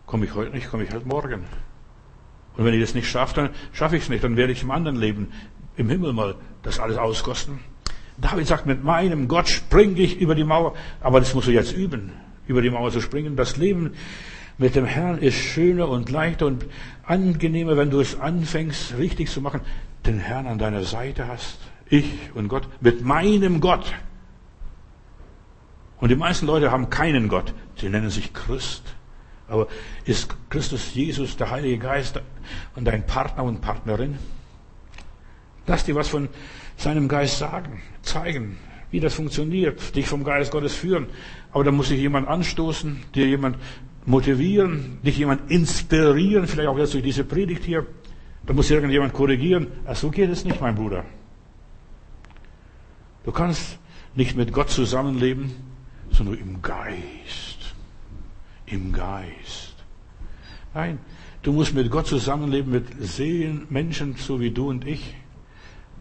[0.07, 1.45] komme ich heute nicht, komme ich halt morgen.
[2.57, 4.25] Und wenn ich das nicht schaffe, dann schaffe ich es nicht.
[4.25, 5.33] Dann werde ich im anderen Leben,
[5.77, 7.61] im Himmel mal das alles auskosten.
[8.17, 10.75] David sagt, mit meinem Gott springe ich über die Mauer.
[11.01, 12.13] Aber das musst du jetzt üben
[12.47, 13.37] über die Mauer zu springen.
[13.37, 13.93] Das Leben
[14.59, 16.67] mit dem Herrn ist schöner und leichter und
[17.05, 19.61] angenehmer, wenn du es anfängst, richtig zu machen,
[20.07, 21.59] den Herrn an deiner Seite hast.
[21.89, 23.93] Ich und Gott, mit meinem Gott.
[25.99, 27.55] Und die meisten Leute haben keinen Gott.
[27.77, 28.83] Sie nennen sich Christ.
[29.49, 29.69] Aber
[30.05, 32.21] ist Christus Jesus, der Heilige Geist
[32.75, 34.19] und dein Partner und Partnerin?
[35.67, 36.29] Lass dir was von
[36.77, 38.59] seinem Geist sagen, zeigen,
[38.91, 41.07] wie das funktioniert, dich vom Geist Gottes führen.
[41.53, 43.57] Aber da muss sich jemand anstoßen, dir jemand
[44.07, 47.87] motivieren, dich jemand inspirieren, vielleicht auch jetzt durch diese Predigt hier.
[48.47, 49.69] Da muss irgendjemand korrigieren.
[49.87, 51.05] Ach, so geht es nicht, mein Bruder.
[53.25, 53.79] Du kannst
[54.15, 55.53] nicht mit Gott zusammenleben,
[56.11, 57.75] sondern im Geist.
[58.67, 59.75] Im Geist.
[60.75, 60.99] Nein,
[61.43, 65.15] du musst mit Gott zusammenleben, mit Seelen, Menschen, so wie du und ich.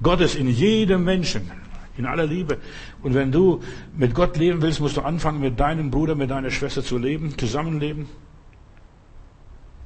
[0.02, 1.50] Gott ist in jedem Menschen,
[1.98, 2.58] in aller Liebe.
[3.02, 3.62] Und wenn du
[3.96, 7.38] mit Gott leben willst, musst du anfangen, mit deinem Bruder, mit deiner Schwester zu leben,
[7.38, 8.08] zusammenleben.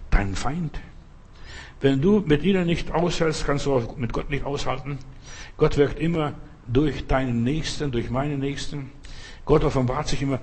[0.10, 0.80] Dein Feind.
[1.80, 4.98] Wenn du mit ihnen nicht aushältst, kannst du auch mit Gott nicht aushalten.
[5.58, 6.34] Gott wirkt immer
[6.68, 8.92] durch deinen Nächsten, durch meinen Nächsten.
[9.46, 10.40] Gott offenbart sich immer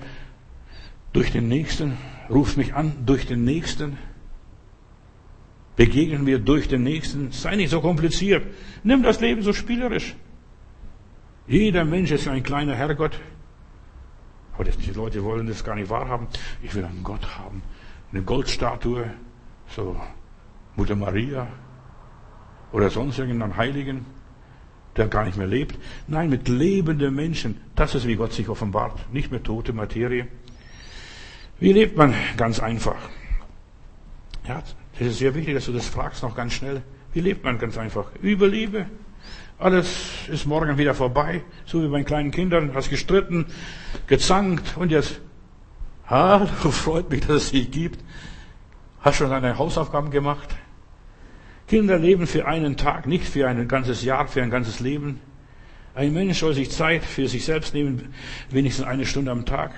[1.13, 1.97] durch den Nächsten,
[2.31, 3.99] ruft mich an durch den Nächsten.
[5.77, 7.33] Begegnen wir durch den Nächsten.
[7.33, 8.47] Sei nicht so kompliziert.
[8.85, 10.15] Nimm das Leben so spielerisch.
[11.49, 13.19] Jeder Mensch ist ein kleiner Herrgott.
[14.55, 16.29] Aber die Leute wollen das gar nicht wahrhaben.
[16.63, 17.63] Ich will einen Gott haben.
[18.13, 19.13] Eine Goldstatue.
[19.69, 20.01] So
[20.77, 21.47] Mutter Maria.
[22.73, 24.05] Oder sonst irgendeinen Heiligen,
[24.97, 25.79] der gar nicht mehr lebt.
[26.09, 27.61] Nein, mit lebenden Menschen.
[27.75, 29.13] Das ist, wie Gott sich offenbart.
[29.13, 30.27] Nicht mit tote Materie.
[31.61, 32.15] Wie lebt man?
[32.37, 32.97] Ganz einfach.
[34.47, 34.63] Ja,
[34.99, 36.83] das ist sehr wichtig, dass du das fragst, noch ganz schnell.
[37.13, 38.07] Wie lebt man ganz einfach?
[38.21, 38.87] Über Liebe.
[39.59, 42.73] Alles ist morgen wieder vorbei, so wie bei kleinen Kindern.
[42.75, 43.47] Hast gestritten,
[44.07, 45.21] gezankt und jetzt,
[46.11, 48.05] ha, freut mich, dass es dich gibt.
[49.01, 50.49] Hast schon deine Hausaufgaben gemacht?
[51.75, 55.19] Kinder leben für einen Tag, nicht für ein ganzes Jahr, für ein ganzes Leben.
[55.97, 58.15] Ein Mensch soll sich Zeit für sich selbst nehmen,
[58.49, 59.73] wenigstens eine Stunde am Tag.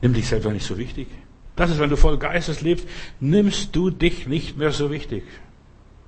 [0.00, 1.08] Nimm dich selber nicht so wichtig.
[1.56, 2.88] Das ist, wenn du voll Geistes lebst,
[3.20, 5.24] nimmst du dich nicht mehr so wichtig.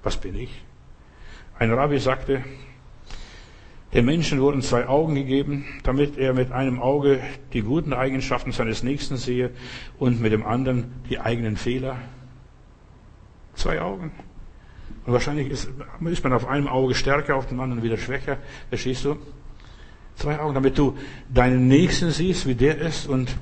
[0.02, 0.62] Was bin ich?
[1.58, 2.42] Ein Rabbi sagte,
[3.92, 7.20] dem Menschen wurden zwei Augen gegeben, damit er mit einem Auge
[7.52, 9.50] die guten Eigenschaften seines Nächsten sehe
[9.98, 11.98] und mit dem anderen die eigenen Fehler.
[13.54, 14.12] Zwei Augen.
[15.04, 15.68] Und wahrscheinlich ist,
[16.04, 18.38] ist man auf einem Auge stärker, auf dem anderen wieder schwächer.
[18.68, 19.16] Verstehst du?
[20.16, 20.96] Zwei Augen, damit du
[21.32, 23.36] deinen Nächsten siehst, wie der ist und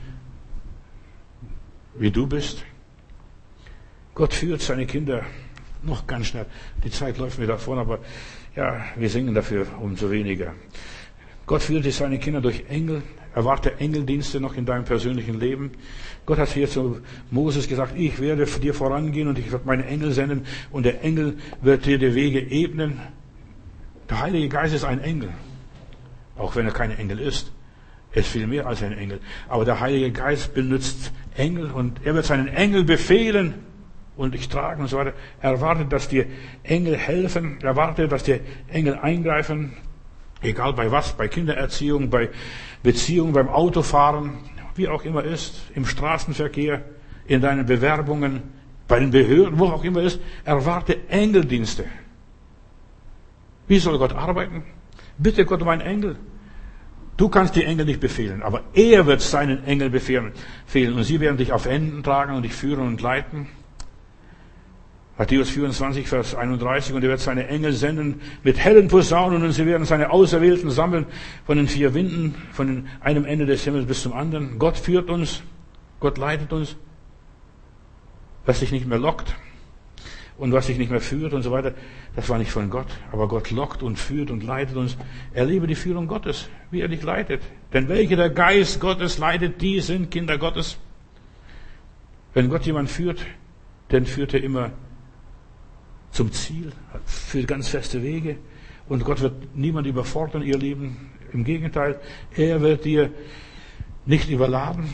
[1.94, 2.64] wie du bist.
[4.14, 5.24] Gott führt seine Kinder
[5.82, 6.46] noch ganz schnell.
[6.84, 7.98] Die Zeit läuft mir davon, aber
[8.56, 10.54] ja, wir singen dafür umso weniger.
[11.46, 13.02] Gott führte seine Kinder durch Engel.
[13.34, 15.72] Erwarte Engeldienste noch in deinem persönlichen Leben.
[16.30, 17.00] Gott hat hier zu
[17.32, 21.38] Moses gesagt, ich werde dir vorangehen und ich werde meine Engel senden und der Engel
[21.60, 23.00] wird dir die Wege ebnen.
[24.08, 25.30] Der Heilige Geist ist ein Engel.
[26.38, 27.50] Auch wenn er kein Engel ist.
[28.12, 29.18] Er ist viel mehr als ein Engel.
[29.48, 33.54] Aber der Heilige Geist benutzt Engel und er wird seinen Engel befehlen
[34.16, 35.14] und dich tragen und so weiter.
[35.40, 36.26] Er erwartet, dass dir
[36.62, 37.58] Engel helfen.
[37.60, 38.38] Er erwartet, dass dir
[38.68, 39.72] Engel eingreifen.
[40.42, 42.28] Egal bei was, bei Kindererziehung, bei
[42.84, 44.38] Beziehungen, beim Autofahren,
[44.80, 46.82] wie auch immer ist, im Straßenverkehr,
[47.26, 48.42] in deinen Bewerbungen,
[48.88, 51.84] bei den Behörden, wo auch immer ist, erwarte Engeldienste.
[53.68, 54.64] Wie soll Gott arbeiten?
[55.18, 56.16] Bitte Gott um einen Engel.
[57.18, 60.32] Du kannst die Engel nicht befehlen, aber er wird seinen Engel befehlen.
[60.74, 63.48] Und sie werden dich auf Enden tragen und dich führen und leiten.
[65.20, 69.66] Matthäus 24, Vers 31, und er wird seine Engel senden mit hellen Posaunen und sie
[69.66, 71.04] werden seine Auserwählten sammeln
[71.44, 74.58] von den vier Winden, von einem Ende des Himmels bis zum anderen.
[74.58, 75.42] Gott führt uns,
[76.00, 76.74] Gott leitet uns,
[78.46, 79.36] was sich nicht mehr lockt
[80.38, 81.74] und was sich nicht mehr führt und so weiter,
[82.16, 82.88] das war nicht von Gott.
[83.12, 84.96] Aber Gott lockt und führt und leitet uns.
[85.34, 87.42] Erlebe die Führung Gottes, wie er dich leitet.
[87.74, 90.78] Denn welche der Geist Gottes leitet, die sind Kinder Gottes.
[92.32, 93.20] Wenn Gott jemand führt,
[93.90, 94.70] dann führt er immer
[96.10, 96.72] zum Ziel,
[97.04, 98.36] für ganz feste Wege.
[98.88, 101.10] Und Gott wird niemand überfordern, ihr Lieben.
[101.32, 102.00] Im Gegenteil,
[102.34, 103.10] er wird dir
[104.04, 104.92] nicht überladen.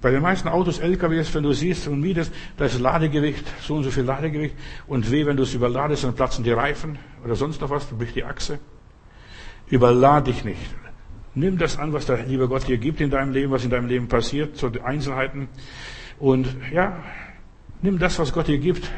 [0.00, 3.84] Bei den meisten Autos, LKWs, wenn du siehst und mietest, da ist Ladegewicht, so und
[3.84, 4.54] so viel Ladegewicht.
[4.86, 7.98] Und weh, wenn du es überladest, dann platzen die Reifen oder sonst noch was, dann
[7.98, 8.58] bricht die Achse.
[9.68, 10.60] Überlade dich nicht.
[11.34, 13.88] Nimm das an, was der liebe Gott dir gibt in deinem Leben, was in deinem
[13.88, 15.48] Leben passiert, zu den Einzelheiten.
[16.18, 17.02] Und ja,
[17.82, 18.90] nimm das, was Gott dir gibt,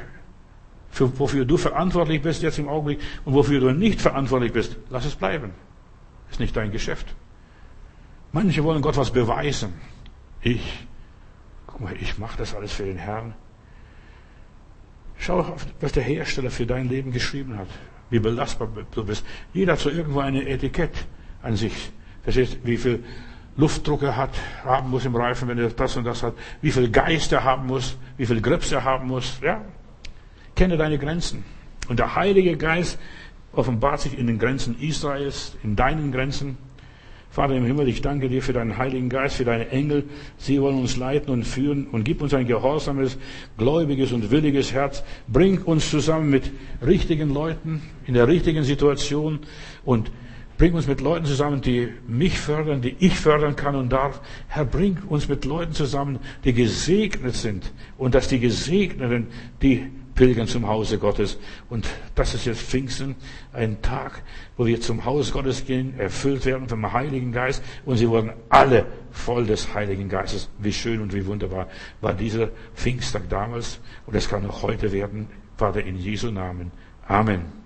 [0.97, 5.05] für, wofür du verantwortlich bist jetzt im Augenblick und wofür du nicht verantwortlich bist, lass
[5.05, 5.51] es bleiben.
[6.31, 7.15] Ist nicht dein Geschäft.
[8.33, 9.75] Manche wollen Gott was beweisen.
[10.41, 10.87] Ich,
[11.67, 13.35] guck mal, ich mache das alles für den Herrn.
[15.19, 17.69] Schau, was der Hersteller für dein Leben geschrieben hat.
[18.09, 19.25] Wie belastbar du bist.
[19.53, 21.07] Jeder hat so irgendwo eine Etikett
[21.43, 21.93] an sich.
[22.23, 23.05] Verstehst, wie viel
[23.57, 26.35] Luftdruck er hat, haben muss im Reifen, wenn er das und das hat.
[26.63, 27.99] Wie viel Geist er haben muss.
[28.17, 29.39] Wie viel Grips er haben muss.
[29.43, 29.63] Ja,
[30.57, 31.45] Kenne deine Grenzen.
[31.89, 32.99] Und der Heilige Geist
[33.53, 36.59] offenbart sich in den Grenzen Israels, in deinen Grenzen.
[37.31, 40.05] Vater im Himmel, ich danke dir für deinen Heiligen Geist, für deine Engel.
[40.39, 43.19] Sie wollen uns leiten und führen und gib uns ein gehorsames,
[43.59, 45.05] gläubiges und williges Herz.
[45.29, 46.51] Bring uns zusammen mit
[46.85, 49.41] richtigen Leuten in der richtigen Situation
[49.85, 50.11] und
[50.59, 54.23] Bring uns mit Leuten zusammen, die mich fördern, die ich fördern kann und darf.
[54.49, 57.73] Herr, bring uns mit Leuten zusammen, die gesegnet sind.
[57.99, 59.27] Und dass die Gesegneten,
[59.61, 61.39] die pilgern zum Hause Gottes.
[61.71, 61.87] Und
[62.17, 63.15] das ist jetzt Pfingsten,
[63.53, 64.23] ein Tag,
[64.57, 67.63] wo wir zum Haus Gottes gehen, erfüllt werden vom Heiligen Geist.
[67.85, 70.49] Und sie wurden alle voll des Heiligen Geistes.
[70.59, 71.69] Wie schön und wie wunderbar
[72.01, 73.79] war dieser Pfingsttag damals.
[74.07, 75.29] Und es kann auch heute werden.
[75.57, 76.73] Vater, in Jesu Namen.
[77.07, 77.66] Amen.